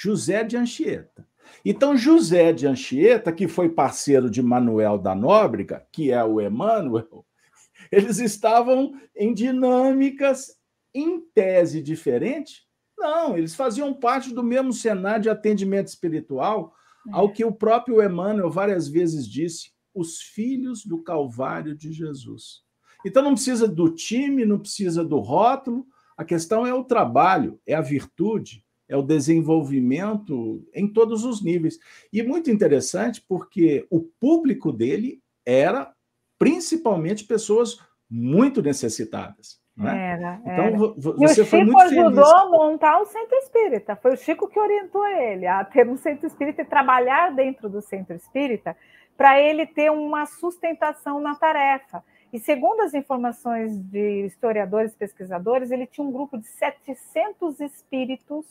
José 0.00 0.44
de 0.44 0.56
Anchieta. 0.56 1.26
Então, 1.64 1.96
José 1.96 2.52
de 2.52 2.68
Anchieta, 2.68 3.32
que 3.32 3.48
foi 3.48 3.68
parceiro 3.68 4.30
de 4.30 4.40
Manuel 4.40 4.96
da 4.96 5.12
Nóbrega, 5.12 5.84
que 5.90 6.12
é 6.12 6.22
o 6.22 6.40
Emmanuel, 6.40 7.26
eles 7.90 8.18
estavam 8.18 8.92
em 9.16 9.34
dinâmicas 9.34 10.56
em 10.94 11.20
tese 11.34 11.82
diferente? 11.82 12.64
Não, 12.96 13.36
eles 13.36 13.56
faziam 13.56 13.92
parte 13.92 14.32
do 14.32 14.42
mesmo 14.42 14.72
cenário 14.72 15.22
de 15.22 15.30
atendimento 15.30 15.88
espiritual, 15.88 16.72
ao 17.10 17.26
é. 17.26 17.32
que 17.32 17.44
o 17.44 17.52
próprio 17.52 18.00
Emmanuel 18.00 18.50
várias 18.50 18.86
vezes 18.86 19.26
disse: 19.26 19.72
os 19.92 20.20
filhos 20.20 20.84
do 20.84 21.02
Calvário 21.02 21.74
de 21.74 21.92
Jesus. 21.92 22.62
Então 23.04 23.22
não 23.22 23.34
precisa 23.34 23.66
do 23.66 23.92
time, 23.92 24.44
não 24.44 24.60
precisa 24.60 25.04
do 25.04 25.18
rótulo, 25.18 25.84
a 26.16 26.24
questão 26.24 26.64
é 26.64 26.72
o 26.72 26.84
trabalho, 26.84 27.60
é 27.66 27.74
a 27.74 27.80
virtude, 27.80 28.64
é 28.88 28.96
o 28.96 29.02
desenvolvimento 29.02 30.66
em 30.74 30.88
todos 30.88 31.24
os 31.24 31.42
níveis. 31.44 31.78
E 32.12 32.22
muito 32.22 32.50
interessante 32.50 33.22
porque 33.28 33.86
o 33.90 34.00
público 34.00 34.72
dele 34.72 35.20
era 35.46 35.92
principalmente 36.38 37.24
pessoas 37.24 37.78
muito 38.10 38.62
necessitadas. 38.62 39.60
Né? 39.76 40.12
Era, 40.12 40.40
então, 40.40 40.52
era. 40.52 40.76
você 40.76 41.40
e 41.40 41.44
o 41.44 41.46
Chico 41.46 41.56
muito 41.56 41.80
ajudou 41.80 42.36
a 42.36 42.50
montar 42.50 43.00
o 43.00 43.06
centro 43.06 43.36
espírita. 43.36 43.94
Foi 43.96 44.14
o 44.14 44.16
Chico 44.16 44.48
que 44.48 44.58
orientou 44.58 45.06
ele 45.06 45.46
a 45.46 45.64
ter 45.64 45.88
um 45.88 45.96
centro 45.96 46.26
espírita 46.26 46.62
e 46.62 46.64
trabalhar 46.64 47.30
dentro 47.34 47.68
do 47.68 47.80
centro 47.80 48.16
espírita 48.16 48.76
para 49.16 49.40
ele 49.40 49.66
ter 49.66 49.90
uma 49.90 50.26
sustentação 50.26 51.20
na 51.20 51.34
tarefa. 51.34 52.02
E 52.32 52.38
segundo 52.38 52.80
as 52.80 52.94
informações 52.94 53.78
de 53.78 54.26
historiadores 54.26 54.92
e 54.92 54.96
pesquisadores, 54.96 55.70
ele 55.70 55.86
tinha 55.86 56.06
um 56.06 56.12
grupo 56.12 56.38
de 56.38 56.46
700 56.46 57.60
espíritos 57.60 58.46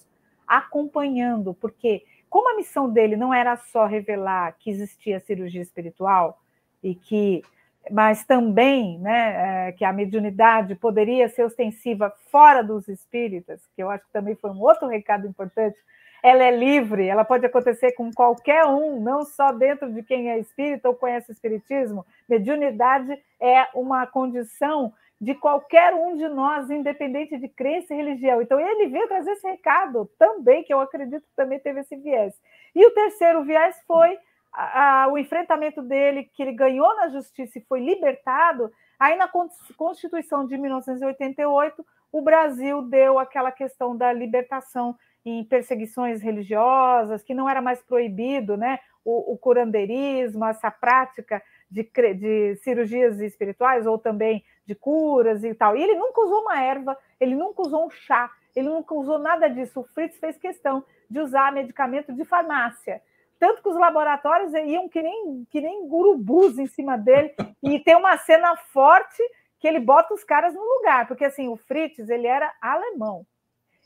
acompanhando, 0.48 1.54
porque 1.54 2.04
como 2.30 2.52
a 2.52 2.56
missão 2.56 2.90
dele 2.90 3.16
não 3.16 3.34
era 3.34 3.56
só 3.58 3.86
revelar 3.86 4.56
que 4.60 4.70
existia 4.70 5.20
cirurgia 5.20 5.62
espiritual 5.62 6.42
e 6.84 6.96
que 6.96 7.42
mas 7.90 8.26
também 8.26 9.00
né, 9.00 9.68
é, 9.68 9.72
que 9.72 9.86
a 9.86 9.94
mediunidade 9.94 10.76
poderia 10.76 11.30
ser 11.30 11.44
ostensiva 11.44 12.14
fora 12.30 12.62
dos 12.62 12.90
espíritas, 12.90 13.62
que 13.74 13.82
eu 13.82 13.90
acho 13.90 14.06
que 14.06 14.12
também 14.12 14.36
foi 14.36 14.52
um 14.52 14.60
outro 14.60 14.90
recado 14.90 15.26
importante 15.26 15.78
ela 16.24 16.44
é 16.44 16.52
livre, 16.52 17.08
ela 17.08 17.24
pode 17.24 17.46
acontecer 17.46 17.92
com 17.94 18.12
qualquer 18.12 18.66
um, 18.66 19.00
não 19.00 19.24
só 19.24 19.52
dentro 19.52 19.92
de 19.92 20.02
quem 20.04 20.30
é 20.30 20.40
espírita 20.40 20.90
ou 20.90 20.96
conhece 20.96 21.32
o 21.32 21.34
espiritismo. 21.34 22.06
Mediunidade 22.28 23.18
é 23.40 23.68
uma 23.74 24.06
condição 24.08 24.94
de 25.20 25.34
qualquer 25.34 25.94
um 25.96 26.16
de 26.16 26.28
nós, 26.28 26.70
independente 26.70 27.38
de 27.38 27.48
crença 27.48 27.94
e 27.94 27.98
religião. 27.98 28.42
Então, 28.42 28.60
ele 28.60 28.88
veio 28.88 29.08
trazer 29.08 29.32
esse 29.32 29.48
recado 29.48 30.10
também, 30.18 30.64
que 30.64 30.74
eu 30.74 30.80
acredito 30.80 31.24
que 31.24 31.36
também 31.36 31.60
teve 31.60 31.80
esse 31.80 31.96
viés. 31.96 32.40
E 32.76 32.86
o 32.86 32.92
terceiro 32.92 33.44
viés 33.44 33.82
foi 33.88 34.18
a, 34.54 35.04
a, 35.04 35.08
o 35.08 35.18
enfrentamento 35.18 35.82
dele, 35.82 36.30
que 36.34 36.44
ele 36.44 36.52
ganhou 36.52 36.96
na 36.96 37.10
justiça 37.10 37.58
e 37.58 37.66
foi 37.66 37.80
libertado. 37.80 38.72
Aí, 39.00 39.16
na 39.16 39.28
Constituição 39.76 40.46
de 40.46 40.56
1988, 40.56 41.86
o 42.12 42.22
Brasil 42.22 42.84
deu 42.84 43.18
aquela 43.18 43.52
questão 43.52 43.98
da 43.98 44.14
libertação 44.14 44.96
em 45.26 45.44
perseguições 45.44 46.22
religiosas, 46.22 47.24
que 47.24 47.34
não 47.34 47.50
era 47.50 47.62
mais 47.62 47.82
proibido, 47.82 48.56
né? 48.56 48.80
O, 49.04 49.34
o 49.34 49.38
curandeirismo, 49.38 50.46
essa 50.46 50.70
prática 50.70 51.42
de, 51.70 51.84
de, 52.14 52.56
cirurgias 52.58 53.20
espirituais 53.20 53.86
ou 53.86 53.98
também 53.98 54.44
de 54.66 54.76
curas 54.76 55.44
e 55.44 55.54
tal. 55.54 55.76
E 55.76 55.84
ele 55.84 55.96
nunca 55.96 56.22
usou 56.22 56.42
uma 56.42 56.62
erva, 56.62 56.98
ele 57.20 57.36
nunca 57.36 57.62
usou 57.62 57.86
um 57.86 57.90
chá, 57.90 58.32
ele 58.56 58.70
nunca 58.70 58.94
usou 58.96 59.20
nada 59.20 59.48
disso. 59.48 59.82
O 59.82 59.84
Fritz 59.84 60.18
fez 60.18 60.38
questão 60.38 60.84
de 61.10 61.20
usar 61.20 61.52
medicamento 61.52 62.14
de 62.14 62.26
farmácia. 62.26 63.02
Tanto 63.40 63.62
que 63.62 63.70
os 63.70 63.78
laboratórios 63.78 64.54
iam 64.54 64.90
que 64.90 65.02
nem, 65.02 65.46
que 65.50 65.62
nem 65.62 65.88
gurubus 65.88 66.58
em 66.58 66.66
cima 66.66 66.98
dele, 66.98 67.36
e 67.62 67.80
tem 67.80 67.96
uma 67.96 68.18
cena 68.18 68.56
forte 68.56 69.22
que 69.60 69.68
ele 69.68 69.80
bota 69.80 70.14
os 70.14 70.24
caras 70.24 70.54
no 70.54 70.62
lugar, 70.62 71.08
porque 71.08 71.26
assim, 71.26 71.48
o 71.48 71.56
Fritz 71.56 72.10
ele 72.10 72.28
era 72.28 72.52
alemão. 72.62 73.26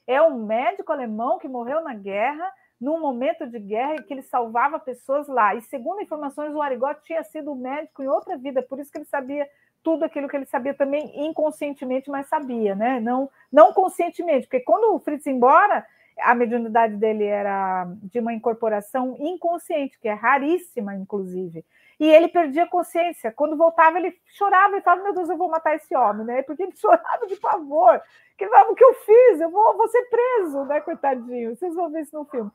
É 0.07 0.21
um 0.21 0.45
médico 0.45 0.91
alemão 0.91 1.37
que 1.37 1.47
morreu 1.47 1.81
na 1.81 1.93
guerra, 1.93 2.51
num 2.81 2.99
momento 2.99 3.45
de 3.45 3.59
guerra, 3.59 4.01
que 4.01 4.11
ele 4.11 4.23
salvava 4.23 4.79
pessoas 4.79 5.27
lá. 5.27 5.53
E 5.53 5.61
segundo 5.61 6.01
informações, 6.01 6.53
o 6.55 6.61
Arigot 6.61 6.99
tinha 7.03 7.23
sido 7.23 7.55
médico 7.55 8.01
em 8.01 8.07
outra 8.07 8.35
vida, 8.35 8.63
por 8.63 8.79
isso 8.79 8.91
que 8.91 8.97
ele 8.97 9.05
sabia 9.05 9.47
tudo 9.83 10.03
aquilo 10.03 10.27
que 10.27 10.35
ele 10.35 10.45
sabia 10.45 10.73
também 10.73 11.11
inconscientemente, 11.27 12.09
mas 12.09 12.27
sabia, 12.27 12.75
né? 12.75 12.99
Não, 12.99 13.29
não 13.51 13.71
conscientemente, 13.71 14.47
porque 14.47 14.61
quando 14.61 14.95
o 14.95 14.99
Fritz 14.99 15.25
ia 15.25 15.33
embora, 15.33 15.85
a 16.19 16.35
mediunidade 16.35 16.95
dele 16.95 17.25
era 17.25 17.87
de 18.03 18.19
uma 18.19 18.33
incorporação 18.33 19.15
inconsciente, 19.19 19.99
que 19.99 20.07
é 20.07 20.13
raríssima, 20.13 20.95
inclusive. 20.95 21.63
E 22.01 22.09
ele 22.09 22.27
perdia 22.27 22.65
consciência. 22.65 23.31
Quando 23.31 23.55
voltava, 23.55 23.99
ele 23.99 24.19
chorava 24.25 24.75
e 24.75 24.81
falava: 24.81 25.03
Meu 25.03 25.13
Deus, 25.13 25.29
eu 25.29 25.37
vou 25.37 25.47
matar 25.47 25.75
esse 25.75 25.95
homem, 25.95 26.25
né? 26.25 26.41
Porque 26.41 26.63
ele 26.63 26.73
chorava 26.75 27.27
de 27.27 27.35
pavor. 27.35 28.01
Que 28.35 28.45
O 28.47 28.75
que 28.75 28.83
eu 28.83 28.93
fiz? 28.95 29.39
Eu 29.39 29.51
vou, 29.51 29.77
vou 29.77 29.87
ser 29.87 30.01
preso, 30.09 30.65
né? 30.65 30.81
Coitadinho. 30.81 31.55
Vocês 31.55 31.75
vão 31.75 31.91
ver 31.91 32.01
isso 32.01 32.17
no 32.17 32.25
filme. 32.25 32.49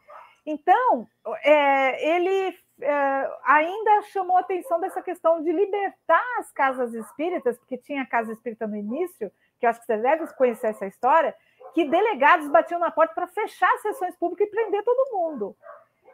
Então, 0.44 1.08
é, 1.44 2.16
ele 2.16 2.58
é, 2.80 3.30
ainda 3.44 4.02
chamou 4.12 4.36
a 4.36 4.40
atenção 4.40 4.80
dessa 4.80 5.00
questão 5.00 5.40
de 5.40 5.52
libertar 5.52 6.24
as 6.40 6.50
casas 6.50 6.92
espíritas, 6.92 7.56
porque 7.56 7.78
tinha 7.78 8.04
casa 8.04 8.32
espírita 8.32 8.66
no 8.66 8.76
início, 8.76 9.30
que 9.60 9.66
eu 9.66 9.70
acho 9.70 9.78
que 9.78 9.86
você 9.86 9.96
deve 9.96 10.26
conhecer 10.34 10.68
essa 10.68 10.86
história, 10.86 11.32
que 11.72 11.84
delegados 11.84 12.48
batiam 12.48 12.80
na 12.80 12.90
porta 12.90 13.14
para 13.14 13.28
fechar 13.28 13.72
as 13.74 13.82
sessões 13.82 14.16
públicas 14.16 14.48
e 14.48 14.50
prender 14.50 14.82
todo 14.82 15.16
mundo. 15.16 15.56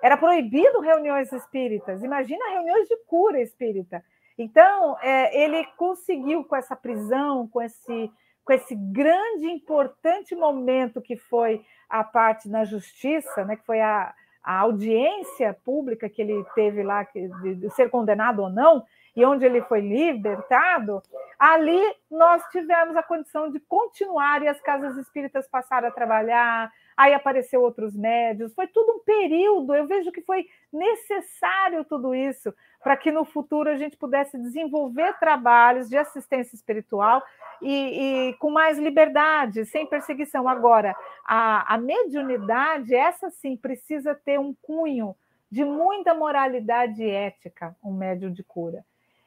Era 0.02 0.16
proibido 0.16 0.80
reuniões 0.80 1.32
espíritas. 1.32 2.02
Imagina 2.02 2.50
reuniões 2.50 2.88
de 2.88 2.96
cura 3.06 3.40
espírita. 3.40 4.04
Então, 4.36 4.98
é, 5.00 5.44
ele 5.44 5.64
conseguiu, 5.76 6.44
com 6.44 6.56
essa 6.56 6.74
prisão, 6.74 7.46
com 7.46 7.62
esse, 7.62 8.10
com 8.44 8.52
esse 8.52 8.74
grande, 8.74 9.46
importante 9.46 10.34
momento 10.34 11.00
que 11.00 11.16
foi 11.16 11.64
a 11.88 12.02
parte 12.02 12.48
na 12.48 12.64
justiça, 12.64 13.44
né, 13.44 13.56
que 13.56 13.64
foi 13.64 13.80
a, 13.80 14.12
a 14.42 14.58
audiência 14.58 15.56
pública 15.64 16.08
que 16.08 16.20
ele 16.20 16.44
teve 16.54 16.82
lá, 16.82 17.04
de, 17.04 17.54
de 17.54 17.70
ser 17.70 17.88
condenado 17.88 18.42
ou 18.42 18.50
não, 18.50 18.84
e 19.14 19.24
onde 19.24 19.44
ele 19.44 19.60
foi 19.62 19.80
libertado, 19.80 21.02
ali 21.38 21.80
nós 22.10 22.42
tivemos 22.50 22.96
a 22.96 23.02
condição 23.02 23.50
de 23.50 23.60
continuar 23.60 24.42
e 24.42 24.48
as 24.48 24.60
casas 24.60 24.96
espíritas 24.96 25.46
passaram 25.46 25.88
a 25.88 25.92
trabalhar, 25.92 26.72
aí 26.96 27.14
apareceu 27.14 27.62
outros 27.62 27.96
médios, 27.96 28.54
foi 28.54 28.66
tudo 28.66 28.92
um 28.92 28.98
período, 29.00 29.74
eu 29.74 29.86
vejo 29.86 30.12
que 30.12 30.22
foi 30.22 30.46
necessário 30.72 31.84
tudo 31.84 32.14
isso 32.14 32.52
para 32.82 32.96
que 32.96 33.12
no 33.12 33.24
futuro 33.24 33.70
a 33.70 33.76
gente 33.76 33.96
pudesse 33.96 34.36
desenvolver 34.38 35.18
trabalhos 35.18 35.88
de 35.88 35.96
assistência 35.96 36.56
espiritual 36.56 37.22
e, 37.60 38.30
e 38.30 38.34
com 38.34 38.50
mais 38.50 38.78
liberdade, 38.78 39.64
sem 39.66 39.86
perseguição. 39.86 40.48
Agora, 40.48 40.96
a, 41.24 41.74
a 41.74 41.78
mediunidade, 41.78 42.94
essa 42.94 43.30
sim, 43.30 43.56
precisa 43.56 44.14
ter 44.14 44.38
um 44.38 44.54
cunho 44.60 45.14
de 45.50 45.64
muita 45.64 46.14
moralidade 46.14 47.08
ética, 47.08 47.76
um 47.84 47.92
médium 47.92 48.32
de 48.32 48.42
cura. 48.42 48.84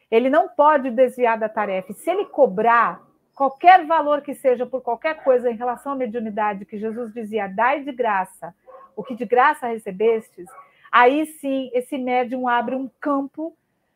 Ele 0.10 0.30
não 0.30 0.50
pode 0.50 0.90
desviar 0.90 1.38
da 1.38 1.48
tarefa. 1.48 1.94
Se 1.94 2.10
ele 2.10 2.26
cobrar 2.26 3.05
qualquer 3.36 3.86
valor 3.86 4.22
que 4.22 4.34
seja 4.34 4.66
por 4.66 4.82
qualquer 4.82 5.22
coisa 5.24 5.52
em 5.52 5.56
relação 5.56 5.92
à 5.92 5.96
mediunidade, 5.96 6.66
que 6.66 6.80
Jesus 6.80 7.14
dizia, 7.14 7.48
dai 7.48 7.84
de 7.84 7.92
graça 7.92 8.56
o 8.96 9.04
que 9.04 9.14
de 9.14 9.26
graça 9.26 9.68
recebestes, 9.68 10.48
aí 10.90 11.26
sim 11.26 11.70
esse 11.74 11.98
médium 11.98 12.48
abre 12.48 12.74
um 12.76 12.90
campo 13.00 13.54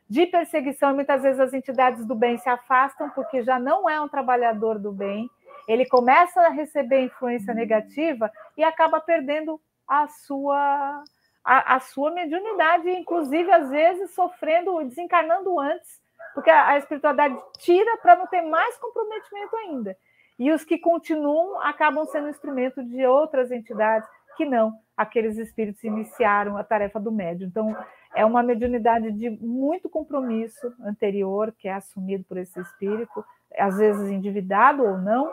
de 0.09 0.25
perseguição. 0.25 0.93
Muitas 0.93 1.21
vezes 1.21 1.39
as 1.39 1.53
entidades 1.53 2.05
do 2.05 2.13
bem 2.13 2.37
se 2.37 2.49
afastam 2.49 3.09
porque 3.11 3.41
já 3.41 3.57
não 3.57 3.89
é 3.89 4.01
um 4.01 4.09
trabalhador 4.09 4.77
do 4.77 4.91
bem, 4.91 5.29
ele 5.67 5.85
começa 5.85 6.41
a 6.41 6.49
receber 6.49 7.05
influência 7.05 7.53
negativa 7.53 8.29
e 8.57 8.63
acaba 8.63 8.99
perdendo 8.99 9.59
a 9.87 10.07
sua 10.07 11.03
a, 11.41 11.75
a 11.75 11.79
sua 11.79 12.11
mediunidade, 12.11 12.89
inclusive 12.89 13.49
às 13.49 13.69
vezes 13.69 14.13
sofrendo, 14.13 14.83
desencarnando 14.83 15.57
antes 15.57 15.99
porque 16.33 16.49
a, 16.49 16.77
espiritualidade 16.77 17.37
tira 17.57 17.97
para 17.97 18.15
não 18.15 18.27
ter 18.27 18.41
mais 18.41 18.77
comprometimento 18.77 19.55
ainda. 19.57 19.97
E 20.37 20.51
os 20.51 20.63
que 20.63 20.77
continuam 20.77 21.59
acabam 21.61 22.05
sendo 22.05 22.29
instrumento 22.29 22.83
de 22.83 23.05
outras 23.05 23.51
entidades 23.51 24.07
que 24.37 24.45
não 24.45 24.73
aqueles 24.99 25.37
espíritos 25.37 25.81
iniciaram 25.81 26.57
a 26.57 26.63
tarefa 26.63 26.99
do 26.99 27.09
médium. 27.09 27.47
Então, 27.47 27.77
é 28.13 28.25
uma 28.25 28.43
mediunidade 28.43 29.13
de 29.13 29.29
muito 29.29 29.89
compromisso 29.89 30.73
anterior, 30.83 31.55
que 31.57 31.69
é 31.69 31.73
assumido 31.73 32.25
por 32.25 32.37
esse 32.37 32.59
espírito, 32.59 33.23
às 33.57 33.77
vezes 33.77 34.09
endividado 34.09 34.83
ou 34.83 34.97
não, 34.97 35.31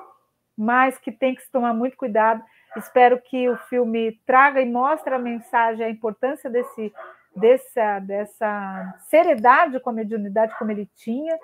mas 0.57 0.99
que 0.99 1.11
tem 1.11 1.35
que 1.35 1.43
se 1.43 1.51
tomar 1.51 1.75
muito 1.75 1.97
cuidado. 1.97 2.41
Espero 2.77 3.21
que 3.21 3.49
o 3.49 3.57
filme 3.57 4.21
traga 4.25 4.61
e 4.61 4.71
mostre 4.71 5.13
a 5.13 5.19
mensagem, 5.19 5.85
a 5.85 5.91
importância 5.91 6.49
desse 6.49 6.93
dessa, 7.37 7.99
dessa 8.01 8.95
seriedade 9.09 9.81
com 9.81 9.91
a 9.91 9.93
mediunidade 9.93 10.57
como 10.59 10.71
ele 10.71 10.89
tinha, 10.97 11.39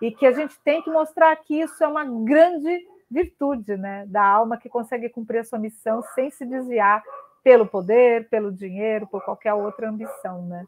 e 0.00 0.10
que 0.10 0.26
a 0.26 0.32
gente 0.32 0.58
tem 0.64 0.82
que 0.82 0.90
mostrar 0.90 1.34
que 1.36 1.60
isso 1.60 1.82
é 1.82 1.88
uma 1.88 2.04
grande 2.04 2.86
virtude 3.10 3.76
né, 3.76 4.04
da 4.06 4.24
alma 4.24 4.56
que 4.56 4.68
consegue 4.68 5.08
cumprir 5.08 5.38
a 5.38 5.44
sua 5.44 5.58
missão 5.58 6.02
sem 6.14 6.30
se 6.30 6.44
desviar 6.44 7.02
pelo 7.42 7.66
poder, 7.66 8.28
pelo 8.28 8.52
dinheiro, 8.52 9.06
por 9.06 9.24
qualquer 9.24 9.54
outra 9.54 9.88
ambição. 9.88 10.46
Né? 10.46 10.66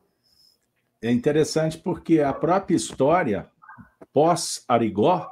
É 1.03 1.11
interessante 1.11 1.79
porque 1.79 2.21
a 2.21 2.33
própria 2.33 2.75
história 2.75 3.51
pós-Arigó 4.13 5.31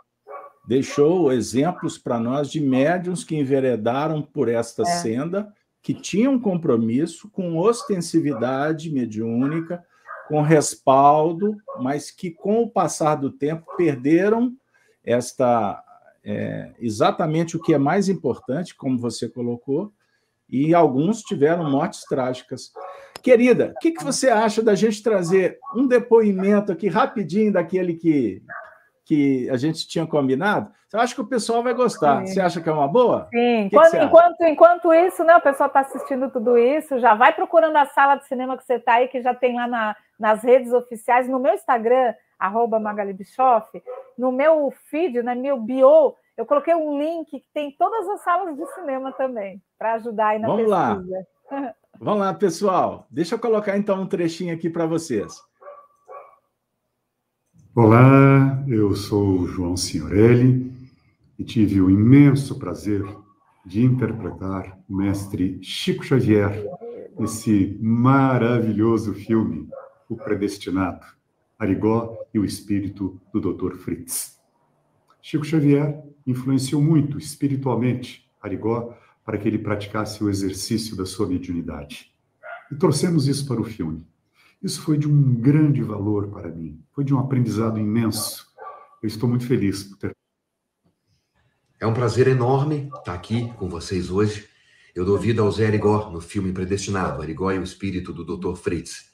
deixou 0.67 1.33
exemplos 1.33 1.97
para 1.97 2.21
nós 2.21 2.51
de 2.51 2.61
médiums 2.61 3.25
que 3.25 3.37
enveredaram 3.37 4.21
por 4.21 4.49
esta 4.49 4.83
é. 4.83 4.85
senda 4.85 5.53
que 5.89 5.95
tinham 5.95 6.39
compromisso 6.39 7.31
com 7.31 7.57
ostensividade 7.57 8.93
mediúnica, 8.93 9.83
com 10.29 10.43
respaldo, 10.43 11.57
mas 11.81 12.11
que 12.11 12.31
com 12.31 12.63
o 12.63 12.71
passar 12.71 13.15
do 13.15 13.31
tempo 13.31 13.65
perderam 13.75 14.55
esta 15.03 15.83
é, 16.23 16.75
exatamente 16.79 17.57
o 17.57 17.63
que 17.63 17.73
é 17.73 17.79
mais 17.79 18.11
importante, 18.11 18.77
como 18.77 18.99
você 18.99 19.31
colocou, 19.31 19.91
e 20.47 20.75
alguns 20.75 21.23
tiveram 21.23 21.71
mortes 21.71 22.03
trágicas. 22.03 22.71
Querida, 23.23 23.73
o 23.75 23.79
que, 23.79 23.93
que 23.93 24.05
você 24.05 24.29
acha 24.29 24.63
da 24.63 24.75
gente 24.75 25.03
trazer 25.03 25.59
um 25.75 25.87
depoimento 25.87 26.71
aqui 26.71 26.89
rapidinho 26.89 27.51
daquele 27.51 27.95
que, 27.95 28.43
que 29.09 29.49
a 29.49 29.57
gente 29.57 29.89
tinha 29.89 30.07
combinado, 30.07 30.71
eu 30.93 31.01
acho 31.01 31.15
que 31.15 31.21
o 31.23 31.27
pessoal 31.27 31.63
vai 31.63 31.73
gostar. 31.73 32.27
Sim. 32.27 32.35
Você 32.35 32.41
acha 32.43 32.61
que 32.61 32.69
é 32.69 32.73
uma 32.73 32.87
boa? 32.87 33.27
Sim. 33.31 33.63
Enquanto, 33.63 33.97
enquanto, 33.97 34.41
enquanto, 34.43 34.93
isso, 34.93 35.25
né, 35.25 35.35
o 35.35 35.41
pessoal 35.41 35.69
está 35.69 35.81
assistindo 35.81 36.31
tudo 36.31 36.59
isso, 36.59 36.99
já 36.99 37.15
vai 37.15 37.33
procurando 37.33 37.77
a 37.77 37.87
sala 37.87 38.17
de 38.17 38.27
cinema 38.27 38.59
que 38.59 38.65
você 38.65 38.75
está 38.75 38.95
aí, 38.95 39.09
que 39.09 39.23
já 39.23 39.35
tem 39.35 39.57
lá 39.57 39.67
na, 39.67 39.97
nas 40.21 40.43
redes 40.43 40.75
oficiais, 40.75 41.27
no 41.27 41.39
meu 41.39 41.55
Instagram, 41.55 42.13
arroba 42.39 42.79
Magali 42.79 43.15
Bischoff, 43.15 43.67
no 44.19 44.31
meu 44.31 44.71
feed, 44.91 45.23
na 45.23 45.35
meu 45.35 45.59
bio, 45.59 46.15
eu 46.37 46.45
coloquei 46.45 46.75
um 46.75 46.99
link 46.99 47.31
que 47.31 47.49
tem 47.55 47.75
todas 47.79 48.07
as 48.11 48.21
salas 48.21 48.55
de 48.55 48.67
cinema 48.75 49.11
também, 49.13 49.63
para 49.79 49.95
ajudar 49.95 50.29
aí 50.29 50.39
na 50.39 50.49
Vamos 50.49 50.67
pesquisa. 50.67 51.27
Lá. 51.51 51.75
Vamos 51.99 52.21
lá, 52.21 52.35
pessoal. 52.35 53.07
Deixa 53.11 53.35
eu 53.37 53.39
colocar 53.39 53.77
então 53.77 54.03
um 54.03 54.07
trechinho 54.07 54.55
aqui 54.55 54.69
para 54.69 54.85
vocês. 54.85 55.48
Olá, 57.81 58.65
eu 58.67 58.93
sou 58.97 59.47
João 59.47 59.77
Signorelli 59.77 60.73
e 61.39 61.45
tive 61.45 61.81
o 61.81 61.89
imenso 61.89 62.59
prazer 62.59 63.07
de 63.65 63.85
interpretar 63.85 64.77
o 64.89 64.97
mestre 64.97 65.61
Chico 65.63 66.05
Xavier 66.05 66.67
nesse 67.17 67.79
maravilhoso 67.81 69.15
filme, 69.15 69.69
O 70.09 70.17
Predestinado, 70.17 71.07
Arigó 71.57 72.19
e 72.35 72.41
o 72.41 72.45
Espírito 72.45 73.21
do 73.33 73.41
Dr. 73.41 73.77
Fritz. 73.77 74.41
Chico 75.23 75.45
Xavier 75.45 76.03
influenciou 76.27 76.83
muito 76.83 77.17
espiritualmente 77.17 78.29
Arigó 78.43 78.93
para 79.25 79.39
que 79.39 79.47
ele 79.47 79.59
praticasse 79.59 80.25
o 80.25 80.29
exercício 80.29 80.97
da 80.97 81.07
sua 81.07 81.29
mediunidade. 81.29 82.13
E 82.73 82.75
trouxemos 82.75 83.29
isso 83.29 83.47
para 83.47 83.61
o 83.61 83.65
filme. 83.65 84.05
Isso 84.63 84.83
foi 84.83 84.99
de 84.99 85.07
um 85.07 85.35
grande 85.35 85.83
valor 85.83 86.29
para 86.29 86.49
mim, 86.49 86.83
foi 86.93 87.05
de 87.05 87.15
um 87.15 87.19
aprendizado 87.21 87.79
imenso. 87.79 88.47
Eu 89.01 89.07
estou 89.07 89.29
muito 89.29 89.47
feliz 89.47 89.85
por 89.85 89.99
ter. 89.99 90.17
É 91.81 91.87
um 91.87 91.95
prazer 91.95 92.27
enorme 92.27 92.91
estar 92.97 93.15
aqui 93.15 93.53
com 93.55 93.69
vocês 93.69 94.11
hoje. 94.11 94.49
Eu 94.97 95.05
dou 95.05 95.17
vida 95.17 95.43
ao 95.43 95.53
Zé 95.53 95.69
Arigó 95.69 96.11
no 96.11 96.21
filme 96.21 96.53
Predestinado, 96.53 97.23
Arigó 97.23 97.53
e 97.53 97.59
o 97.59 97.63
Espírito 97.63 98.13
do 98.13 98.25
Dr. 98.25 98.57
Fritz, 98.57 99.13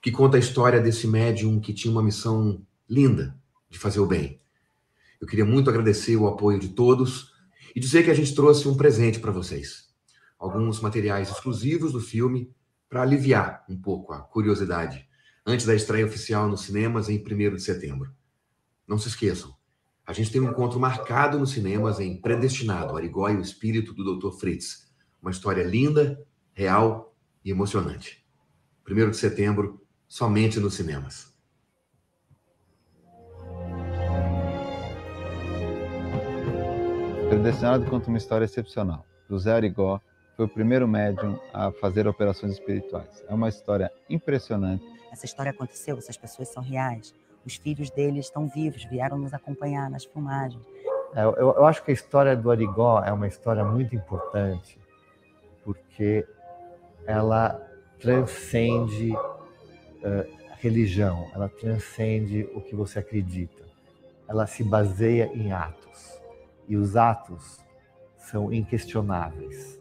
que 0.00 0.10
conta 0.10 0.38
a 0.38 0.40
história 0.40 0.80
desse 0.80 1.06
médium 1.06 1.60
que 1.60 1.74
tinha 1.74 1.92
uma 1.92 2.02
missão 2.02 2.64
linda 2.88 3.38
de 3.68 3.78
fazer 3.78 4.00
o 4.00 4.06
bem. 4.06 4.40
Eu 5.20 5.26
queria 5.26 5.44
muito 5.44 5.68
agradecer 5.68 6.16
o 6.16 6.26
apoio 6.26 6.58
de 6.58 6.70
todos 6.70 7.30
e 7.76 7.80
dizer 7.80 8.04
que 8.04 8.10
a 8.10 8.14
gente 8.14 8.34
trouxe 8.34 8.66
um 8.66 8.76
presente 8.76 9.20
para 9.20 9.32
vocês. 9.32 9.88
Alguns 10.38 10.80
materiais 10.80 11.28
exclusivos 11.28 11.92
do 11.92 12.00
filme 12.00 12.50
para 12.88 13.02
aliviar 13.02 13.64
um 13.68 13.80
pouco 13.80 14.12
a 14.12 14.20
curiosidade 14.20 15.06
antes 15.46 15.66
da 15.66 15.74
estreia 15.74 16.06
oficial 16.06 16.48
nos 16.48 16.62
cinemas 16.62 17.08
em 17.08 17.18
1 17.18 17.54
de 17.56 17.62
setembro. 17.62 18.14
Não 18.86 18.98
se 18.98 19.08
esqueçam, 19.08 19.58
a 20.08 20.14
gente 20.14 20.32
tem 20.32 20.40
um 20.40 20.48
encontro 20.50 20.80
marcado 20.80 21.38
nos 21.38 21.50
cinemas 21.50 22.00
em 22.00 22.18
Predestinado, 22.18 22.96
Arigó 22.96 23.28
e 23.28 23.36
o 23.36 23.42
Espírito 23.42 23.92
do 23.92 24.16
Dr. 24.16 24.38
Fritz. 24.38 24.90
Uma 25.20 25.30
história 25.30 25.62
linda, 25.62 26.18
real 26.54 27.14
e 27.44 27.50
emocionante. 27.50 28.26
1 28.88 29.10
de 29.10 29.16
setembro, 29.18 29.86
somente 30.08 30.58
nos 30.58 30.72
cinemas. 30.72 31.36
Predestinado 37.28 37.84
conta 37.84 38.08
uma 38.08 38.16
história 38.16 38.46
excepcional. 38.46 39.04
Do 39.28 39.38
Zé 39.38 39.52
Arigó, 39.52 40.00
foi 40.38 40.46
o 40.46 40.48
primeiro 40.48 40.86
médium 40.86 41.36
a 41.52 41.72
fazer 41.72 42.06
operações 42.06 42.52
espirituais. 42.52 43.24
É 43.28 43.34
uma 43.34 43.48
história 43.48 43.90
impressionante. 44.08 44.84
Essa 45.10 45.26
história 45.26 45.50
aconteceu, 45.50 45.98
essas 45.98 46.16
pessoas 46.16 46.48
são 46.50 46.62
reais. 46.62 47.12
Os 47.44 47.56
filhos 47.56 47.90
deles 47.90 48.26
estão 48.26 48.46
vivos, 48.46 48.84
vieram 48.84 49.18
nos 49.18 49.34
acompanhar 49.34 49.90
nas 49.90 50.04
filmagens. 50.04 50.62
É, 51.12 51.24
eu, 51.24 51.34
eu 51.34 51.66
acho 51.66 51.82
que 51.82 51.90
a 51.90 51.94
história 51.94 52.36
do 52.36 52.52
Arigó 52.52 53.02
é 53.02 53.12
uma 53.12 53.26
história 53.26 53.64
muito 53.64 53.96
importante, 53.96 54.78
porque 55.64 56.24
ela 57.04 57.60
transcende 57.98 59.10
uh, 59.16 60.38
religião, 60.60 61.28
ela 61.34 61.48
transcende 61.48 62.48
o 62.54 62.60
que 62.60 62.76
você 62.76 63.00
acredita. 63.00 63.64
Ela 64.28 64.46
se 64.46 64.62
baseia 64.62 65.28
em 65.34 65.50
atos. 65.50 66.22
E 66.68 66.76
os 66.76 66.96
atos 66.96 67.58
são 68.18 68.52
inquestionáveis. 68.52 69.78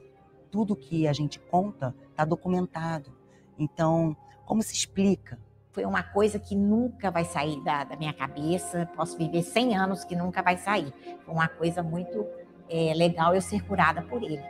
Tudo 0.51 0.75
que 0.75 1.07
a 1.07 1.13
gente 1.13 1.39
conta 1.39 1.95
está 2.09 2.25
documentado. 2.25 3.11
Então, 3.57 4.15
como 4.45 4.61
se 4.61 4.73
explica? 4.73 5.37
Foi 5.71 5.85
uma 5.85 6.01
coisa 6.01 6.39
que 6.39 6.55
nunca 6.55 7.11
vai 7.11 7.25
sair 7.25 7.61
da, 7.63 7.83
da 7.83 7.95
minha 7.95 8.13
cabeça. 8.13 8.89
Posso 8.95 9.17
viver 9.17 9.43
100 9.43 9.77
anos 9.77 10.03
que 10.03 10.15
nunca 10.15 10.41
vai 10.41 10.57
sair. 10.57 10.93
Foi 11.25 11.33
uma 11.33 11.47
coisa 11.47 11.83
muito 11.83 12.25
é, 12.69 12.93
legal 12.95 13.35
eu 13.35 13.41
ser 13.41 13.61
curada 13.63 14.01
por 14.01 14.23
ele. 14.23 14.43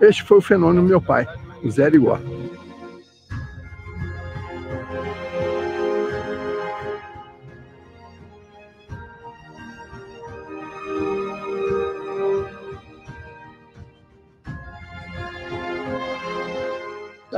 Este 0.00 0.22
foi 0.22 0.38
o 0.38 0.40
fenômeno 0.40 0.82
do 0.82 0.88
meu 0.88 1.02
pai, 1.02 1.26
o 1.64 1.70
Zé 1.70 1.88
Igor. 1.88 2.20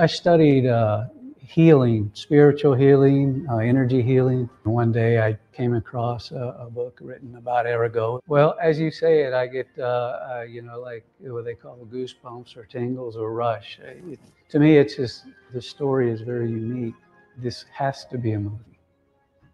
I 0.00 0.06
studied 0.06 0.66
uh, 0.66 1.08
healing, 1.40 2.10
spiritual 2.14 2.72
healing, 2.72 3.46
uh, 3.50 3.58
energy 3.58 4.00
healing. 4.00 4.48
One 4.64 4.92
day 4.92 5.20
I 5.20 5.38
came 5.52 5.74
across 5.74 6.30
a, 6.30 6.56
a, 6.58 6.70
book 6.70 6.98
written 7.02 7.36
about 7.36 7.66
Arago. 7.66 8.22
Well, 8.26 8.56
as 8.62 8.80
you 8.80 8.90
say 8.90 9.24
it, 9.24 9.34
I 9.34 9.46
get, 9.46 9.68
uh, 9.78 9.82
uh 9.82 10.44
you 10.48 10.62
know, 10.62 10.80
like 10.80 11.04
what 11.20 11.44
they 11.44 11.54
call 11.54 11.86
goosebumps 11.92 12.56
or 12.56 12.64
tingles 12.64 13.14
or 13.14 13.34
rush. 13.34 13.78
It, 13.82 14.18
to 14.48 14.58
me, 14.58 14.78
it's 14.78 14.96
just, 14.96 15.26
the 15.52 15.60
story 15.60 16.10
is 16.10 16.22
very 16.22 16.48
unique. 16.48 16.94
This 17.36 17.66
has 17.70 18.06
to 18.06 18.16
be 18.16 18.32
a 18.32 18.40
movie. 18.40 18.78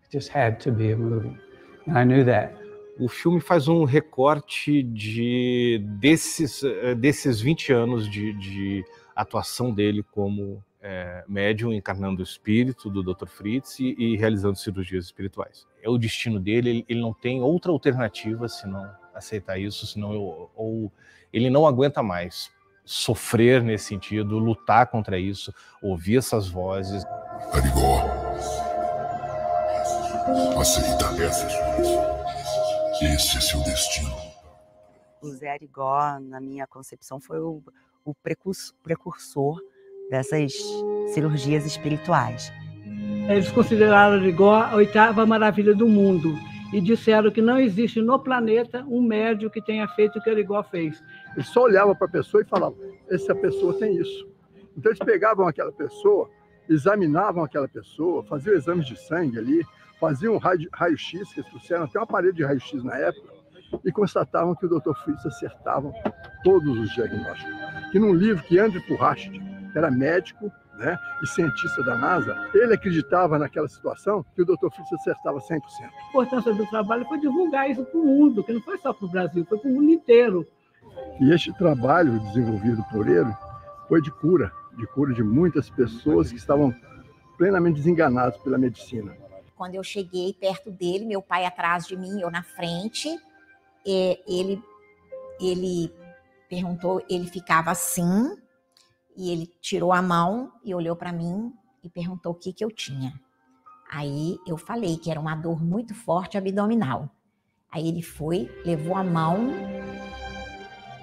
It 0.04 0.12
just 0.12 0.28
had 0.28 0.60
to 0.60 0.70
be 0.70 0.92
a 0.92 0.96
movie. 0.96 1.36
And 1.86 1.98
I 1.98 2.04
knew 2.04 2.22
that. 2.22 2.54
O 3.00 3.08
filme 3.08 3.40
faz 3.40 3.66
um 3.66 3.84
recorte 3.84 4.80
de 4.80 5.80
desses, 6.00 6.62
desses 6.98 7.40
20 7.40 7.72
anos 7.72 8.08
de, 8.08 8.32
de 8.32 8.84
atuação 9.16 9.72
dele 9.72 10.02
como 10.02 10.62
é, 10.82 11.24
médium 11.26 11.72
encarnando 11.72 12.20
o 12.20 12.22
espírito 12.22 12.90
do 12.90 13.02
Dr. 13.02 13.26
Fritz 13.26 13.80
e, 13.80 13.96
e, 13.98 14.16
realizando 14.16 14.56
cirurgias 14.56 15.06
espirituais. 15.06 15.66
É 15.82 15.88
o 15.88 15.96
destino 15.96 16.38
dele, 16.38 16.70
ele, 16.70 16.84
ele, 16.88 17.00
não 17.00 17.12
tem 17.12 17.42
outra 17.42 17.72
alternativa 17.72 18.48
senão 18.48 18.88
aceitar 19.14 19.58
isso, 19.58 19.86
senão 19.86 20.12
eu, 20.12 20.50
ou 20.54 20.92
ele 21.32 21.48
não 21.48 21.66
aguenta 21.66 22.02
mais 22.02 22.54
sofrer 22.84 23.62
nesse 23.62 23.86
sentido, 23.86 24.38
lutar 24.38 24.86
contra 24.86 25.18
isso, 25.18 25.52
ouvir 25.82 26.18
essas 26.18 26.48
vozes. 26.48 27.04
Arigó, 27.52 28.02
aceita 30.60 31.06
essas 31.20 31.52
Esse 33.02 33.38
é 33.38 33.40
seu 33.40 33.60
destino. 33.64 34.14
O 35.20 35.30
Zé 35.30 35.50
Arigó, 35.50 36.20
na 36.20 36.40
minha 36.40 36.66
concepção, 36.66 37.18
foi 37.18 37.40
o 37.40 37.60
o 38.06 38.14
precursor 38.14 39.60
dessas 40.08 40.52
cirurgias 41.12 41.66
espirituais. 41.66 42.52
Eles 43.28 43.50
consideraram 43.50 44.22
Rigó 44.22 44.54
a 44.54 44.76
oitava 44.76 45.26
maravilha 45.26 45.74
do 45.74 45.88
mundo 45.88 46.38
e 46.72 46.80
disseram 46.80 47.30
que 47.30 47.42
não 47.42 47.58
existe 47.58 48.00
no 48.00 48.18
planeta 48.18 48.84
um 48.88 49.02
médium 49.02 49.50
que 49.50 49.60
tenha 49.60 49.88
feito 49.88 50.18
o 50.18 50.22
que 50.22 50.32
Rigó 50.32 50.62
fez. 50.62 51.02
Eles 51.34 51.48
só 51.48 51.64
olhavam 51.64 51.94
para 51.96 52.06
a 52.06 52.10
pessoa 52.10 52.42
e 52.42 52.46
falavam: 52.46 52.78
essa 53.10 53.34
pessoa 53.34 53.76
tem 53.78 53.96
isso. 53.96 54.28
Então 54.76 54.92
eles 54.92 55.00
pegavam 55.00 55.48
aquela 55.48 55.72
pessoa, 55.72 56.30
examinavam 56.68 57.42
aquela 57.42 57.66
pessoa, 57.66 58.22
faziam 58.24 58.54
exames 58.54 58.86
de 58.86 58.96
sangue 58.96 59.38
ali, 59.38 59.66
faziam 59.98 60.38
raio-x, 60.38 61.32
que 61.32 61.40
eles 61.40 61.50
trouxeram 61.50 61.84
até 61.84 61.98
uma 61.98 62.06
parede 62.06 62.36
de 62.36 62.44
raio-x 62.44 62.84
na 62.84 62.96
época, 62.96 63.32
e 63.84 63.90
constatavam 63.90 64.54
que 64.54 64.66
o 64.66 64.68
Dr. 64.68 64.94
Fritz 65.02 65.24
acertava 65.26 65.92
todos 66.44 66.78
os 66.78 66.94
diagnósticos. 66.94 67.65
Que 67.92 67.98
num 67.98 68.12
livro 68.12 68.42
que 68.44 68.58
Andrew 68.58 68.82
Purrast, 68.82 69.30
que 69.30 69.78
era 69.78 69.90
médico 69.90 70.50
né, 70.78 70.98
e 71.22 71.26
cientista 71.26 71.82
da 71.82 71.96
NASA, 71.96 72.50
ele 72.54 72.74
acreditava 72.74 73.38
naquela 73.38 73.68
situação 73.68 74.24
que 74.34 74.42
o 74.42 74.44
Dr. 74.44 74.68
Fritz 74.74 74.92
acertava 74.92 75.38
100%. 75.38 75.60
A 75.80 76.08
importância 76.10 76.54
do 76.54 76.66
trabalho 76.66 77.04
foi 77.06 77.18
divulgar 77.18 77.70
isso 77.70 77.84
para 77.84 77.98
o 77.98 78.04
mundo, 78.04 78.44
que 78.44 78.52
não 78.52 78.60
foi 78.60 78.78
só 78.78 78.92
para 78.92 79.06
o 79.06 79.10
Brasil, 79.10 79.44
foi 79.48 79.58
para 79.58 79.70
o 79.70 79.72
mundo 79.72 79.90
inteiro. 79.90 80.46
E 81.20 81.32
este 81.32 81.52
trabalho 81.56 82.18
desenvolvido 82.20 82.84
por 82.90 83.08
ele 83.08 83.32
foi 83.88 84.02
de 84.02 84.10
cura, 84.10 84.52
de 84.76 84.86
cura 84.88 85.14
de 85.14 85.22
muitas 85.22 85.70
pessoas 85.70 86.30
que 86.30 86.36
estavam 86.36 86.74
plenamente 87.38 87.76
desenganadas 87.76 88.36
pela 88.38 88.58
medicina. 88.58 89.16
Quando 89.56 89.74
eu 89.74 89.82
cheguei 89.82 90.34
perto 90.34 90.70
dele, 90.70 91.06
meu 91.06 91.22
pai 91.22 91.46
atrás 91.46 91.86
de 91.86 91.96
mim, 91.96 92.20
eu 92.20 92.30
na 92.30 92.42
frente, 92.42 93.08
ele, 93.84 94.62
ele 95.40 95.90
perguntou, 96.48 97.04
ele 97.08 97.26
ficava 97.26 97.70
assim, 97.70 98.36
e 99.16 99.30
ele 99.30 99.46
tirou 99.60 99.92
a 99.92 100.02
mão 100.02 100.52
e 100.64 100.74
olhou 100.74 100.94
para 100.94 101.12
mim 101.12 101.52
e 101.82 101.88
perguntou 101.88 102.32
o 102.32 102.34
que, 102.34 102.52
que 102.52 102.64
eu 102.64 102.70
tinha. 102.70 103.12
Aí 103.90 104.36
eu 104.46 104.56
falei 104.56 104.96
que 104.96 105.10
era 105.10 105.20
uma 105.20 105.34
dor 105.34 105.62
muito 105.62 105.94
forte 105.94 106.36
abdominal. 106.36 107.08
Aí 107.70 107.88
ele 107.88 108.02
foi, 108.02 108.50
levou 108.64 108.96
a 108.96 109.04
mão 109.04 109.50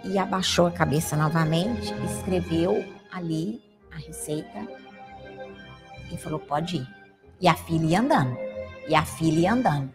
e 0.04 0.18
abaixou 0.18 0.68
a 0.68 0.72
cabeça 0.72 1.16
novamente, 1.16 1.94
escreveu 2.06 2.84
ali 3.12 3.62
a 3.92 3.98
receita 3.98 4.68
e 6.12 6.18
falou: 6.18 6.40
pode 6.40 6.78
ir. 6.78 6.88
E 7.40 7.48
a 7.48 7.56
filha 7.56 7.86
ia 7.86 8.02
andando. 8.02 8.38
E 8.88 8.96
a 8.96 9.06
filha 9.06 9.40
ia 9.40 9.54
andando. 9.54 9.94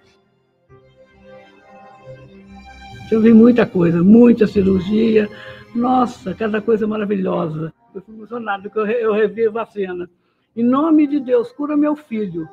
Eu 3.10 3.22
vi 3.22 3.32
muita 3.32 3.64
coisa, 3.64 4.02
muita 4.02 4.46
cirurgia. 4.46 5.30
Nossa, 5.74 6.34
cada 6.34 6.60
coisa 6.60 6.86
maravilhosa. 6.86 7.72
Eu 7.94 8.02
fui 8.02 8.14
emocionado 8.14 8.68
que 8.68 8.78
eu 8.78 9.14
revivo 9.14 9.58
a 9.58 9.64
cena. 9.64 10.10
Em 10.54 10.62
nome 10.62 11.06
de 11.06 11.18
Deus, 11.18 11.50
cura 11.50 11.74
meu 11.74 11.96
filho. 11.96 12.46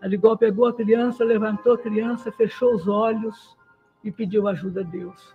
A 0.00 0.06
Ligol 0.06 0.36
pegou 0.36 0.66
a 0.66 0.72
criança, 0.72 1.24
levantou 1.24 1.72
a 1.72 1.78
criança, 1.78 2.30
fechou 2.30 2.76
os 2.76 2.86
olhos 2.86 3.56
e 4.04 4.12
pediu 4.12 4.46
ajuda 4.46 4.82
a 4.82 4.84
Deus. 4.84 5.34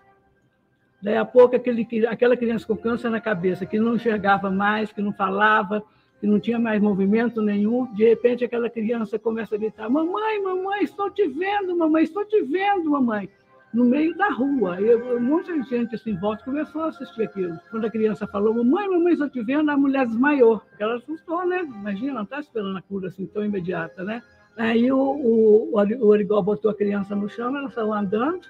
Daí 1.01 1.17
a 1.17 1.25
pouco, 1.25 1.57
aquele, 1.57 1.85
aquela 2.07 2.37
criança 2.37 2.65
com 2.65 2.77
câncer 2.77 3.09
na 3.09 3.19
cabeça, 3.19 3.65
que 3.65 3.77
não 3.77 3.95
enxergava 3.95 4.49
mais, 4.49 4.93
que 4.93 5.01
não 5.01 5.11
falava, 5.11 5.83
que 6.21 6.25
não 6.25 6.39
tinha 6.39 6.57
mais 6.57 6.81
movimento 6.81 7.41
nenhum, 7.41 7.93
de 7.93 8.05
repente 8.07 8.45
aquela 8.45 8.69
criança 8.69 9.19
começa 9.19 9.55
a 9.55 9.57
gritar: 9.57 9.89
Mamãe, 9.89 10.41
mamãe, 10.41 10.83
estou 10.83 11.09
te 11.09 11.27
vendo, 11.27 11.75
mamãe, 11.75 12.05
estou 12.05 12.23
te 12.23 12.41
vendo, 12.43 12.89
mamãe 12.89 13.29
no 13.73 13.85
meio 13.85 14.15
da 14.15 14.29
rua. 14.29 14.79
E 14.79 15.19
muita 15.19 15.61
gente 15.63 15.95
assim, 15.95 16.11
em 16.11 16.19
volta 16.19 16.43
começou 16.43 16.83
a 16.83 16.87
assistir 16.89 17.23
aquilo. 17.23 17.59
Quando 17.71 17.85
a 17.85 17.89
criança 17.89 18.27
falou, 18.27 18.53
mamãe, 18.53 18.87
mamãe, 18.87 19.13
estou 19.13 19.29
te 19.29 19.41
vendo, 19.41 19.69
a 19.69 19.77
mulher 19.77 20.05
desmaiou. 20.05 20.61
Ela 20.79 20.95
assustou, 20.95 21.45
né? 21.45 21.61
Imagina, 21.61 22.13
não 22.13 22.23
está 22.23 22.39
esperando 22.39 22.77
a 22.77 22.81
cura 22.81 23.07
assim 23.07 23.25
tão 23.25 23.43
imediata, 23.43 24.03
né? 24.03 24.21
Aí 24.55 24.91
o, 24.91 24.99
o, 24.99 25.71
o 25.73 26.07
Origol 26.07 26.43
botou 26.43 26.69
a 26.69 26.75
criança 26.75 27.15
no 27.15 27.27
chão, 27.27 27.57
ela 27.57 27.71
saiu 27.71 27.91
andando, 27.91 28.41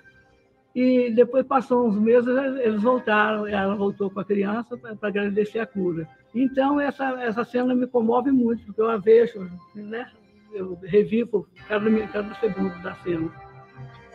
e 0.76 1.10
depois 1.12 1.46
passou 1.46 1.88
uns 1.88 1.98
meses, 1.98 2.28
eles 2.62 2.82
voltaram, 2.82 3.48
ela 3.48 3.74
voltou 3.74 4.10
com 4.10 4.20
a 4.20 4.26
criança 4.26 4.76
para 4.76 5.08
agradecer 5.08 5.60
a 5.60 5.66
cura. 5.66 6.06
Então, 6.36 6.82
essa, 6.82 7.06
essa 7.22 7.46
cena 7.46 7.74
me 7.74 7.88
comove 7.88 8.32
muito, 8.32 8.66
porque 8.66 8.82
eu 8.82 8.90
a 8.90 8.98
vejo, 8.98 9.50
né? 9.74 10.12
Eu 10.52 10.78
revivo 10.84 11.48
cada, 11.70 11.90
cada 12.08 12.36
segundo 12.36 12.78
da 12.84 12.94
cena 12.96 13.32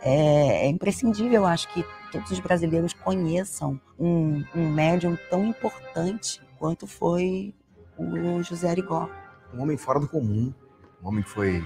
é, 0.01 0.65
é 0.65 0.67
imprescindível, 0.67 1.45
acho, 1.45 1.67
que 1.73 1.85
todos 2.11 2.31
os 2.31 2.39
brasileiros 2.39 2.93
conheçam 2.93 3.79
um, 3.97 4.43
um 4.55 4.69
médium 4.71 5.17
tão 5.29 5.45
importante 5.45 6.41
quanto 6.57 6.87
foi 6.87 7.53
o 7.97 8.41
José 8.41 8.69
Arigó. 8.69 9.09
Um 9.53 9.61
homem 9.61 9.77
fora 9.77 9.99
do 9.99 10.07
comum, 10.07 10.53
um 11.03 11.07
homem 11.07 11.23
que 11.23 11.29
foi 11.29 11.63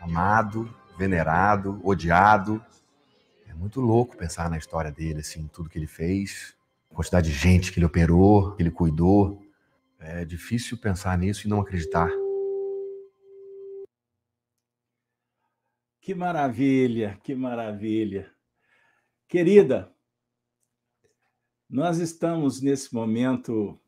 amado, 0.00 0.72
venerado, 0.98 1.80
odiado. 1.82 2.62
É 3.48 3.54
muito 3.54 3.80
louco 3.80 4.16
pensar 4.16 4.50
na 4.50 4.58
história 4.58 4.90
dele, 4.90 5.20
assim, 5.20 5.48
tudo 5.52 5.68
que 5.68 5.78
ele 5.78 5.86
fez, 5.86 6.54
a 6.90 6.94
quantidade 6.94 7.30
de 7.30 7.36
gente 7.36 7.72
que 7.72 7.78
ele 7.78 7.86
operou, 7.86 8.52
que 8.52 8.62
ele 8.62 8.70
cuidou. 8.70 9.42
É 9.98 10.24
difícil 10.24 10.76
pensar 10.76 11.16
nisso 11.16 11.46
e 11.46 11.50
não 11.50 11.60
acreditar. 11.60 12.10
Que 16.04 16.14
maravilha, 16.14 17.18
que 17.24 17.34
maravilha. 17.34 18.30
Querida, 19.26 19.90
nós 21.66 21.96
estamos 21.96 22.60
nesse 22.60 22.94
momento 22.94 23.80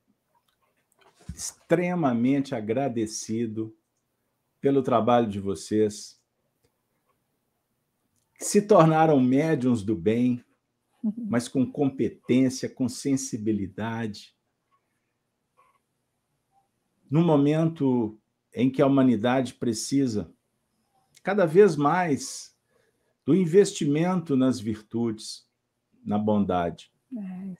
extremamente 1.34 2.54
agradecido 2.54 3.76
pelo 4.62 4.82
trabalho 4.82 5.28
de 5.28 5.38
vocês. 5.38 6.18
Se 8.40 8.62
tornaram 8.62 9.20
médiums 9.20 9.82
do 9.82 9.94
bem, 9.94 10.42
mas 11.18 11.48
com 11.48 11.70
competência, 11.70 12.66
com 12.66 12.88
sensibilidade. 12.88 14.34
No 17.10 17.22
momento 17.22 18.18
em 18.54 18.70
que 18.70 18.80
a 18.80 18.86
humanidade 18.86 19.52
precisa 19.52 20.34
cada 21.26 21.44
vez 21.44 21.74
mais 21.74 22.56
do 23.24 23.34
investimento 23.34 24.36
nas 24.36 24.60
virtudes, 24.60 25.44
na 26.04 26.16
bondade. 26.16 26.92
É 27.12 27.54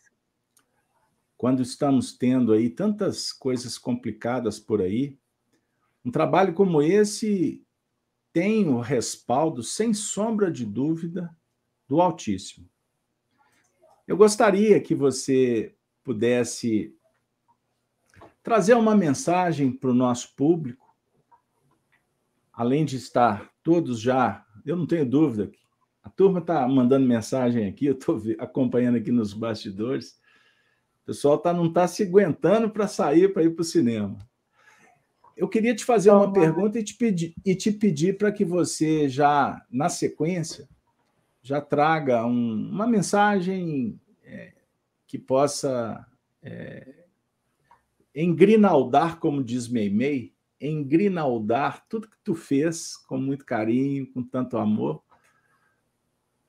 Quando 1.37 1.63
estamos 1.63 2.17
tendo 2.17 2.53
aí 2.53 2.71
tantas 2.71 3.33
coisas 3.33 3.77
complicadas 3.77 4.61
por 4.61 4.81
aí, 4.81 5.19
um 6.05 6.13
trabalho 6.13 6.55
como 6.55 6.81
esse 6.81 7.61
tem 8.33 8.69
o 8.69 8.79
respaldo, 8.79 9.65
sem 9.65 9.93
sombra 9.93 10.49
de 10.49 10.65
dúvida, 10.65 11.37
do 11.89 12.01
Altíssimo. 12.01 12.71
Eu 14.07 14.17
gostaria 14.17 14.81
que 14.81 14.95
você 14.95 15.75
pudesse 16.05 16.97
trazer 18.45 18.75
uma 18.75 18.95
mensagem 18.95 19.73
para 19.73 19.91
o 19.91 19.95
nosso 19.95 20.37
público, 20.37 20.86
além 22.57 22.87
de 22.87 22.97
estar 22.97 23.51
todos 23.63 24.01
já, 24.01 24.45
eu 24.65 24.75
não 24.75 24.87
tenho 24.87 25.05
dúvida, 25.05 25.53
a 26.03 26.09
turma 26.09 26.39
está 26.39 26.67
mandando 26.67 27.07
mensagem 27.07 27.69
aqui, 27.69 27.87
eu 27.87 27.93
estou 27.93 28.23
acompanhando 28.39 28.97
aqui 28.97 29.11
nos 29.11 29.35
bastidores. 29.35 30.19
O 31.03 31.07
pessoal 31.07 31.37
tá, 31.37 31.53
não 31.53 31.67
está 31.67 31.87
se 31.87 32.05
aguentando 32.05 32.71
para 32.71 32.89
sair 32.89 33.33
para 33.33 33.43
ir 33.43 33.51
para 33.51 33.63
o 33.63 33.65
cinema. 33.65 34.17
Eu 35.37 35.49
queria 35.49 35.75
te 35.75 35.85
fazer 35.85 36.11
uma 36.11 36.33
pergunta 36.33 36.79
e 36.79 36.85
te 36.85 36.95
pedir, 36.95 37.35
e 37.45 37.55
te 37.55 37.71
pedir 37.71 38.17
para 38.17 38.33
que 38.33 38.45
você 38.45 39.09
já, 39.09 39.63
na 39.71 39.89
sequência, 39.89 40.69
já 41.43 41.61
traga 41.61 42.25
um, 42.25 42.71
uma 42.71 42.87
mensagem 42.87 44.01
é, 44.25 44.55
que 45.07 45.19
possa 45.19 46.07
é, 46.43 47.05
engrinaldar, 48.15 49.19
como 49.19 49.45
diz 49.45 49.69
Meimei, 49.69 50.36
engrinaldar 50.61 51.87
tudo 51.89 52.09
que 52.09 52.17
tu 52.25 52.35
fez 52.35 52.97
com 52.97 53.19
muito 53.19 53.45
carinho, 53.45 54.11
com 54.13 54.23
tanto 54.23 54.57
amor, 54.57 55.03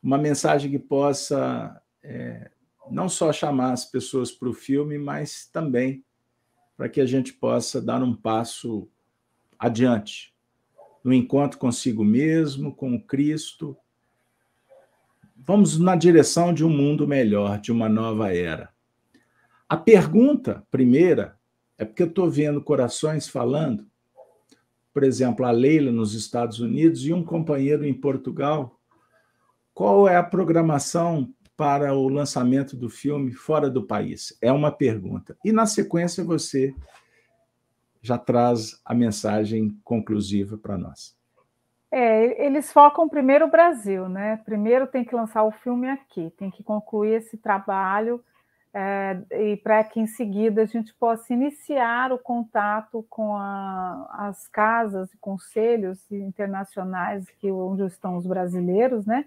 uma 0.01 0.17
mensagem 0.17 0.71
que 0.71 0.79
possa 0.79 1.81
é, 2.03 2.51
não 2.89 3.09
só 3.09 3.33
chamar 3.33 3.73
as 3.73 3.85
pessoas 3.85 4.31
para 4.31 4.49
o 4.49 4.53
filme, 4.53 4.97
mas 4.97 5.49
também 5.51 6.03
para 6.75 6.87
que 6.87 7.01
a 7.01 7.05
gente 7.05 7.33
possa 7.33 7.81
dar 7.81 8.01
um 8.03 8.15
passo 8.15 8.87
adiante 9.57 10.35
no 11.03 11.13
encontro 11.13 11.57
consigo 11.57 12.03
mesmo, 12.03 12.75
com 12.75 12.93
o 12.93 13.01
Cristo. 13.01 13.77
Vamos 15.35 15.79
na 15.79 15.95
direção 15.95 16.53
de 16.53 16.65
um 16.65 16.69
mundo 16.69 17.07
melhor, 17.07 17.59
de 17.59 17.71
uma 17.71 17.87
nova 17.87 18.35
era. 18.35 18.73
A 19.69 19.77
pergunta 19.77 20.65
primeira 20.69 21.39
é 21.77 21.85
porque 21.85 22.03
eu 22.03 22.07
estou 22.07 22.29
vendo 22.29 22.61
corações 22.61 23.27
falando, 23.27 23.87
por 24.97 25.03
exemplo, 25.03 25.45
a 25.45 25.51
Leila 25.51 25.91
nos 25.91 26.15
Estados 26.15 26.59
Unidos 26.59 27.05
e 27.05 27.13
um 27.13 27.23
companheiro 27.23 27.85
em 27.85 27.93
Portugal 27.93 28.79
qual 29.71 30.09
é 30.09 30.15
a 30.15 30.23
programação 30.23 31.31
para 31.55 31.93
o 31.93 32.09
lançamento 32.09 32.75
do 32.75 32.89
filme 32.89 33.31
fora 33.31 33.69
do 33.69 33.85
país? 33.85 34.35
É 34.41 34.51
uma 34.51 34.71
pergunta. 34.71 35.37
E 35.45 35.51
na 35.51 35.67
sequência 35.67 36.23
você 36.23 36.73
já 38.01 38.17
traz 38.17 38.81
a 38.83 38.95
mensagem 38.95 39.79
conclusiva 39.83 40.57
para 40.57 40.79
nós. 40.79 41.15
É, 41.91 42.43
eles 42.43 42.73
focam 42.73 43.07
primeiro 43.07 43.45
o 43.45 43.51
Brasil, 43.51 44.09
né? 44.09 44.37
Primeiro 44.37 44.87
tem 44.87 45.05
que 45.05 45.13
lançar 45.13 45.43
o 45.43 45.51
filme 45.51 45.87
aqui, 45.87 46.33
tem 46.39 46.49
que 46.49 46.63
concluir 46.63 47.17
esse 47.17 47.37
trabalho 47.37 48.19
é, 48.73 49.17
e 49.31 49.57
para 49.57 49.83
que 49.83 49.99
em 49.99 50.07
seguida 50.07 50.61
a 50.61 50.65
gente 50.65 50.93
possa 50.93 51.33
iniciar 51.33 52.11
o 52.11 52.19
contato 52.19 53.05
com 53.09 53.35
a, 53.35 54.07
as 54.29 54.47
casas 54.47 55.13
e 55.13 55.17
conselhos 55.17 56.11
internacionais 56.11 57.29
que 57.39 57.51
onde 57.51 57.85
estão 57.85 58.17
os 58.17 58.27
brasileiros, 58.27 59.05
né? 59.05 59.25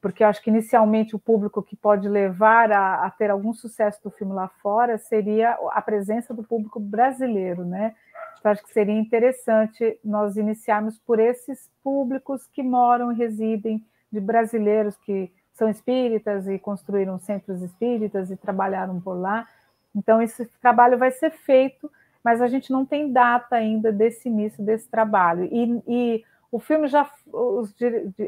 porque 0.00 0.22
eu 0.22 0.28
acho 0.28 0.42
que 0.42 0.50
inicialmente 0.50 1.16
o 1.16 1.18
público 1.18 1.62
que 1.62 1.74
pode 1.74 2.08
levar 2.08 2.70
a, 2.70 3.04
a, 3.04 3.10
ter 3.10 3.30
algum 3.30 3.52
sucesso 3.52 4.02
do 4.02 4.10
filme 4.10 4.32
lá 4.32 4.48
fora 4.48 4.96
seria 4.96 5.58
a 5.72 5.82
presença 5.82 6.32
do 6.32 6.44
público 6.44 6.78
brasileiro, 6.78 7.64
né? 7.64 7.94
Então, 8.38 8.52
acho 8.52 8.62
que 8.62 8.72
seria 8.72 8.94
interessante 8.94 9.98
nós 10.04 10.36
iniciarmos 10.36 10.98
por 10.98 11.18
esses 11.18 11.68
públicos 11.82 12.46
que 12.52 12.62
moram 12.62 13.10
e 13.10 13.16
residem, 13.16 13.84
de 14.10 14.20
brasileiros 14.20 14.96
que 14.96 15.32
são 15.58 15.68
espíritas 15.68 16.46
e 16.46 16.56
construíram 16.56 17.18
centros 17.18 17.60
espíritas 17.62 18.30
e 18.30 18.36
trabalharam 18.36 19.00
por 19.00 19.14
lá. 19.14 19.46
Então, 19.94 20.22
esse 20.22 20.46
trabalho 20.62 20.96
vai 20.96 21.10
ser 21.10 21.30
feito, 21.30 21.90
mas 22.22 22.40
a 22.40 22.46
gente 22.46 22.70
não 22.70 22.86
tem 22.86 23.12
data 23.12 23.56
ainda 23.56 23.90
desse 23.90 24.28
início 24.28 24.62
desse 24.64 24.88
trabalho. 24.88 25.48
E, 25.50 25.82
e 25.86 26.24
o 26.52 26.60
filme 26.60 26.86
já, 26.86 27.10
os, 27.32 27.74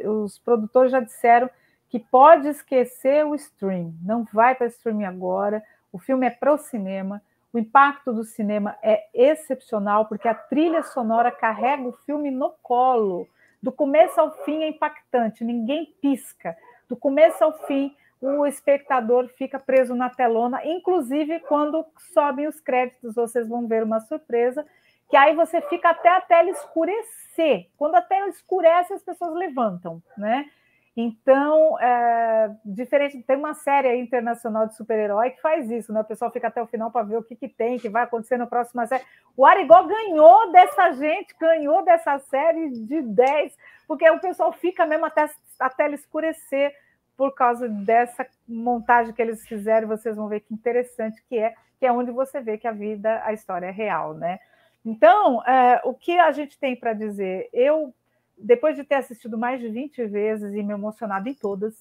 os 0.04 0.38
produtores 0.40 0.90
já 0.90 0.98
disseram 0.98 1.48
que 1.88 2.00
pode 2.00 2.48
esquecer 2.48 3.24
o 3.24 3.34
stream, 3.36 3.94
não 4.02 4.26
vai 4.32 4.54
para 4.54 4.66
streaming 4.66 5.04
agora. 5.04 5.62
O 5.92 5.98
filme 5.98 6.26
é 6.26 6.30
para 6.30 6.52
o 6.52 6.58
cinema. 6.58 7.22
O 7.52 7.58
impacto 7.58 8.12
do 8.12 8.24
cinema 8.24 8.76
é 8.82 9.06
excepcional, 9.12 10.06
porque 10.06 10.28
a 10.28 10.34
trilha 10.34 10.82
sonora 10.82 11.30
carrega 11.30 11.82
o 11.82 11.92
filme 11.92 12.30
no 12.30 12.50
colo. 12.62 13.26
Do 13.62 13.70
começo 13.70 14.20
ao 14.20 14.32
fim 14.44 14.62
é 14.62 14.68
impactante, 14.68 15.44
ninguém 15.44 15.94
pisca. 16.00 16.56
Do 16.90 16.96
começo 16.96 17.44
ao 17.44 17.52
fim, 17.66 17.96
o 18.20 18.44
espectador 18.44 19.28
fica 19.28 19.60
preso 19.60 19.94
na 19.94 20.10
telona, 20.10 20.60
inclusive 20.66 21.38
quando 21.38 21.86
sobem 22.12 22.48
os 22.48 22.60
créditos, 22.60 23.14
vocês 23.14 23.48
vão 23.48 23.68
ver 23.68 23.84
uma 23.84 24.00
surpresa, 24.00 24.66
que 25.08 25.16
aí 25.16 25.32
você 25.32 25.60
fica 25.60 25.90
até 25.90 26.08
a 26.08 26.20
tela 26.20 26.50
escurecer. 26.50 27.68
Quando 27.76 27.94
a 27.94 28.02
tela 28.02 28.28
escurece, 28.28 28.92
as 28.92 29.04
pessoas 29.04 29.34
levantam, 29.34 30.02
né? 30.18 30.50
Então, 30.96 31.78
é, 31.78 32.50
diferente, 32.64 33.22
tem 33.22 33.36
uma 33.36 33.54
série 33.54 33.94
internacional 33.96 34.66
de 34.66 34.76
super-herói 34.76 35.30
que 35.30 35.40
faz 35.40 35.70
isso, 35.70 35.92
né? 35.92 36.00
O 36.00 36.04
pessoal 36.04 36.30
fica 36.32 36.48
até 36.48 36.60
o 36.60 36.66
final 36.66 36.90
para 36.90 37.04
ver 37.04 37.16
o 37.16 37.22
que, 37.22 37.36
que 37.36 37.48
tem, 37.48 37.78
que 37.78 37.88
vai 37.88 38.02
acontecer 38.02 38.36
na 38.36 38.46
próxima 38.46 38.86
série. 38.86 39.04
O 39.36 39.46
Arigó 39.46 39.84
ganhou 39.84 40.50
dessa 40.50 40.92
gente, 40.92 41.34
ganhou 41.40 41.84
dessa 41.84 42.18
série 42.18 42.70
de 42.70 43.02
10, 43.02 43.56
porque 43.86 44.08
o 44.10 44.20
pessoal 44.20 44.52
fica 44.52 44.84
mesmo 44.84 45.06
até 45.06 45.30
a 45.60 45.70
tela 45.70 45.94
escurecer 45.94 46.74
por 47.16 47.34
causa 47.34 47.68
dessa 47.68 48.26
montagem 48.48 49.14
que 49.14 49.22
eles 49.22 49.46
fizeram. 49.46 49.86
Vocês 49.86 50.16
vão 50.16 50.26
ver 50.26 50.40
que 50.40 50.52
interessante 50.52 51.22
que 51.28 51.38
é, 51.38 51.54
que 51.78 51.86
é 51.86 51.92
onde 51.92 52.10
você 52.10 52.40
vê 52.40 52.58
que 52.58 52.66
a 52.66 52.72
vida, 52.72 53.22
a 53.24 53.32
história 53.32 53.66
é 53.66 53.70
real, 53.70 54.14
né? 54.14 54.40
Então, 54.84 55.44
é, 55.46 55.80
o 55.84 55.94
que 55.94 56.18
a 56.18 56.32
gente 56.32 56.58
tem 56.58 56.74
para 56.74 56.94
dizer? 56.94 57.48
Eu 57.52 57.94
depois 58.42 58.76
de 58.76 58.84
ter 58.84 58.96
assistido 58.96 59.38
mais 59.38 59.60
de 59.60 59.68
20 59.68 60.06
vezes 60.06 60.54
e 60.54 60.62
me 60.62 60.72
emocionado 60.72 61.28
em 61.28 61.34
todas, 61.34 61.74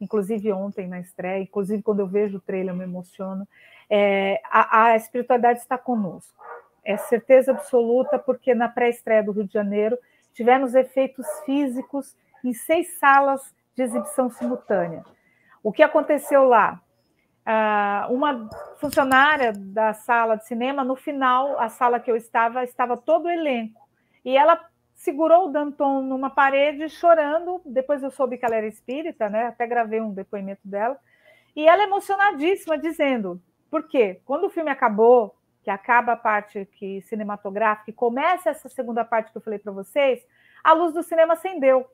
inclusive 0.00 0.52
ontem 0.52 0.88
na 0.88 1.00
estreia, 1.00 1.42
inclusive 1.42 1.82
quando 1.82 2.00
eu 2.00 2.06
vejo 2.06 2.38
o 2.38 2.40
trailer 2.40 2.74
eu 2.74 2.78
me 2.78 2.84
emociono, 2.84 3.46
é, 3.88 4.40
a, 4.44 4.84
a, 4.84 4.96
espiritualidade 4.96 5.60
está 5.60 5.78
conosco. 5.78 6.42
É 6.84 6.96
certeza 6.96 7.52
absoluta, 7.52 8.18
porque 8.18 8.54
na 8.54 8.68
pré-estreia 8.68 9.22
do 9.22 9.32
Rio 9.32 9.44
de 9.44 9.52
Janeiro 9.52 9.98
tivemos 10.32 10.74
efeitos 10.74 11.26
físicos 11.44 12.16
em 12.44 12.52
seis 12.52 12.98
salas 12.98 13.54
de 13.74 13.82
exibição 13.82 14.30
simultânea. 14.30 15.04
O 15.62 15.72
que 15.72 15.82
aconteceu 15.82 16.44
lá? 16.44 16.80
Ah, 17.44 18.06
uma 18.10 18.48
funcionária 18.78 19.52
da 19.52 19.92
sala 19.92 20.36
de 20.36 20.46
cinema, 20.46 20.82
no 20.84 20.96
final, 20.96 21.58
a 21.58 21.68
sala 21.68 22.00
que 22.00 22.10
eu 22.10 22.16
estava, 22.16 22.64
estava 22.64 22.96
todo 22.96 23.26
o 23.26 23.30
elenco. 23.30 23.80
E 24.24 24.36
ela 24.36 24.60
segurou 24.96 25.46
o 25.46 25.52
Danton 25.52 26.02
numa 26.02 26.30
parede 26.30 26.88
chorando. 26.88 27.60
Depois 27.64 28.02
eu 28.02 28.10
soube 28.10 28.38
que 28.38 28.44
ela 28.44 28.56
era 28.56 28.66
espírita, 28.66 29.28
né? 29.28 29.46
Até 29.46 29.66
gravei 29.66 30.00
um 30.00 30.12
depoimento 30.12 30.62
dela. 30.64 30.98
E 31.54 31.68
ela 31.68 31.84
emocionadíssima 31.84 32.76
dizendo: 32.76 33.40
por 33.70 33.86
quê? 33.86 34.20
Quando 34.24 34.44
o 34.44 34.50
filme 34.50 34.70
acabou, 34.70 35.36
que 35.62 35.70
acaba 35.70 36.12
a 36.12 36.16
parte 36.16 36.64
que 36.72 37.02
cinematográfica 37.02 37.90
e 37.90 37.94
começa 37.94 38.50
essa 38.50 38.68
segunda 38.68 39.04
parte 39.04 39.30
que 39.30 39.38
eu 39.38 39.42
falei 39.42 39.58
para 39.58 39.72
vocês, 39.72 40.24
a 40.64 40.72
luz 40.72 40.92
do 40.94 41.02
cinema 41.02 41.34
acendeu. 41.34 41.86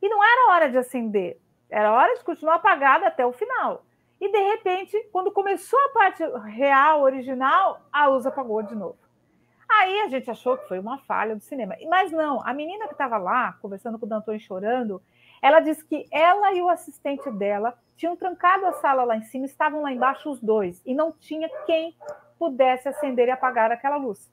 E 0.00 0.08
não 0.08 0.22
era 0.22 0.52
hora 0.52 0.70
de 0.70 0.78
acender, 0.78 1.40
era 1.68 1.92
hora 1.92 2.14
de 2.14 2.24
continuar 2.24 2.56
apagada 2.56 3.06
até 3.06 3.26
o 3.26 3.32
final. 3.32 3.84
E 4.20 4.30
de 4.30 4.38
repente, 4.38 4.96
quando 5.12 5.30
começou 5.30 5.78
a 5.78 5.88
parte 5.90 6.24
real, 6.46 7.02
original, 7.02 7.80
a 7.92 8.06
luz 8.06 8.26
apagou 8.26 8.62
de 8.62 8.74
novo. 8.74 8.98
Aí 9.68 10.00
a 10.00 10.08
gente 10.08 10.30
achou 10.30 10.56
que 10.56 10.66
foi 10.66 10.78
uma 10.78 10.98
falha 10.98 11.36
do 11.36 11.42
cinema. 11.42 11.76
Mas 11.88 12.10
não, 12.10 12.40
a 12.46 12.54
menina 12.54 12.86
que 12.86 12.94
estava 12.94 13.18
lá, 13.18 13.52
conversando 13.60 13.98
com 13.98 14.06
o 14.06 14.08
Danton 14.08 14.38
chorando, 14.38 15.02
ela 15.42 15.60
disse 15.60 15.84
que 15.84 16.06
ela 16.10 16.52
e 16.52 16.62
o 16.62 16.68
assistente 16.68 17.30
dela 17.30 17.78
tinham 17.96 18.16
trancado 18.16 18.66
a 18.66 18.72
sala 18.72 19.04
lá 19.04 19.16
em 19.16 19.22
cima, 19.22 19.44
estavam 19.44 19.82
lá 19.82 19.92
embaixo 19.92 20.30
os 20.30 20.40
dois, 20.40 20.80
e 20.86 20.94
não 20.94 21.12
tinha 21.12 21.48
quem 21.66 21.94
pudesse 22.38 22.88
acender 22.88 23.28
e 23.28 23.30
apagar 23.30 23.70
aquela 23.70 23.96
luz. 23.96 24.30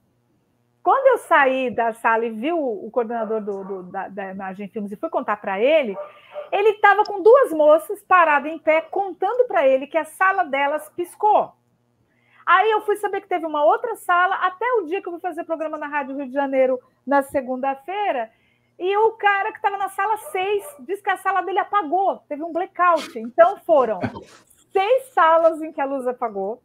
Quando 0.84 1.08
eu 1.08 1.18
saí 1.18 1.72
da 1.72 1.94
sala 1.94 2.26
e 2.26 2.30
vi 2.30 2.52
o, 2.54 2.86
o 2.86 2.92
coordenador 2.92 3.42
do, 3.42 3.64
do, 3.64 3.84
da, 3.84 4.08
da 4.08 4.32
Imagem 4.32 4.68
Filmes 4.68 4.92
e 4.92 4.96
fui 4.96 5.10
contar 5.10 5.38
para 5.38 5.60
ele, 5.60 5.98
ele 6.52 6.70
estava 6.70 7.04
com 7.04 7.24
duas 7.24 7.52
moças 7.52 8.04
paradas 8.04 8.52
em 8.52 8.60
pé, 8.60 8.82
contando 8.82 9.46
para 9.48 9.68
ele 9.68 9.88
que 9.88 9.98
a 9.98 10.06
sala 10.06 10.44
delas 10.44 10.88
piscou. 10.90 11.52
Aí 12.46 12.70
eu 12.72 12.82
fui 12.82 12.96
saber 12.98 13.22
que 13.22 13.28
teve 13.28 13.46
uma 13.46 13.64
outra 13.66 13.96
sala, 13.96 14.36
até 14.36 14.66
o 14.74 14.86
dia 14.86 15.02
que 15.02 15.08
eu 15.08 15.14
fui 15.14 15.22
fazer 15.22 15.44
programa 15.44 15.78
na 15.78 15.88
Rádio 15.88 16.16
Rio 16.16 16.28
de 16.28 16.34
Janeiro, 16.34 16.80
na 17.06 17.24
segunda-feira, 17.24 18.32
e 18.78 18.98
o 18.98 19.12
cara 19.12 19.52
que 19.52 19.58
estava 19.58 19.78
na 19.78 19.90
sala 19.90 20.18
6 20.18 20.76
disse 20.82 21.02
que 21.02 21.10
a 21.10 21.18
sala 21.18 21.42
dele 21.42 21.60
apagou, 21.60 22.18
teve 22.28 22.44
um 22.44 22.52
blackout. 22.52 23.18
Então 23.18 23.58
foram 23.60 24.00
seis 24.72 25.06
salas 25.14 25.62
em 25.62 25.72
que 25.72 25.80
a 25.80 25.86
luz 25.86 26.06
apagou. 26.06 26.62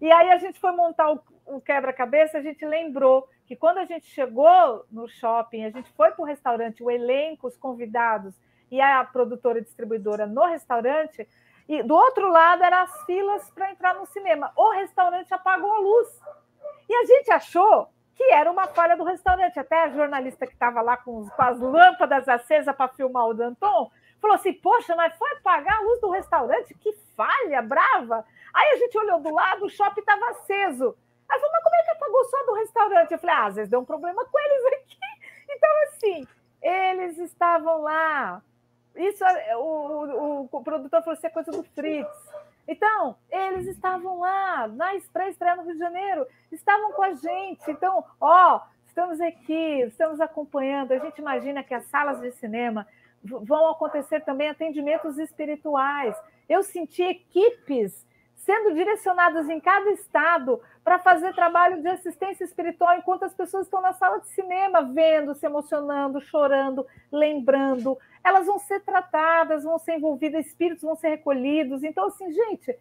E 0.00 0.10
aí 0.12 0.30
a 0.30 0.36
gente 0.36 0.60
foi 0.60 0.72
montar 0.72 1.10
o, 1.10 1.20
o 1.46 1.60
quebra-cabeça, 1.60 2.38
a 2.38 2.42
gente 2.42 2.64
lembrou 2.64 3.26
que 3.46 3.56
quando 3.56 3.78
a 3.78 3.84
gente 3.84 4.06
chegou 4.06 4.84
no 4.90 5.08
shopping, 5.08 5.64
a 5.64 5.70
gente 5.70 5.90
foi 5.92 6.10
para 6.10 6.22
o 6.22 6.26
restaurante, 6.26 6.82
o 6.82 6.90
elenco, 6.90 7.46
os 7.46 7.56
convidados 7.56 8.34
e 8.70 8.80
a 8.80 9.02
produtora 9.04 9.62
distribuidora 9.62 10.26
no 10.26 10.44
restaurante, 10.44 11.26
e 11.68 11.82
do 11.82 11.94
outro 11.94 12.28
lado 12.28 12.62
eram 12.62 12.78
as 12.78 13.04
filas 13.04 13.50
para 13.50 13.70
entrar 13.72 13.94
no 13.94 14.06
cinema. 14.06 14.52
O 14.56 14.70
restaurante 14.70 15.32
apagou 15.34 15.72
a 15.72 15.78
luz. 15.78 16.20
E 16.88 16.94
a 16.94 17.04
gente 17.04 17.30
achou 17.30 17.88
que 18.14 18.22
era 18.32 18.50
uma 18.50 18.68
falha 18.68 18.96
do 18.96 19.04
restaurante. 19.04 19.58
Até 19.58 19.82
a 19.82 19.88
jornalista 19.88 20.46
que 20.46 20.52
estava 20.52 20.80
lá 20.80 20.96
com, 20.96 21.28
com, 21.28 21.42
as 21.42 21.58
lâmpadas 21.58 22.28
acesas 22.28 22.74
para 22.74 22.88
filmar 22.88 23.26
o 23.26 23.34
Danton 23.34 23.90
falou 24.20 24.36
assim: 24.36 24.52
Poxa, 24.52 24.94
mas 24.94 25.16
foi 25.16 25.30
apagar 25.32 25.78
a 25.78 25.82
luz 25.82 26.00
do 26.00 26.10
restaurante? 26.10 26.74
Que 26.74 26.92
falha, 27.16 27.60
brava. 27.62 28.24
Aí 28.54 28.72
a 28.72 28.76
gente 28.76 28.96
olhou 28.96 29.20
do 29.20 29.34
lado, 29.34 29.66
o 29.66 29.70
shopping 29.70 30.00
estava 30.00 30.30
aceso. 30.30 30.96
Aí 31.28 31.40
falou: 31.40 31.52
Mas 31.52 31.62
como 31.64 31.76
é 31.76 31.82
que 31.82 31.90
apagou 31.90 32.24
só 32.24 32.46
do 32.46 32.54
restaurante? 32.54 33.12
Eu 33.12 33.18
falei: 33.18 33.34
Ah, 33.34 33.46
às 33.46 33.54
vezes 33.56 33.70
deu 33.70 33.80
um 33.80 33.84
problema 33.84 34.24
com 34.24 34.38
eles 34.38 34.66
aqui. 34.66 34.96
Então, 35.48 35.70
assim, 35.84 36.26
eles 36.62 37.18
estavam 37.18 37.82
lá. 37.82 38.42
Isso, 38.96 39.24
o, 39.56 40.42
o, 40.42 40.48
o 40.50 40.62
produtor 40.62 41.02
falou: 41.02 41.14
Isso 41.14 41.26
é 41.26 41.30
coisa 41.30 41.50
do 41.50 41.62
Fritz. 41.62 42.08
Então, 42.68 43.16
eles 43.30 43.66
estavam 43.68 44.20
lá, 44.20 44.66
na 44.66 44.90
pré-estreia 45.12 45.54
no 45.54 45.62
Rio 45.62 45.74
de 45.74 45.78
Janeiro, 45.78 46.26
estavam 46.50 46.92
com 46.92 47.02
a 47.02 47.12
gente. 47.14 47.70
Então, 47.70 48.04
ó, 48.20 48.60
estamos 48.86 49.20
aqui, 49.20 49.82
estamos 49.82 50.20
acompanhando. 50.20 50.92
A 50.92 50.98
gente 50.98 51.18
imagina 51.18 51.62
que 51.62 51.74
as 51.74 51.84
salas 51.84 52.20
de 52.20 52.32
cinema 52.32 52.86
vão 53.22 53.70
acontecer 53.70 54.20
também 54.24 54.48
atendimentos 54.48 55.18
espirituais. 55.18 56.16
Eu 56.48 56.62
senti 56.62 57.02
equipes 57.02 58.04
sendo 58.46 58.72
direcionadas 58.72 59.50
em 59.50 59.58
cada 59.58 59.90
estado 59.90 60.60
para 60.84 61.00
fazer 61.00 61.34
trabalho 61.34 61.82
de 61.82 61.88
assistência 61.88 62.44
espiritual 62.44 62.96
enquanto 62.96 63.24
as 63.24 63.34
pessoas 63.34 63.66
estão 63.66 63.82
na 63.82 63.92
sala 63.92 64.20
de 64.20 64.28
cinema, 64.28 64.82
vendo, 64.82 65.34
se 65.34 65.44
emocionando, 65.44 66.20
chorando, 66.20 66.86
lembrando. 67.10 67.98
Elas 68.22 68.46
vão 68.46 68.60
ser 68.60 68.80
tratadas, 68.84 69.64
vão 69.64 69.80
ser 69.80 69.96
envolvidas, 69.96 70.46
espíritos 70.46 70.84
vão 70.84 70.94
ser 70.94 71.08
recolhidos. 71.08 71.82
Então, 71.82 72.06
assim, 72.06 72.30
gente, 72.30 72.78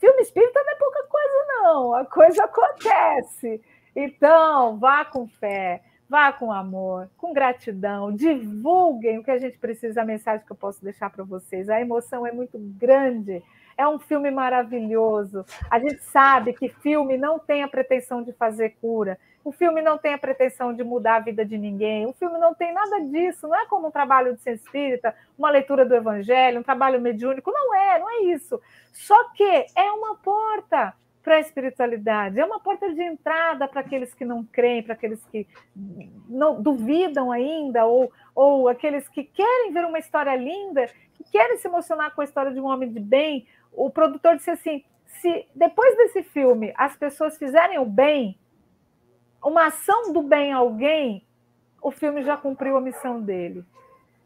filme 0.00 0.22
espírita 0.22 0.62
não 0.64 0.72
é 0.72 0.76
pouca 0.76 1.06
coisa, 1.06 1.46
não. 1.48 1.94
A 1.94 2.06
coisa 2.06 2.44
acontece. 2.44 3.60
Então, 3.94 4.78
vá 4.78 5.04
com 5.04 5.28
fé, 5.28 5.82
vá 6.08 6.32
com 6.32 6.50
amor, 6.50 7.10
com 7.18 7.34
gratidão, 7.34 8.10
divulguem 8.10 9.18
o 9.18 9.22
que 9.22 9.30
a 9.30 9.38
gente 9.38 9.58
precisa, 9.58 10.00
a 10.00 10.06
mensagem 10.06 10.46
que 10.46 10.52
eu 10.52 10.56
posso 10.56 10.82
deixar 10.82 11.10
para 11.10 11.24
vocês. 11.24 11.68
A 11.68 11.78
emoção 11.78 12.26
é 12.26 12.32
muito 12.32 12.58
grande 12.58 13.42
é 13.76 13.86
um 13.86 13.98
filme 13.98 14.30
maravilhoso. 14.30 15.44
A 15.70 15.78
gente 15.78 16.02
sabe 16.04 16.52
que 16.52 16.68
filme 16.68 17.16
não 17.16 17.38
tem 17.38 17.62
a 17.62 17.68
pretensão 17.68 18.22
de 18.22 18.32
fazer 18.32 18.76
cura. 18.80 19.18
O 19.44 19.52
filme 19.52 19.82
não 19.82 19.98
tem 19.98 20.14
a 20.14 20.18
pretensão 20.18 20.72
de 20.72 20.82
mudar 20.82 21.16
a 21.16 21.20
vida 21.20 21.44
de 21.44 21.58
ninguém. 21.58 22.06
O 22.06 22.14
filme 22.14 22.38
não 22.38 22.54
tem 22.54 22.72
nada 22.72 23.00
disso. 23.00 23.46
Não 23.46 23.54
é 23.54 23.66
como 23.66 23.88
um 23.88 23.90
trabalho 23.90 24.34
de 24.34 24.40
ciência 24.40 24.64
espírita, 24.64 25.14
uma 25.36 25.50
leitura 25.50 25.84
do 25.84 25.94
evangelho, 25.94 26.60
um 26.60 26.62
trabalho 26.62 27.00
mediúnico. 27.00 27.50
Não 27.50 27.74
é, 27.74 27.98
não 27.98 28.10
é 28.10 28.22
isso. 28.34 28.60
Só 28.92 29.30
que 29.32 29.66
é 29.76 29.92
uma 29.92 30.16
porta 30.16 30.94
para 31.24 31.36
a 31.36 31.40
espiritualidade, 31.40 32.38
é 32.38 32.44
uma 32.44 32.60
porta 32.60 32.92
de 32.92 33.02
entrada 33.02 33.66
para 33.66 33.80
aqueles 33.80 34.12
que 34.12 34.26
não 34.26 34.44
creem, 34.44 34.82
para 34.82 34.92
aqueles 34.92 35.24
que 35.32 35.48
não 36.28 36.60
duvidam 36.60 37.32
ainda, 37.32 37.86
ou, 37.86 38.12
ou 38.34 38.68
aqueles 38.68 39.08
que 39.08 39.24
querem 39.24 39.72
ver 39.72 39.86
uma 39.86 39.98
história 39.98 40.36
linda, 40.36 40.86
que 41.14 41.24
querem 41.32 41.56
se 41.56 41.66
emocionar 41.66 42.14
com 42.14 42.20
a 42.20 42.24
história 42.24 42.52
de 42.52 42.60
um 42.60 42.66
homem 42.66 42.92
de 42.92 43.00
bem, 43.00 43.46
o 43.76 43.90
produtor 43.90 44.36
disse 44.36 44.50
assim: 44.50 44.84
se 45.06 45.46
depois 45.54 45.96
desse 45.96 46.22
filme 46.22 46.72
as 46.76 46.96
pessoas 46.96 47.36
fizerem 47.36 47.78
o 47.78 47.84
bem, 47.84 48.38
uma 49.42 49.66
ação 49.66 50.12
do 50.12 50.22
bem 50.22 50.52
a 50.52 50.56
alguém, 50.56 51.26
o 51.82 51.90
filme 51.90 52.22
já 52.22 52.36
cumpriu 52.36 52.76
a 52.76 52.80
missão 52.80 53.20
dele. 53.20 53.64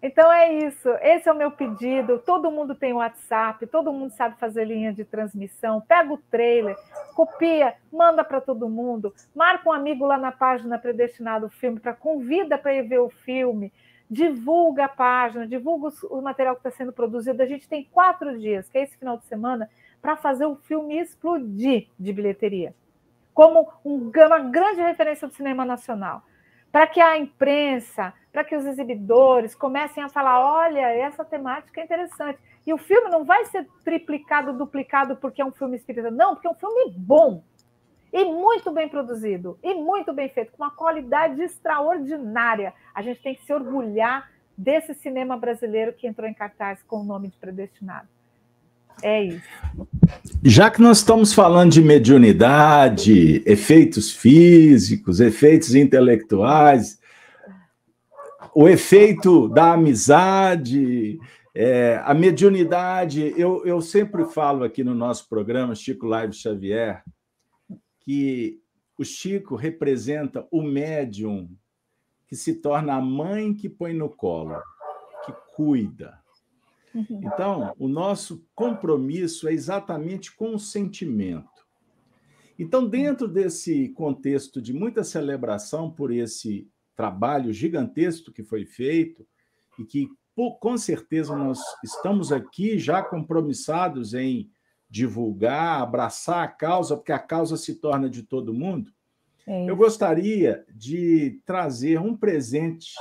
Então 0.00 0.32
é 0.32 0.52
isso, 0.52 0.88
esse 1.00 1.28
é 1.28 1.32
o 1.32 1.36
meu 1.36 1.50
pedido. 1.50 2.20
Todo 2.20 2.52
mundo 2.52 2.72
tem 2.72 2.92
WhatsApp, 2.92 3.66
todo 3.66 3.92
mundo 3.92 4.12
sabe 4.12 4.38
fazer 4.38 4.64
linha 4.64 4.92
de 4.92 5.04
transmissão. 5.04 5.80
Pega 5.80 6.12
o 6.12 6.18
trailer, 6.30 6.76
copia, 7.16 7.74
manda 7.92 8.22
para 8.22 8.40
todo 8.40 8.68
mundo, 8.68 9.12
marca 9.34 9.68
um 9.68 9.72
amigo 9.72 10.06
lá 10.06 10.16
na 10.16 10.30
página 10.30 10.78
Predestinado 10.78 11.48
Filme 11.48 11.80
para 11.80 11.94
convida 11.94 12.56
para 12.56 12.74
ir 12.74 12.82
ver 12.82 13.00
o 13.00 13.10
filme 13.10 13.72
divulga 14.10 14.86
a 14.86 14.88
página, 14.88 15.46
divulga 15.46 15.90
o 16.10 16.20
material 16.22 16.54
que 16.54 16.60
está 16.60 16.70
sendo 16.70 16.92
produzido. 16.92 17.42
A 17.42 17.46
gente 17.46 17.68
tem 17.68 17.84
quatro 17.84 18.38
dias, 18.38 18.68
que 18.68 18.78
é 18.78 18.82
esse 18.82 18.96
final 18.96 19.18
de 19.18 19.26
semana, 19.26 19.68
para 20.00 20.16
fazer 20.16 20.46
o 20.46 20.56
filme 20.56 20.98
explodir 20.98 21.88
de 21.98 22.12
bilheteria, 22.12 22.74
como 23.34 23.70
um, 23.84 24.10
uma 24.10 24.38
grande 24.38 24.80
referência 24.80 25.28
do 25.28 25.34
cinema 25.34 25.64
nacional. 25.64 26.22
Para 26.70 26.86
que 26.86 27.00
a 27.00 27.18
imprensa, 27.18 28.12
para 28.32 28.44
que 28.44 28.54
os 28.54 28.64
exibidores 28.64 29.54
comecem 29.54 30.02
a 30.02 30.08
falar: 30.08 30.40
olha, 30.40 30.92
essa 30.94 31.24
temática 31.24 31.80
é 31.80 31.84
interessante. 31.84 32.38
E 32.66 32.72
o 32.72 32.78
filme 32.78 33.10
não 33.10 33.24
vai 33.24 33.46
ser 33.46 33.66
triplicado, 33.82 34.52
duplicado 34.52 35.16
porque 35.16 35.40
é 35.40 35.44
um 35.44 35.52
filme 35.52 35.76
espírita, 35.76 36.10
não, 36.10 36.34
porque 36.34 36.46
é 36.46 36.50
um 36.50 36.54
filme 36.54 36.92
bom. 36.96 37.42
E 38.12 38.24
muito 38.24 38.70
bem 38.72 38.88
produzido, 38.88 39.58
e 39.62 39.74
muito 39.74 40.12
bem 40.12 40.28
feito, 40.28 40.52
com 40.52 40.62
uma 40.62 40.70
qualidade 40.70 41.40
extraordinária. 41.42 42.72
A 42.94 43.02
gente 43.02 43.22
tem 43.22 43.34
que 43.34 43.44
se 43.44 43.52
orgulhar 43.52 44.30
desse 44.56 44.94
cinema 44.94 45.36
brasileiro 45.36 45.92
que 45.92 46.06
entrou 46.06 46.28
em 46.28 46.34
cartaz 46.34 46.82
com 46.82 47.00
o 47.00 47.04
nome 47.04 47.28
de 47.28 47.36
Predestinado. 47.36 48.08
É 49.02 49.22
isso. 49.22 49.46
Já 50.44 50.70
que 50.70 50.80
nós 50.80 50.98
estamos 50.98 51.32
falando 51.32 51.70
de 51.70 51.82
mediunidade, 51.82 53.42
efeitos 53.46 54.10
físicos, 54.10 55.20
efeitos 55.20 55.74
intelectuais, 55.74 56.98
o 58.54 58.68
efeito 58.68 59.48
da 59.48 59.74
amizade, 59.74 61.18
é, 61.54 62.00
a 62.04 62.14
mediunidade, 62.14 63.32
eu, 63.36 63.64
eu 63.64 63.80
sempre 63.80 64.24
falo 64.24 64.64
aqui 64.64 64.82
no 64.82 64.94
nosso 64.94 65.28
programa, 65.28 65.74
Chico 65.74 66.06
Live 66.06 66.32
Xavier, 66.32 67.04
que 68.08 68.62
o 68.96 69.04
Chico 69.04 69.54
representa 69.54 70.48
o 70.50 70.62
médium 70.62 71.54
que 72.26 72.34
se 72.34 72.54
torna 72.54 72.94
a 72.94 73.02
mãe 73.02 73.52
que 73.52 73.68
põe 73.68 73.92
no 73.92 74.08
colo, 74.08 74.58
que 75.26 75.32
cuida. 75.54 76.18
Uhum. 76.94 77.20
Então, 77.22 77.74
o 77.78 77.86
nosso 77.86 78.42
compromisso 78.54 79.46
é 79.46 79.52
exatamente 79.52 80.34
com 80.34 80.54
o 80.54 80.58
sentimento. 80.58 81.66
Então, 82.58 82.88
dentro 82.88 83.28
desse 83.28 83.90
contexto 83.90 84.62
de 84.62 84.72
muita 84.72 85.04
celebração 85.04 85.90
por 85.90 86.10
esse 86.10 86.66
trabalho 86.96 87.52
gigantesco 87.52 88.32
que 88.32 88.42
foi 88.42 88.64
feito 88.64 89.28
e 89.78 89.84
que 89.84 90.08
com 90.34 90.78
certeza 90.78 91.36
nós 91.36 91.58
estamos 91.84 92.32
aqui 92.32 92.78
já 92.78 93.02
compromissados 93.02 94.14
em 94.14 94.50
divulgar, 94.88 95.82
abraçar 95.82 96.44
a 96.44 96.48
causa, 96.48 96.96
porque 96.96 97.12
a 97.12 97.18
causa 97.18 97.56
se 97.56 97.74
torna 97.76 98.08
de 98.08 98.22
todo 98.22 98.54
mundo. 98.54 98.90
É 99.46 99.68
eu 99.68 99.76
gostaria 99.76 100.64
de 100.74 101.40
trazer 101.44 101.98
um 102.00 102.16
presente 102.16 102.92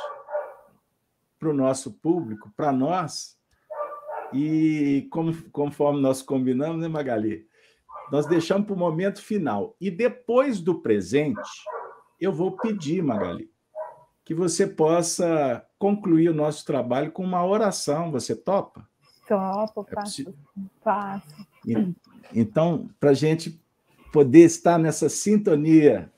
para 1.39 1.49
o 1.49 1.53
nosso 1.53 1.93
público, 1.93 2.51
para 2.55 2.71
nós, 2.71 3.37
e 4.33 5.07
como, 5.11 5.33
conforme 5.51 6.01
nós 6.01 6.21
combinamos, 6.21 6.81
né, 6.81 6.87
Magali? 6.87 7.47
Nós 8.11 8.25
deixamos 8.25 8.65
para 8.65 8.75
o 8.75 8.79
momento 8.79 9.21
final. 9.21 9.75
E 9.79 9.91
depois 9.91 10.61
do 10.61 10.81
presente, 10.81 11.41
eu 12.19 12.31
vou 12.31 12.57
pedir, 12.57 13.03
Magali, 13.03 13.51
que 14.25 14.33
você 14.33 14.65
possa 14.65 15.65
concluir 15.77 16.29
o 16.29 16.33
nosso 16.33 16.65
trabalho 16.65 17.11
com 17.11 17.23
uma 17.23 17.45
oração. 17.45 18.11
Você 18.11 18.35
topa? 18.35 18.87
Topo, 19.27 19.85
é 19.89 19.95
faço. 19.95 20.33
faço. 20.81 21.47
Então, 22.33 22.89
para 22.99 23.11
a 23.11 23.13
gente 23.13 23.59
poder 24.11 24.45
estar 24.45 24.77
nessa 24.77 25.09
sintonia 25.09 26.11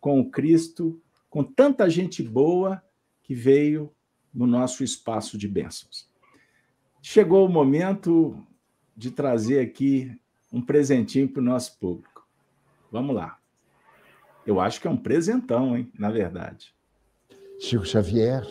com 0.00 0.28
Cristo, 0.30 1.00
com 1.30 1.42
tanta 1.42 1.88
gente 1.88 2.22
boa 2.22 2.82
que 3.22 3.34
veio 3.34 3.90
no 4.32 4.46
nosso 4.46 4.84
espaço 4.84 5.38
de 5.38 5.48
bênçãos. 5.48 6.08
Chegou 7.00 7.46
o 7.46 7.48
momento 7.48 8.36
de 8.96 9.10
trazer 9.10 9.60
aqui 9.60 10.10
um 10.52 10.60
presentinho 10.60 11.28
para 11.28 11.40
o 11.40 11.44
nosso 11.44 11.78
público. 11.78 12.26
Vamos 12.90 13.14
lá. 13.14 13.38
Eu 14.46 14.60
acho 14.60 14.80
que 14.80 14.86
é 14.86 14.90
um 14.90 14.96
presentão, 14.96 15.76
hein? 15.76 15.90
Na 15.98 16.10
verdade. 16.10 16.74
Chico 17.58 17.84
Xavier 17.84 18.44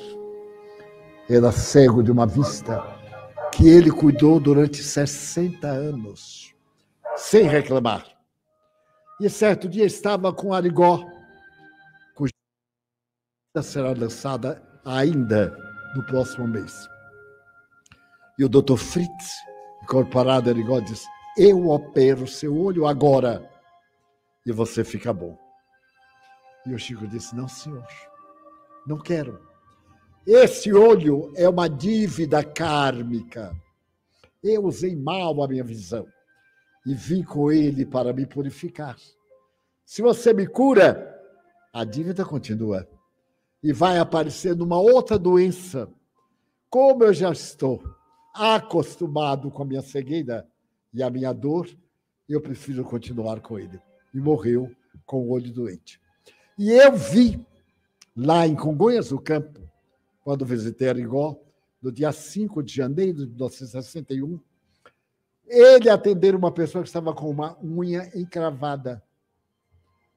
era 1.30 1.52
cego 1.52 2.04
de 2.04 2.12
uma 2.12 2.26
vista 2.26 3.03
que 3.56 3.68
ele 3.68 3.92
cuidou 3.92 4.40
durante 4.40 4.84
60 4.84 5.68
anos, 5.68 6.56
sem 7.16 7.44
reclamar. 7.44 8.06
E 9.22 9.30
certo 9.30 9.70
dia 9.70 9.86
estava 9.86 10.34
com 10.34 10.54
Arigó, 10.54 11.06
cuja 12.16 12.34
será 13.62 13.94
lançada 13.94 14.62
ainda 14.84 15.56
no 15.96 16.04
próximo 16.06 16.48
mês. 16.48 16.74
E 18.40 18.44
o 18.44 18.50
doutor 18.50 18.78
Fritz, 18.78 19.32
incorporado 19.84 20.50
Arigó, 20.50 20.80
diz: 20.80 21.06
Eu 21.38 21.70
opero 21.70 22.28
seu 22.28 22.58
olho 22.58 22.88
agora 22.88 23.48
e 24.46 24.52
você 24.52 24.84
fica 24.84 25.14
bom. 25.14 25.38
E 26.66 26.74
o 26.74 26.80
Chico 26.80 27.08
disse: 27.08 27.36
Não, 27.36 27.48
senhor, 27.48 27.86
não 28.88 28.98
quero. 28.98 29.53
Esse 30.26 30.72
olho 30.72 31.34
é 31.36 31.50
uma 31.50 31.68
dívida 31.68 32.42
kármica. 32.44 33.54
Eu 34.42 34.64
usei 34.66 34.96
mal 34.96 35.44
a 35.44 35.48
minha 35.48 35.64
visão 35.64 36.08
e 36.86 36.94
vim 36.94 37.24
com 37.24 37.52
ele 37.52 37.86
para 37.86 38.14
me 38.14 38.26
purificar. 38.26 38.98
Se 39.86 40.02
você 40.02 40.34
me 40.34 40.48
cura, 40.48 41.10
a 41.74 41.84
dívida 41.84 42.24
continua 42.24 42.88
e 43.62 43.74
vai 43.74 43.98
aparecer 43.98 44.56
numa 44.56 44.80
outra 44.80 45.20
doença. 45.20 45.90
Como 46.70 47.04
eu 47.04 47.14
já 47.14 47.32
estou 47.32 47.84
acostumado 48.34 49.52
com 49.52 49.64
a 49.64 49.66
minha 49.66 49.82
cegueira 49.82 50.48
e 50.94 51.04
a 51.04 51.10
minha 51.10 51.34
dor, 51.34 51.70
eu 52.30 52.40
prefiro 52.40 52.86
continuar 52.86 53.42
com 53.42 53.60
ele. 53.60 53.80
E 54.14 54.20
morreu 54.20 54.72
com 55.06 55.22
o 55.22 55.32
olho 55.32 55.52
doente. 55.52 56.00
E 56.58 56.72
eu 56.72 56.94
vi 56.94 57.46
lá 58.16 58.48
em 58.48 58.56
Congonhas 58.56 59.10
do 59.10 59.20
Campo, 59.20 59.63
quando 60.24 60.46
visitei 60.46 60.90
Arigó, 60.90 61.40
no 61.82 61.92
dia 61.92 62.12
5 62.12 62.64
de 62.64 62.74
janeiro 62.74 63.26
de 63.26 63.28
1961, 63.28 64.40
ele 65.46 65.90
atender 65.90 66.34
uma 66.34 66.52
pessoa 66.52 66.82
que 66.82 66.88
estava 66.88 67.14
com 67.14 67.30
uma 67.30 67.58
unha 67.62 68.10
encravada. 68.16 69.04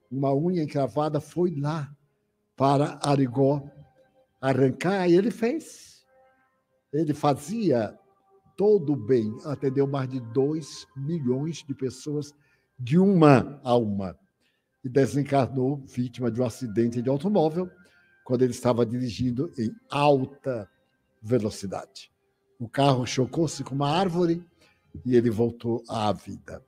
Uma 0.09 0.33
unha 0.33 0.63
encravada 0.63 1.19
foi 1.19 1.53
lá 1.59 1.93
para 2.55 2.97
Arigó 3.03 3.69
arrancar, 4.39 5.09
e 5.09 5.15
ele 5.15 5.29
fez. 5.29 6.05
Ele 6.93 7.13
fazia 7.13 7.97
todo 8.55 8.93
o 8.93 8.95
bem, 8.95 9.35
atendeu 9.43 9.85
mais 9.85 10.09
de 10.09 10.19
2 10.19 10.87
milhões 10.95 11.57
de 11.57 11.73
pessoas 11.75 12.33
de 12.79 12.97
uma 12.97 13.59
a 13.63 13.75
uma. 13.75 14.17
E 14.83 14.89
desencarnou 14.89 15.83
vítima 15.85 16.31
de 16.31 16.41
um 16.41 16.45
acidente 16.45 17.01
de 17.01 17.09
automóvel 17.09 17.69
quando 18.27 18.41
ele 18.41 18.51
estava 18.51 18.85
dirigindo 18.85 19.49
em 19.57 19.73
alta 19.89 20.69
velocidade. 21.21 22.11
O 22.59 22.67
carro 22.67 23.05
chocou-se 23.05 23.63
com 23.63 23.73
uma 23.73 23.89
árvore 23.89 24.45
e 25.05 25.15
ele 25.15 25.29
voltou 25.29 25.81
à 25.87 26.11
vida. 26.11 26.61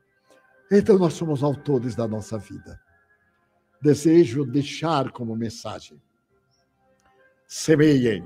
Então, 0.72 0.98
nós 0.98 1.15
somos 1.15 1.44
autores 1.44 1.95
da 1.95 2.07
nossa 2.07 2.38
vida. 2.38 2.80
Desejo 3.81 4.45
deixar 4.45 5.11
como 5.11 5.36
mensagem: 5.36 6.02
semeiem, 7.45 8.23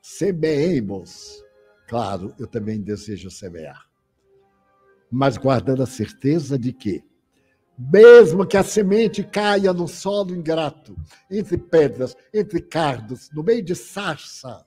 semeemos. 0.00 1.44
Claro, 1.88 2.32
eu 2.38 2.46
também 2.46 2.80
desejo 2.80 3.32
semear, 3.32 3.90
mas 5.10 5.36
guardando 5.36 5.82
a 5.82 5.86
certeza 5.86 6.56
de 6.56 6.72
que, 6.72 7.02
mesmo 7.78 8.44
que 8.44 8.56
a 8.56 8.64
semente 8.64 9.22
caia 9.22 9.72
no 9.72 9.86
solo 9.86 10.34
ingrato, 10.34 10.96
entre 11.30 11.56
pedras, 11.56 12.16
entre 12.34 12.60
cardos, 12.60 13.30
no 13.32 13.42
meio 13.42 13.62
de 13.62 13.74
sarça, 13.74 14.66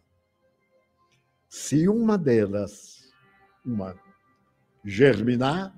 se 1.50 1.90
uma 1.90 2.18
delas, 2.18 3.12
uma 3.66 4.00
germinar, 4.86 5.76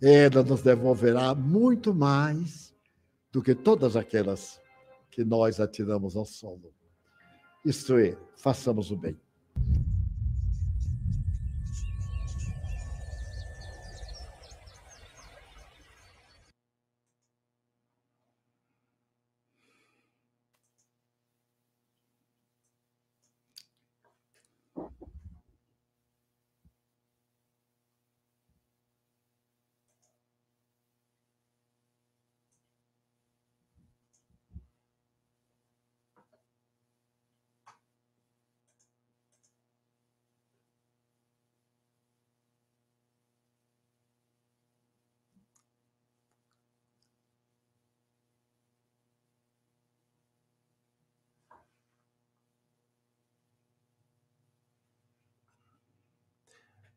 ela 0.00 0.42
nos 0.42 0.62
devolverá 0.62 1.34
muito 1.34 1.92
mais 1.92 2.72
do 3.32 3.42
que 3.42 3.54
todas 3.54 3.96
aquelas 3.96 4.60
que 5.10 5.24
nós 5.24 5.58
atiramos 5.58 6.16
ao 6.16 6.24
solo. 6.24 6.72
Isto 7.64 7.98
é, 7.98 8.16
façamos 8.36 8.90
o 8.90 8.96
bem. 8.96 9.20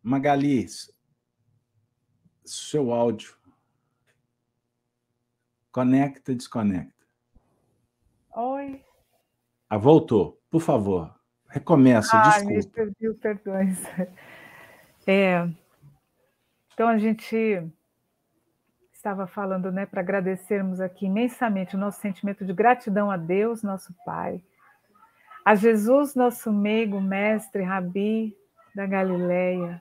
Magali, 0.05 0.67
seu 2.45 2.93
áudio. 2.93 3.35
Conecta 5.71 6.35
desconecta. 6.35 6.93
Oi. 8.35 8.85
Ah, 9.67 9.79
voltou. 9.79 10.39
Por 10.51 10.61
favor, 10.61 11.11
recomeça, 11.47 12.15
ah, 12.15 12.29
desculpa. 12.29 12.53
me 12.53 12.93
pediu 12.93 13.15
perdões. 13.15 13.79
É, 15.07 15.47
então, 16.73 16.87
a 16.87 16.97
gente 16.97 17.63
estava 18.91 19.27
falando, 19.27 19.71
né, 19.71 19.85
para 19.85 20.01
agradecermos 20.01 20.81
aqui 20.81 21.05
imensamente 21.05 21.75
o 21.75 21.77
nosso 21.77 22.01
sentimento 22.01 22.43
de 22.43 22.51
gratidão 22.51 23.11
a 23.11 23.15
Deus, 23.15 23.61
nosso 23.61 23.93
Pai, 24.03 24.43
a 25.45 25.53
Jesus, 25.53 26.15
nosso 26.15 26.51
meigo, 26.51 26.99
mestre, 26.99 27.61
rabi 27.61 28.35
da 28.73 28.87
Galileia, 28.87 29.79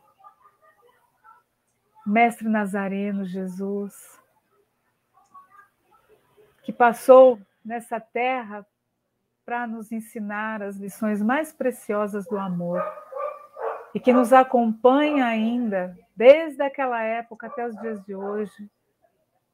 Mestre 2.06 2.48
Nazareno 2.48 3.24
Jesus, 3.24 3.94
que 6.62 6.72
passou 6.72 7.40
nessa 7.64 7.98
terra 7.98 8.66
para 9.44 9.66
nos 9.66 9.90
ensinar 9.90 10.62
as 10.62 10.76
lições 10.76 11.22
mais 11.22 11.52
preciosas 11.52 12.26
do 12.26 12.36
amor 12.36 12.82
e 13.94 14.00
que 14.00 14.12
nos 14.12 14.32
acompanha 14.32 15.24
ainda 15.24 15.96
desde 16.14 16.62
aquela 16.62 17.02
época 17.02 17.46
até 17.46 17.66
os 17.66 17.74
dias 17.80 18.02
de 18.04 18.14
hoje, 18.14 18.70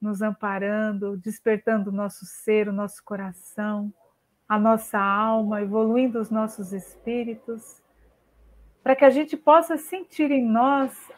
nos 0.00 0.20
amparando, 0.20 1.16
despertando 1.16 1.90
o 1.90 1.92
nosso 1.92 2.24
ser, 2.24 2.68
o 2.68 2.72
nosso 2.72 3.04
coração, 3.04 3.92
a 4.48 4.58
nossa 4.58 4.98
alma, 4.98 5.62
evoluindo 5.62 6.18
os 6.18 6.30
nossos 6.30 6.72
espíritos, 6.72 7.80
para 8.82 8.96
que 8.96 9.04
a 9.04 9.10
gente 9.10 9.36
possa 9.36 9.76
sentir 9.76 10.30
em 10.30 10.44
nós 10.44 11.10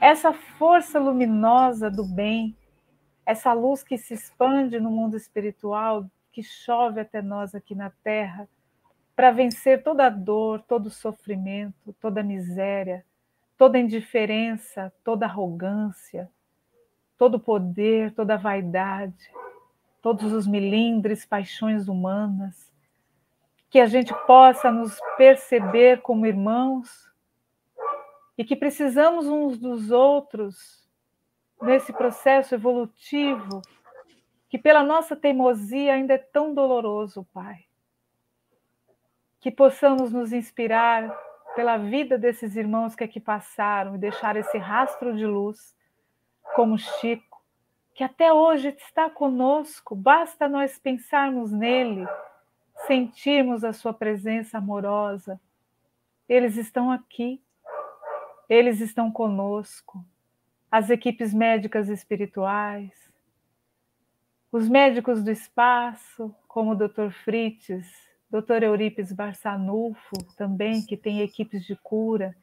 essa 0.00 0.32
força 0.32 0.98
luminosa 0.98 1.90
do 1.90 2.04
bem, 2.04 2.56
essa 3.24 3.52
luz 3.52 3.82
que 3.82 3.96
se 3.96 4.14
expande 4.14 4.78
no 4.78 4.90
mundo 4.90 5.16
espiritual, 5.16 6.06
que 6.30 6.42
chove 6.42 7.00
até 7.00 7.22
nós 7.22 7.54
aqui 7.54 7.74
na 7.74 7.90
Terra, 8.04 8.48
para 9.14 9.30
vencer 9.30 9.82
toda 9.82 10.10
dor, 10.10 10.62
todo 10.62 10.90
sofrimento, 10.90 11.94
toda 11.94 12.22
miséria, 12.22 13.04
toda 13.56 13.78
indiferença, 13.78 14.92
toda 15.02 15.24
arrogância, 15.24 16.30
todo 17.16 17.40
poder, 17.40 18.12
toda 18.12 18.36
vaidade, 18.36 19.30
todos 20.02 20.32
os 20.32 20.46
milindres, 20.46 21.24
paixões 21.24 21.88
humanas, 21.88 22.70
que 23.70 23.80
a 23.80 23.86
gente 23.86 24.14
possa 24.26 24.70
nos 24.70 25.00
perceber 25.16 26.02
como 26.02 26.26
irmãos 26.26 27.10
e 28.36 28.44
que 28.44 28.56
precisamos 28.56 29.26
uns 29.26 29.58
dos 29.58 29.90
outros 29.90 30.86
nesse 31.60 31.92
processo 31.92 32.54
evolutivo 32.54 33.62
que 34.48 34.58
pela 34.58 34.82
nossa 34.82 35.16
teimosia 35.16 35.94
ainda 35.94 36.14
é 36.14 36.18
tão 36.18 36.54
doloroso, 36.54 37.26
Pai. 37.32 37.64
Que 39.40 39.50
possamos 39.50 40.12
nos 40.12 40.32
inspirar 40.32 41.14
pela 41.54 41.76
vida 41.76 42.18
desses 42.18 42.54
irmãos 42.54 42.94
que 42.94 43.02
aqui 43.02 43.18
passaram 43.18 43.94
e 43.94 43.98
deixar 43.98 44.36
esse 44.36 44.58
rastro 44.58 45.16
de 45.16 45.26
luz, 45.26 45.74
como 46.54 46.78
Chico, 46.78 47.42
que 47.94 48.04
até 48.04 48.32
hoje 48.32 48.68
está 48.68 49.08
conosco, 49.08 49.94
basta 49.96 50.48
nós 50.48 50.78
pensarmos 50.78 51.50
nele, 51.50 52.06
sentirmos 52.86 53.64
a 53.64 53.72
sua 53.72 53.94
presença 53.94 54.58
amorosa. 54.58 55.40
Eles 56.28 56.56
estão 56.56 56.92
aqui, 56.92 57.42
eles 58.48 58.80
estão 58.80 59.10
conosco, 59.10 60.04
as 60.70 60.90
equipes 60.90 61.32
médicas 61.32 61.88
espirituais, 61.88 62.92
os 64.52 64.68
médicos 64.68 65.22
do 65.22 65.30
espaço, 65.30 66.34
como 66.46 66.72
o 66.72 66.74
Dr. 66.74 67.10
Fritz, 67.24 67.86
Dr. 68.30 68.62
Eurípides 68.62 69.12
Barçanufo, 69.12 70.16
também, 70.36 70.82
que 70.84 70.96
tem 70.96 71.20
equipes 71.20 71.64
de 71.64 71.76
cura, 71.76 72.34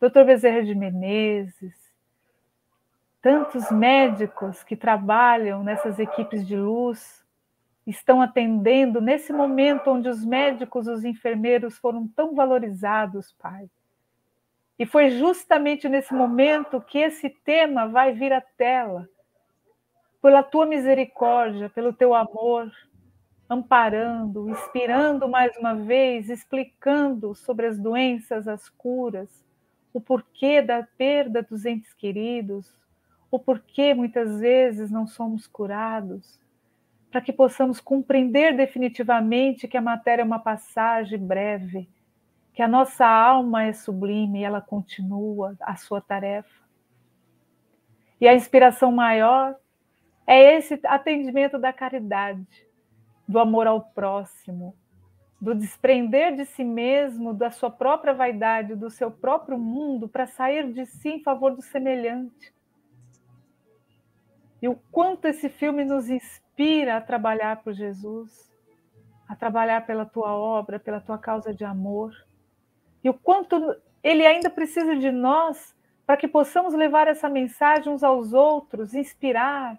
Dr. 0.00 0.24
Bezerra 0.24 0.62
de 0.62 0.74
Menezes, 0.74 1.94
tantos 3.22 3.70
médicos 3.70 4.62
que 4.62 4.76
trabalham 4.76 5.64
nessas 5.64 5.98
equipes 5.98 6.46
de 6.46 6.56
luz 6.56 7.24
estão 7.86 8.20
atendendo 8.20 9.00
nesse 9.00 9.32
momento 9.32 9.90
onde 9.90 10.08
os 10.08 10.24
médicos, 10.24 10.86
os 10.86 11.04
enfermeiros 11.04 11.78
foram 11.78 12.06
tão 12.08 12.34
valorizados, 12.34 13.32
Pai. 13.38 13.68
E 14.78 14.84
foi 14.84 15.10
justamente 15.10 15.88
nesse 15.88 16.12
momento 16.12 16.80
que 16.80 16.98
esse 16.98 17.30
tema 17.30 17.86
vai 17.86 18.12
vir 18.12 18.32
à 18.32 18.40
tela. 18.40 19.08
Pela 20.20 20.42
tua 20.42 20.66
misericórdia, 20.66 21.70
pelo 21.70 21.92
teu 21.92 22.14
amor, 22.14 22.72
amparando, 23.48 24.48
inspirando 24.50 25.28
mais 25.28 25.56
uma 25.56 25.74
vez, 25.74 26.28
explicando 26.28 27.34
sobre 27.34 27.66
as 27.66 27.78
doenças, 27.78 28.48
as 28.48 28.68
curas, 28.68 29.44
o 29.92 30.00
porquê 30.00 30.60
da 30.60 30.82
perda 30.82 31.42
dos 31.42 31.64
entes 31.64 31.92
queridos, 31.94 32.74
o 33.30 33.38
porquê 33.38 33.94
muitas 33.94 34.40
vezes 34.40 34.90
não 34.90 35.06
somos 35.06 35.46
curados, 35.46 36.40
para 37.10 37.20
que 37.20 37.32
possamos 37.32 37.80
compreender 37.80 38.56
definitivamente 38.56 39.68
que 39.68 39.76
a 39.76 39.82
matéria 39.82 40.22
é 40.22 40.24
uma 40.24 40.40
passagem 40.40 41.18
breve, 41.18 41.88
que 42.54 42.62
a 42.62 42.68
nossa 42.68 43.04
alma 43.04 43.64
é 43.64 43.72
sublime 43.72 44.40
e 44.40 44.44
ela 44.44 44.60
continua 44.60 45.56
a 45.60 45.76
sua 45.76 46.00
tarefa. 46.00 46.62
E 48.20 48.28
a 48.28 48.34
inspiração 48.34 48.92
maior 48.92 49.56
é 50.26 50.56
esse 50.56 50.80
atendimento 50.84 51.58
da 51.58 51.72
caridade, 51.72 52.46
do 53.26 53.40
amor 53.40 53.66
ao 53.66 53.80
próximo, 53.80 54.74
do 55.40 55.54
desprender 55.54 56.36
de 56.36 56.46
si 56.46 56.64
mesmo, 56.64 57.34
da 57.34 57.50
sua 57.50 57.70
própria 57.70 58.14
vaidade, 58.14 58.76
do 58.76 58.88
seu 58.88 59.10
próprio 59.10 59.58
mundo, 59.58 60.08
para 60.08 60.26
sair 60.26 60.72
de 60.72 60.86
si 60.86 61.08
em 61.08 61.22
favor 61.22 61.56
do 61.56 61.60
semelhante. 61.60 62.54
E 64.62 64.68
o 64.68 64.76
quanto 64.90 65.26
esse 65.26 65.48
filme 65.48 65.84
nos 65.84 66.08
inspira 66.08 66.96
a 66.96 67.00
trabalhar 67.00 67.62
por 67.62 67.74
Jesus, 67.74 68.50
a 69.28 69.34
trabalhar 69.34 69.84
pela 69.84 70.06
tua 70.06 70.32
obra, 70.32 70.78
pela 70.78 71.00
tua 71.00 71.18
causa 71.18 71.52
de 71.52 71.64
amor. 71.64 72.14
E 73.04 73.10
o 73.10 73.14
quanto 73.14 73.76
ele 74.02 74.26
ainda 74.26 74.48
precisa 74.48 74.96
de 74.96 75.12
nós 75.12 75.74
para 76.06 76.16
que 76.16 76.26
possamos 76.26 76.72
levar 76.72 77.06
essa 77.06 77.28
mensagem 77.28 77.92
uns 77.92 78.02
aos 78.02 78.32
outros, 78.32 78.94
inspirar, 78.94 79.78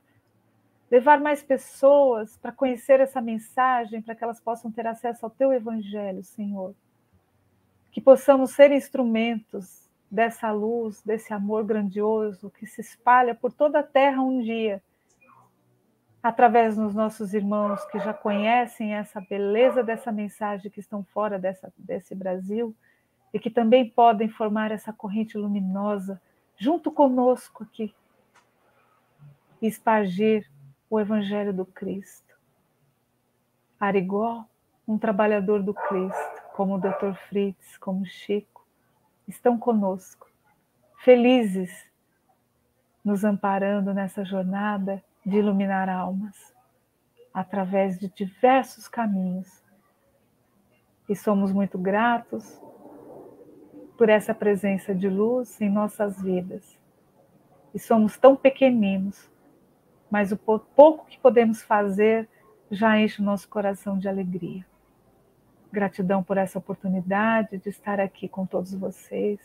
levar 0.90 1.20
mais 1.20 1.42
pessoas 1.42 2.38
para 2.38 2.52
conhecer 2.52 3.00
essa 3.00 3.20
mensagem, 3.20 4.02
para 4.02 4.14
que 4.14 4.24
elas 4.24 4.40
possam 4.40 4.72
ter 4.72 4.86
acesso 4.86 5.26
ao 5.26 5.30
teu 5.32 5.52
evangelho, 5.52 6.24
Senhor. 6.24 6.76
Que 7.92 8.00
possamos 8.00 8.52
ser 8.52 8.72
instrumentos 8.72 9.90
dessa 10.10 10.52
luz, 10.52 11.02
desse 11.02 11.34
amor 11.34 11.64
grandioso 11.64 12.52
que 12.52 12.68
se 12.68 12.82
espalha 12.82 13.34
por 13.34 13.52
toda 13.52 13.80
a 13.80 13.84
terra 13.84 14.22
um 14.22 14.42
dia, 14.42 14.82
através 16.22 16.76
dos 16.76 16.94
nossos 16.94 17.34
irmãos 17.34 17.84
que 17.86 18.00
já 18.00 18.14
conhecem 18.14 18.94
essa 18.94 19.20
beleza 19.22 19.84
dessa 19.84 20.12
mensagem, 20.12 20.72
que 20.72 20.80
estão 20.80 21.04
fora 21.04 21.38
dessa, 21.38 21.72
desse 21.78 22.16
Brasil 22.16 22.76
e 23.36 23.40
que 23.40 23.50
também 23.50 23.90
podem 23.90 24.30
formar 24.30 24.72
essa 24.72 24.94
corrente 24.94 25.38
luminosa 25.38 26.22
junto 26.58 26.90
conosco 26.90 27.64
aqui 27.64 27.94
e 29.62 29.68
espargir 29.68 30.50
o 30.90 30.98
Evangelho 31.02 31.54
do 31.54 31.66
Cristo. 31.66 32.34
Arigó, 33.78 34.46
um 34.88 34.98
trabalhador 34.98 35.62
do 35.62 35.74
Cristo, 35.74 36.44
como 36.54 36.76
o 36.76 36.80
Dr. 36.80 37.14
Fritz, 37.28 37.78
como 37.78 38.06
Chico, 38.06 38.66
estão 39.28 39.58
conosco, 39.58 40.32
felizes, 41.00 41.92
nos 43.04 43.26
amparando 43.26 43.94
nessa 43.94 44.24
jornada 44.24 45.04
de 45.26 45.40
iluminar 45.40 45.90
almas, 45.90 46.56
através 47.34 48.00
de 48.00 48.08
diversos 48.08 48.88
caminhos. 48.88 49.62
E 51.10 51.18
somos 51.18 51.52
muito 51.52 51.78
gratos 51.78 52.64
por 53.98 54.10
essa 54.10 54.34
presença 54.34 54.94
de 54.94 55.10
luz 55.10 55.60
em 55.62 55.70
nossas 55.70 56.22
vidas. 56.22 56.78
E 57.74 57.80
somos 57.80 58.18
tão 58.18 58.36
pequeninos, 58.36 59.30
mas 60.10 60.32
o 60.32 60.38
pouco 60.38 61.06
que 61.06 61.20
podemos 61.20 61.62
fazer 61.62 62.28
já 62.72 63.00
enche 63.00 63.22
o 63.22 63.26
nosso 63.26 63.48
coração 63.48 63.98
de 63.98 64.08
alegria. 64.08 64.66
Gratidão 65.72 66.24
por 66.24 66.38
essa 66.38 66.58
oportunidade 66.58 67.58
de 67.58 67.70
estar 67.70 68.00
aqui 68.00 68.28
com 68.28 68.46
todos 68.46 68.74
vocês. 68.74 69.40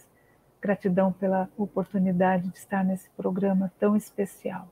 Gratidão 0.61 1.13
pela 1.13 1.49
oportunidade 1.57 2.49
de 2.51 2.59
estar 2.59 2.85
nesse 2.85 3.11
programa 3.11 3.73
tão 3.81 3.97
especial. 3.97 4.69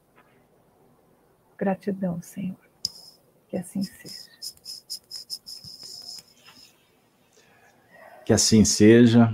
Gratidão, 1.56 2.22
Senhor. 2.22 2.56
Que 3.48 3.56
assim 3.56 3.82
seja. 3.82 4.30
Que 8.24 8.32
assim 8.32 8.64
seja. 8.64 9.32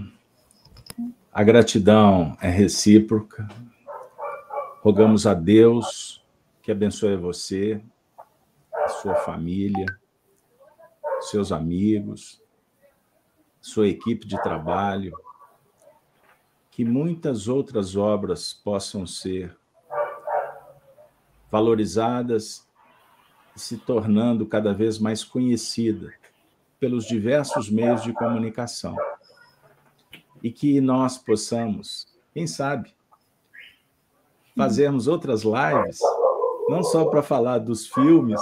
A 1.34 1.42
gratidão 1.42 2.38
é 2.40 2.48
recíproca. 2.48 3.48
Rogamos 4.80 5.26
a 5.26 5.34
Deus 5.34 6.24
que 6.62 6.72
abençoe 6.72 7.16
você, 7.16 7.82
a 8.72 8.88
sua 8.88 9.16
família 9.16 9.86
seus 11.24 11.52
amigos, 11.52 12.40
sua 13.60 13.88
equipe 13.88 14.26
de 14.26 14.40
trabalho, 14.42 15.16
que 16.70 16.84
muitas 16.84 17.48
outras 17.48 17.96
obras 17.96 18.52
possam 18.52 19.06
ser 19.06 19.56
valorizadas 21.50 22.66
e 23.54 23.60
se 23.60 23.78
tornando 23.78 24.46
cada 24.46 24.72
vez 24.72 24.98
mais 24.98 25.22
conhecida 25.22 26.12
pelos 26.80 27.06
diversos 27.06 27.70
meios 27.70 28.02
de 28.02 28.12
comunicação. 28.12 28.96
E 30.44 30.52
que 30.52 30.78
nós 30.78 31.16
possamos, 31.16 32.06
quem 32.34 32.46
sabe, 32.46 32.94
fazermos 34.54 35.08
outras 35.08 35.42
lives, 35.42 35.98
não 36.68 36.82
só 36.82 37.06
para 37.06 37.22
falar 37.22 37.58
dos 37.58 37.88
filmes, 37.88 38.40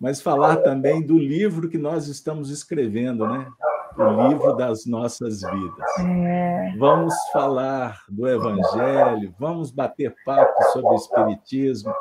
mas 0.00 0.22
falar 0.22 0.58
também 0.58 1.04
do 1.04 1.18
livro 1.18 1.68
que 1.68 1.76
nós 1.76 2.06
estamos 2.06 2.50
escrevendo, 2.50 3.26
né? 3.26 3.50
O 3.96 4.28
livro 4.28 4.54
das 4.54 4.86
nossas 4.86 5.40
vidas. 5.40 5.98
É. 5.98 6.76
Vamos 6.78 7.14
falar 7.32 8.04
do 8.08 8.28
Evangelho, 8.28 9.34
vamos 9.36 9.72
bater 9.72 10.14
papo 10.24 10.62
sobre 10.72 10.90
o 10.90 10.94
Espiritismo. 10.94 11.92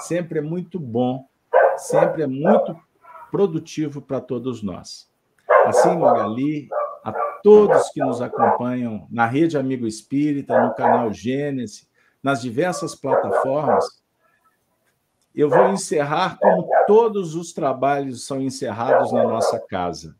Sempre 0.00 0.38
é 0.38 0.42
muito 0.42 0.78
bom, 0.78 1.26
sempre 1.76 2.24
é 2.24 2.26
muito 2.26 2.78
produtivo 3.30 4.02
para 4.02 4.20
todos 4.20 4.62
nós. 4.62 5.10
Assim, 5.66 5.96
Magali, 5.96 6.68
todos 7.42 7.90
que 7.90 8.00
nos 8.00 8.20
acompanham 8.20 9.06
na 9.10 9.26
Rede 9.26 9.58
Amigo 9.58 9.86
Espírita, 9.86 10.60
no 10.60 10.74
canal 10.74 11.12
Gênesis, 11.12 11.88
nas 12.22 12.40
diversas 12.40 12.94
plataformas, 12.94 14.02
eu 15.34 15.48
vou 15.48 15.70
encerrar 15.70 16.38
como 16.38 16.68
todos 16.86 17.34
os 17.34 17.52
trabalhos 17.52 18.26
são 18.26 18.40
encerrados 18.40 19.12
na 19.12 19.24
nossa 19.24 19.58
casa, 19.58 20.14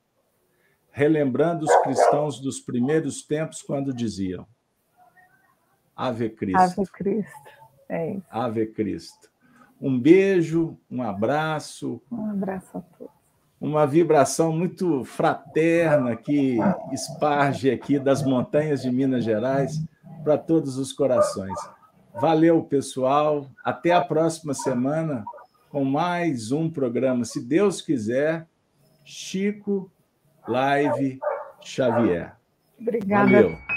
relembrando 0.91 1.65
os 1.65 1.77
cristãos 1.83 2.41
dos 2.41 2.61
primeiros 2.61 3.23
tempos 3.23 3.63
quando 3.63 3.93
diziam: 3.93 4.47
Ave 5.95 6.31
Cristo. 6.31 6.59
Ave 6.59 6.87
Cristo. 6.91 7.51
É 7.89 8.15
isso. 8.15 8.27
Ave 8.31 8.67
Cristo. 8.67 9.31
Um 9.81 10.01
beijo, 10.01 10.79
um 10.91 11.03
abraço. 11.03 12.01
Um 12.11 12.31
abraço 12.31 12.79
a 12.79 12.81
todos. 12.81 13.22
Uma 13.63 13.87
vibração 13.87 14.53
muito 14.53 15.05
fraterna 15.05 16.17
que 16.17 16.59
esparge 16.93 17.71
aqui 17.71 17.97
das 17.97 18.21
montanhas 18.21 18.83
de 18.83 18.91
Minas 18.91 19.23
Gerais 19.23 19.81
para 20.25 20.37
todos 20.37 20.79
os 20.79 20.93
corações. 20.93 21.59
Valeu, 22.21 22.61
pessoal. 22.65 23.47
Até 23.65 23.93
a 23.93 24.01
próxima 24.01 24.53
semana 24.53 25.25
com 25.71 25.85
mais 25.85 26.51
um 26.51 26.69
programa, 26.69 27.25
se 27.25 27.41
Deus 27.41 27.81
quiser. 27.81 28.49
Chico 29.05 29.89
Live 30.47 31.21
Xavier. 31.63 32.37
Obrigada. 32.79 33.31
Valeu. 33.31 33.72